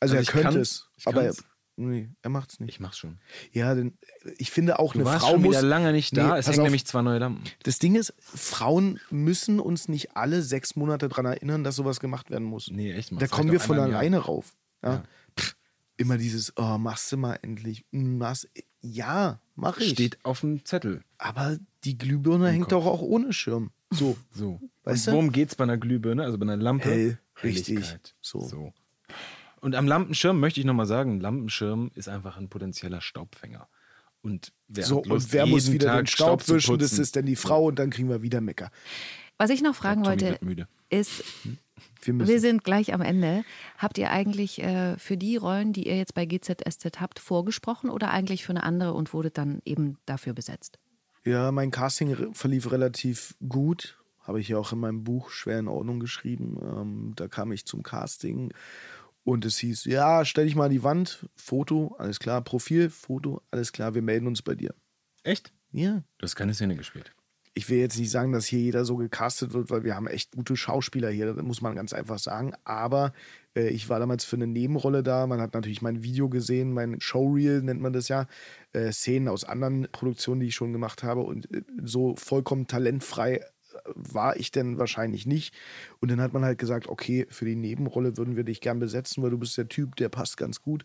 Also, 0.00 0.14
Also 0.14 0.16
er 0.16 0.20
ich 0.22 0.28
könnte 0.28 0.42
kann's, 0.54 0.56
es, 0.68 0.88
ich 0.96 1.06
aber 1.06 1.22
er, 1.22 1.26
kann's. 1.34 1.44
Nee, 1.76 2.10
er 2.22 2.30
macht 2.30 2.52
es 2.52 2.60
nicht. 2.60 2.70
Ich 2.70 2.80
mach's 2.80 2.98
schon. 2.98 3.18
Ja, 3.52 3.74
denn 3.74 3.96
ich 4.38 4.50
finde 4.50 4.78
auch 4.78 4.92
Du 4.92 5.00
eine 5.00 5.06
warst 5.06 5.24
Frau 5.24 5.32
schon 5.32 5.42
muss. 5.42 5.50
wieder 5.56 5.62
lange 5.62 5.92
nicht 5.92 6.16
da. 6.16 6.34
Nee, 6.34 6.38
es 6.40 6.46
hängen 6.46 6.60
auf. 6.60 6.64
nämlich 6.64 6.86
zwei 6.86 7.02
neue 7.02 7.18
Lampen. 7.18 7.42
Das 7.64 7.78
Ding 7.78 7.94
ist, 7.96 8.14
Frauen 8.18 9.00
müssen 9.10 9.60
uns 9.60 9.88
nicht 9.88 10.16
alle 10.16 10.42
sechs 10.42 10.76
Monate 10.76 11.08
daran 11.08 11.26
erinnern, 11.26 11.64
dass 11.64 11.76
sowas 11.76 12.00
gemacht 12.00 12.30
werden 12.30 12.44
muss. 12.44 12.70
Nee, 12.70 12.92
echt 12.92 13.12
mal. 13.12 13.18
Da 13.18 13.26
kommen 13.26 13.50
wir 13.50 13.60
von 13.60 13.76
im 13.78 13.82
alleine 13.84 14.18
rauf. 14.18 14.54
Ja? 14.82 14.92
Ja. 14.94 15.04
Pff, 15.38 15.56
immer 15.96 16.18
dieses, 16.18 16.52
oh, 16.56 16.78
machst 16.78 17.10
du 17.12 17.16
mal 17.16 17.38
endlich. 17.42 17.84
Mm, 17.90 18.18
Machst, 18.18 18.48
ja, 18.80 19.40
mach 19.54 19.78
ich. 19.78 19.90
Steht 19.90 20.24
auf 20.24 20.40
dem 20.40 20.64
Zettel. 20.64 21.02
Aber 21.18 21.56
die 21.84 21.96
Glühbirne 21.98 22.48
hängt 22.50 22.64
Kopf. 22.64 22.70
doch 22.70 22.86
auch 22.86 23.00
ohne 23.02 23.32
Schirm. 23.32 23.70
So. 23.90 24.16
So. 24.32 24.60
Weißt 24.84 25.06
Und 25.08 25.12
du? 25.12 25.16
worum 25.16 25.32
geht's 25.32 25.54
bei 25.54 25.64
einer 25.64 25.76
Glühbirne, 25.76 26.24
also 26.24 26.36
bei 26.38 26.42
einer 26.44 26.56
Lampe? 26.56 26.90
Hell, 26.90 27.18
richtig. 27.44 27.84
So. 28.20 28.40
so. 28.40 28.72
Und 29.62 29.76
am 29.76 29.86
Lampenschirm 29.86 30.40
möchte 30.40 30.58
ich 30.58 30.66
nochmal 30.66 30.86
sagen, 30.86 31.20
Lampenschirm 31.20 31.92
ist 31.94 32.08
einfach 32.08 32.36
ein 32.36 32.48
potenzieller 32.48 33.00
Staubfänger. 33.00 33.68
Und 34.20 34.52
wer, 34.66 34.84
So, 34.84 35.04
Lust, 35.04 35.26
und 35.26 35.32
wer 35.32 35.46
muss 35.46 35.70
wieder 35.70 35.86
Tag 35.86 36.00
den 36.00 36.06
Staub 36.08 36.42
zu 36.42 36.56
wischen? 36.56 36.78
Das 36.78 36.98
ist 36.98 37.14
dann 37.14 37.26
die 37.26 37.36
Frau 37.36 37.66
und 37.66 37.78
dann 37.78 37.90
kriegen 37.90 38.08
wir 38.08 38.22
wieder 38.22 38.40
Mecker. 38.40 38.72
Was 39.38 39.50
ich 39.50 39.62
noch 39.62 39.76
fragen 39.76 40.04
wollte, 40.04 40.38
ist, 40.90 41.24
Wir 42.02 42.18
wir 42.18 42.40
sind 42.40 42.64
gleich 42.64 42.92
am 42.92 43.00
Ende. 43.00 43.44
Habt 43.78 43.98
ihr 43.98 44.10
eigentlich 44.10 44.60
äh, 44.60 44.96
für 44.98 45.16
die 45.16 45.36
Rollen, 45.36 45.72
die 45.72 45.86
ihr 45.86 45.96
jetzt 45.96 46.14
bei 46.14 46.26
GZSZ 46.26 47.00
habt, 47.00 47.20
vorgesprochen 47.20 47.88
oder 47.88 48.10
eigentlich 48.10 48.44
für 48.44 48.50
eine 48.50 48.64
andere 48.64 48.94
und 48.94 49.12
wurdet 49.12 49.38
dann 49.38 49.62
eben 49.64 49.96
dafür 50.06 50.34
besetzt? 50.34 50.80
Ja, 51.24 51.52
mein 51.52 51.70
Casting 51.70 52.34
verlief 52.34 52.72
relativ 52.72 53.36
gut. 53.48 53.96
Habe 54.20 54.40
ich 54.40 54.48
ja 54.48 54.58
auch 54.58 54.72
in 54.72 54.80
meinem 54.80 55.04
Buch 55.04 55.30
schwer 55.30 55.60
in 55.60 55.68
Ordnung 55.68 56.00
geschrieben. 56.00 56.58
Ähm, 56.62 57.12
da 57.14 57.28
kam 57.28 57.52
ich 57.52 57.64
zum 57.64 57.84
Casting 57.84 58.52
und 59.24 59.44
es 59.44 59.58
hieß, 59.58 59.84
ja, 59.84 60.24
stell 60.24 60.46
dich 60.46 60.56
mal 60.56 60.66
an 60.66 60.72
die 60.72 60.82
Wand, 60.82 61.28
Foto, 61.36 61.94
alles 61.98 62.18
klar, 62.18 62.42
Profil, 62.42 62.90
Foto, 62.90 63.42
alles 63.50 63.72
klar, 63.72 63.94
wir 63.94 64.02
melden 64.02 64.26
uns 64.26 64.42
bei 64.42 64.54
dir. 64.54 64.74
Echt? 65.22 65.52
Ja. 65.70 66.02
Du 66.18 66.24
hast 66.24 66.36
keine 66.36 66.54
Szene 66.54 66.76
gespielt. 66.76 67.12
Ich 67.54 67.68
will 67.68 67.78
jetzt 67.78 67.98
nicht 67.98 68.10
sagen, 68.10 68.32
dass 68.32 68.46
hier 68.46 68.60
jeder 68.60 68.86
so 68.86 68.96
gecastet 68.96 69.52
wird, 69.52 69.68
weil 69.70 69.84
wir 69.84 69.94
haben 69.94 70.06
echt 70.06 70.32
gute 70.32 70.56
Schauspieler 70.56 71.10
hier, 71.10 71.34
das 71.34 71.44
muss 71.44 71.60
man 71.60 71.74
ganz 71.74 71.92
einfach 71.92 72.18
sagen. 72.18 72.54
Aber 72.64 73.12
äh, 73.54 73.68
ich 73.68 73.90
war 73.90 74.00
damals 74.00 74.24
für 74.24 74.36
eine 74.36 74.46
Nebenrolle 74.46 75.02
da. 75.02 75.26
Man 75.26 75.40
hat 75.40 75.52
natürlich 75.52 75.82
mein 75.82 76.02
Video 76.02 76.30
gesehen, 76.30 76.72
mein 76.72 76.98
Showreel 77.02 77.62
nennt 77.62 77.82
man 77.82 77.92
das 77.92 78.08
ja. 78.08 78.26
Äh, 78.72 78.90
Szenen 78.90 79.28
aus 79.28 79.44
anderen 79.44 79.86
Produktionen, 79.92 80.40
die 80.40 80.46
ich 80.46 80.54
schon 80.54 80.72
gemacht 80.72 81.02
habe. 81.02 81.20
Und 81.20 81.52
äh, 81.54 81.62
so 81.82 82.16
vollkommen 82.16 82.68
talentfrei 82.68 83.44
war 83.84 84.36
ich 84.36 84.50
denn 84.50 84.78
wahrscheinlich 84.78 85.26
nicht. 85.26 85.54
Und 86.00 86.10
dann 86.10 86.20
hat 86.20 86.32
man 86.32 86.44
halt 86.44 86.58
gesagt, 86.58 86.88
okay, 86.88 87.26
für 87.30 87.44
die 87.44 87.56
Nebenrolle 87.56 88.16
würden 88.16 88.36
wir 88.36 88.44
dich 88.44 88.60
gern 88.60 88.78
besetzen, 88.78 89.22
weil 89.22 89.30
du 89.30 89.38
bist 89.38 89.56
der 89.58 89.68
Typ, 89.68 89.96
der 89.96 90.08
passt 90.08 90.36
ganz 90.36 90.62
gut. 90.62 90.84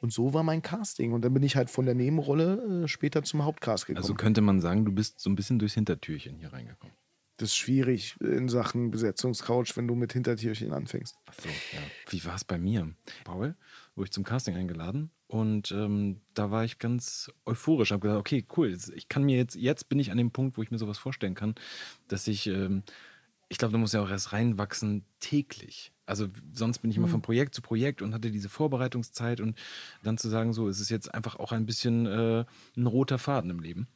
Und 0.00 0.12
so 0.12 0.32
war 0.34 0.42
mein 0.42 0.62
Casting. 0.62 1.12
Und 1.12 1.24
dann 1.24 1.34
bin 1.34 1.42
ich 1.42 1.56
halt 1.56 1.70
von 1.70 1.84
der 1.84 1.94
Nebenrolle 1.94 2.84
äh, 2.84 2.88
später 2.88 3.22
zum 3.22 3.44
Hauptcast 3.44 3.86
gekommen. 3.86 4.02
Also 4.02 4.14
könnte 4.14 4.40
man 4.40 4.60
sagen, 4.60 4.84
du 4.84 4.92
bist 4.92 5.20
so 5.20 5.30
ein 5.30 5.36
bisschen 5.36 5.58
durchs 5.58 5.74
Hintertürchen 5.74 6.36
hier 6.36 6.52
reingekommen. 6.52 6.94
Das 7.36 7.50
ist 7.50 7.56
schwierig 7.56 8.16
in 8.20 8.48
Sachen 8.48 8.90
Besetzungscouch, 8.90 9.76
wenn 9.76 9.86
du 9.86 9.94
mit 9.94 10.12
Hintertierchen 10.12 10.72
anfängst. 10.72 11.16
Ach 11.26 11.34
so, 11.34 11.48
ja. 11.48 11.78
Wie 12.10 12.24
war 12.24 12.34
es 12.34 12.44
bei 12.44 12.58
mir? 12.58 12.92
Paul, 13.24 13.54
wurde 13.94 14.06
ich 14.06 14.12
zum 14.12 14.24
Casting 14.24 14.56
eingeladen 14.56 15.12
und 15.28 15.70
ähm, 15.72 16.20
da 16.34 16.50
war 16.50 16.64
ich 16.64 16.78
ganz 16.78 17.30
euphorisch. 17.46 17.92
Habe 17.92 18.00
gesagt, 18.00 18.18
okay, 18.20 18.44
cool, 18.56 18.70
jetzt- 18.70 18.90
ich 18.96 19.08
kann 19.08 19.22
mir 19.24 19.36
jetzt, 19.36 19.54
jetzt 19.54 19.88
bin 19.88 19.98
ich 20.00 20.10
an 20.10 20.18
dem 20.18 20.30
Punkt, 20.32 20.56
wo 20.58 20.62
ich 20.62 20.70
mir 20.70 20.78
sowas 20.78 20.98
vorstellen 20.98 21.34
kann, 21.34 21.54
dass 22.08 22.26
ich, 22.26 22.46
ähm, 22.48 22.82
ich 23.50 23.58
glaube, 23.58 23.72
da 23.72 23.78
muss 23.78 23.92
ja 23.92 24.02
auch 24.02 24.10
erst 24.10 24.32
reinwachsen 24.32 25.04
täglich. 25.20 25.92
Also 26.06 26.28
sonst 26.52 26.78
bin 26.78 26.90
ich 26.90 26.96
immer 26.96 27.06
von 27.08 27.20
Projekt 27.22 27.54
zu 27.54 27.60
Projekt 27.62 28.00
und 28.02 28.14
hatte 28.14 28.30
diese 28.30 28.48
Vorbereitungszeit 28.48 29.40
und 29.40 29.58
dann 30.02 30.16
zu 30.18 30.28
sagen, 30.30 30.52
so, 30.54 30.68
es 30.68 30.80
ist 30.80 30.88
jetzt 30.88 31.12
einfach 31.14 31.36
auch 31.36 31.52
ein 31.52 31.66
bisschen 31.66 32.06
äh, 32.06 32.44
ein 32.76 32.86
roter 32.86 33.18
Faden 33.18 33.50
im 33.50 33.60
Leben. 33.60 33.86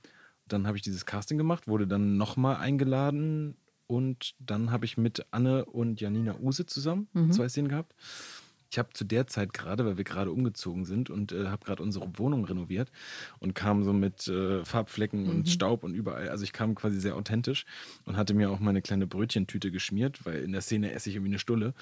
Dann 0.49 0.66
habe 0.66 0.76
ich 0.76 0.83
dieses 0.83 1.07
Casting 1.07 1.39
gemacht, 1.39 1.66
wurde 1.68 1.87
dann 1.87 2.18
nochmal 2.18 2.57
eingeladen 2.57 3.57
und 3.87 4.35
dann 4.39 4.70
habe 4.70 4.85
ich 4.85 4.99
mit 4.99 5.24
Anne 5.30 5.64
und 5.64 6.01
Janina 6.01 6.35
Use 6.39 6.66
zusammen 6.66 7.09
zwei 7.33 7.49
Szenen 7.49 7.68
gehabt. 7.68 7.95
Ich 8.73 8.79
habe 8.79 8.89
zu 8.95 9.05
der 9.05 9.27
Zeit 9.27 9.53
gerade, 9.53 9.85
weil 9.85 9.99
wir 9.99 10.05
gerade 10.05 10.33
umgezogen 10.33 10.87
sind 10.87 11.11
und 11.11 11.31
äh, 11.31 11.49
habe 11.49 11.62
gerade 11.62 11.83
unsere 11.83 12.18
Wohnung 12.18 12.47
renoviert 12.47 12.91
und 13.39 13.55
kam 13.55 13.85
so 13.85 13.93
mit 13.93 14.27
äh, 14.29 14.64
Farbflecken 14.64 15.29
und 15.29 15.47
Staub 15.51 15.85
und 15.85 15.93
überall. 15.93 16.31
Also 16.31 16.43
ich 16.45 16.55
kam 16.55 16.75
quasi 16.75 16.99
sehr 16.99 17.14
authentisch 17.16 17.66
und 18.07 18.16
hatte 18.16 18.33
mir 18.33 18.51
auch 18.51 18.61
meine 18.61 18.81
kleine 18.81 19.07
Brötchentüte 19.07 19.70
geschmiert, 19.70 20.25
weil 20.25 20.43
in 20.43 20.53
der 20.53 20.62
Szene 20.62 20.93
esse 20.93 21.11
ich 21.11 21.16
irgendwie 21.16 21.33
eine 21.33 21.39
Stulle. 21.39 21.75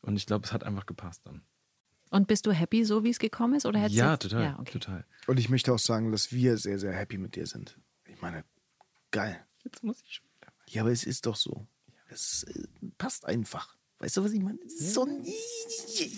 Und 0.00 0.16
ich 0.16 0.26
glaube, 0.26 0.44
es 0.44 0.52
hat 0.52 0.64
einfach 0.64 0.84
gepasst 0.86 1.22
dann. 1.24 1.42
Und 2.10 2.26
bist 2.26 2.44
du 2.44 2.50
happy, 2.50 2.84
so 2.84 3.04
wie 3.04 3.10
es 3.10 3.20
gekommen 3.20 3.54
ist? 3.54 3.64
Oder 3.64 3.78
hättest 3.78 3.94
du 3.94 4.00
Ja, 4.00 4.12
jetzt- 4.14 4.22
total, 4.22 4.42
Ja, 4.42 4.58
okay. 4.58 4.72
total. 4.72 5.04
Und 5.28 5.38
ich 5.38 5.48
möchte 5.48 5.72
auch 5.72 5.78
sagen, 5.78 6.10
dass 6.10 6.32
wir 6.32 6.58
sehr, 6.58 6.80
sehr 6.80 6.92
happy 6.92 7.18
mit 7.18 7.36
dir 7.36 7.46
sind. 7.46 7.78
Ich 8.04 8.20
meine, 8.20 8.42
geil. 9.12 9.46
Jetzt 9.62 9.84
muss 9.84 10.02
ich 10.02 10.14
schon 10.14 10.26
wieder. 10.40 10.52
Ja, 10.70 10.82
aber 10.82 10.90
es 10.90 11.04
ist 11.04 11.24
doch 11.26 11.36
so. 11.36 11.68
Es 12.08 12.42
äh, 12.42 12.64
passt 12.98 13.26
einfach. 13.26 13.76
Weißt 14.02 14.16
du, 14.16 14.24
was 14.24 14.32
ich 14.32 14.42
meine? 14.42 14.58
So 14.66 15.06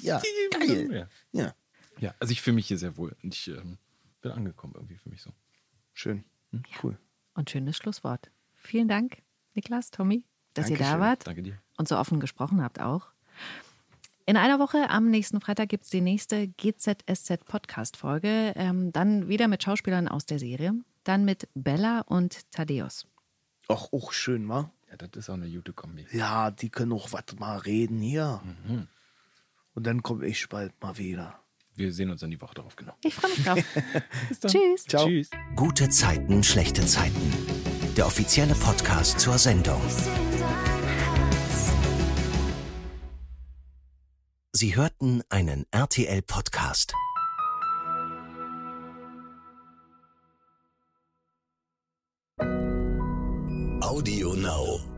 ja, 0.01 0.23
geil. 0.51 1.07
Ja. 1.33 1.43
Ja, 1.43 1.55
Ja, 2.01 2.15
also 2.19 2.33
ich 2.33 2.41
fühle 2.41 2.55
mich 2.55 2.67
hier 2.67 2.79
sehr 2.79 2.97
wohl 2.97 3.15
und 3.23 3.35
ich 3.35 3.49
ähm, 3.49 3.77
bin 4.23 4.33
angekommen 4.33 4.73
irgendwie 4.75 4.97
für 4.97 5.11
mich 5.11 5.21
so. 5.21 5.31
schön. 5.93 6.25
Cool. 6.83 6.97
Und 7.35 7.51
schönes 7.51 7.77
Schlusswort. 7.77 8.31
Vielen 8.55 8.89
Dank, 8.89 9.19
Niklas, 9.53 9.91
Tommy, 9.91 10.25
dass 10.55 10.71
ihr 10.71 10.79
da 10.79 10.85
Dankeschön. 10.85 11.01
wart 11.01 11.27
Danke 11.27 11.43
dir. 11.43 11.61
und 11.77 11.87
so 11.87 11.99
offen 11.99 12.21
gesprochen 12.21 12.63
habt 12.63 12.81
auch. 12.81 13.09
In 14.25 14.39
einer 14.39 14.59
Woche, 14.59 14.89
am 14.89 15.11
nächsten 15.11 15.43
Freitag, 15.43 15.69
gibt 15.69 15.85
es 15.85 15.91
die 15.91 16.01
nächste 16.01 16.49
GZSZ-Podcast-Folge. 16.49 18.55
Ähm, 18.57 18.93
dann 18.93 19.29
wieder 19.29 19.47
mit 19.49 19.63
Schauspielern 19.63 20.09
aus 20.09 20.25
der 20.25 20.39
Serie. 20.39 20.73
Dann 21.03 21.27
mit 21.27 21.51
Bella 21.53 22.01
und 22.01 22.51
Thaddeus. 22.51 23.07
Ach, 23.69 23.93
auch 23.93 24.13
schön, 24.13 24.49
wa? 24.49 24.73
Ja, 25.01 25.09
das 25.09 25.25
ist 25.25 25.31
auch 25.31 25.35
eine 25.35 25.51
gute 25.51 25.73
Kombi. 25.73 26.07
Ja, 26.13 26.53
die 26.53 26.71
können 26.71 26.93
auch 26.93 27.13
was 27.13 27.25
mal 27.39 27.59
reden 27.59 28.01
hier. 28.01 28.41
Und 29.75 29.87
dann 29.87 30.03
komme 30.05 30.27
ich 30.27 30.49
bald 30.49 30.73
mal 30.81 30.97
wieder. 30.99 31.41
Wir 31.75 31.93
sehen 31.93 32.11
uns 32.11 32.21
dann 32.21 32.31
die 32.31 32.41
Woche 32.41 32.55
darauf, 32.55 32.77
genau. 32.77 32.95
Ich 33.03 33.15
freue 33.15 33.31
mich 33.31 33.43
drauf. 33.43 33.59
Tschüss. 34.47 34.85
Ciao. 34.85 35.07
Tschüss. 35.09 35.31
Gute 35.57 35.89
Zeiten, 35.89 36.45
schlechte 36.45 36.87
Zeiten. 36.87 37.33
Der 37.97 38.07
offizielle 38.07 38.55
Podcast 38.55 39.19
zur 39.19 39.37
Sendung. 39.39 39.83
Sie 44.53 44.77
hörten 44.77 45.23
einen 45.29 45.67
RTL-Podcast. 45.73 46.95
Audio 53.85 54.33
Now. 54.33 54.94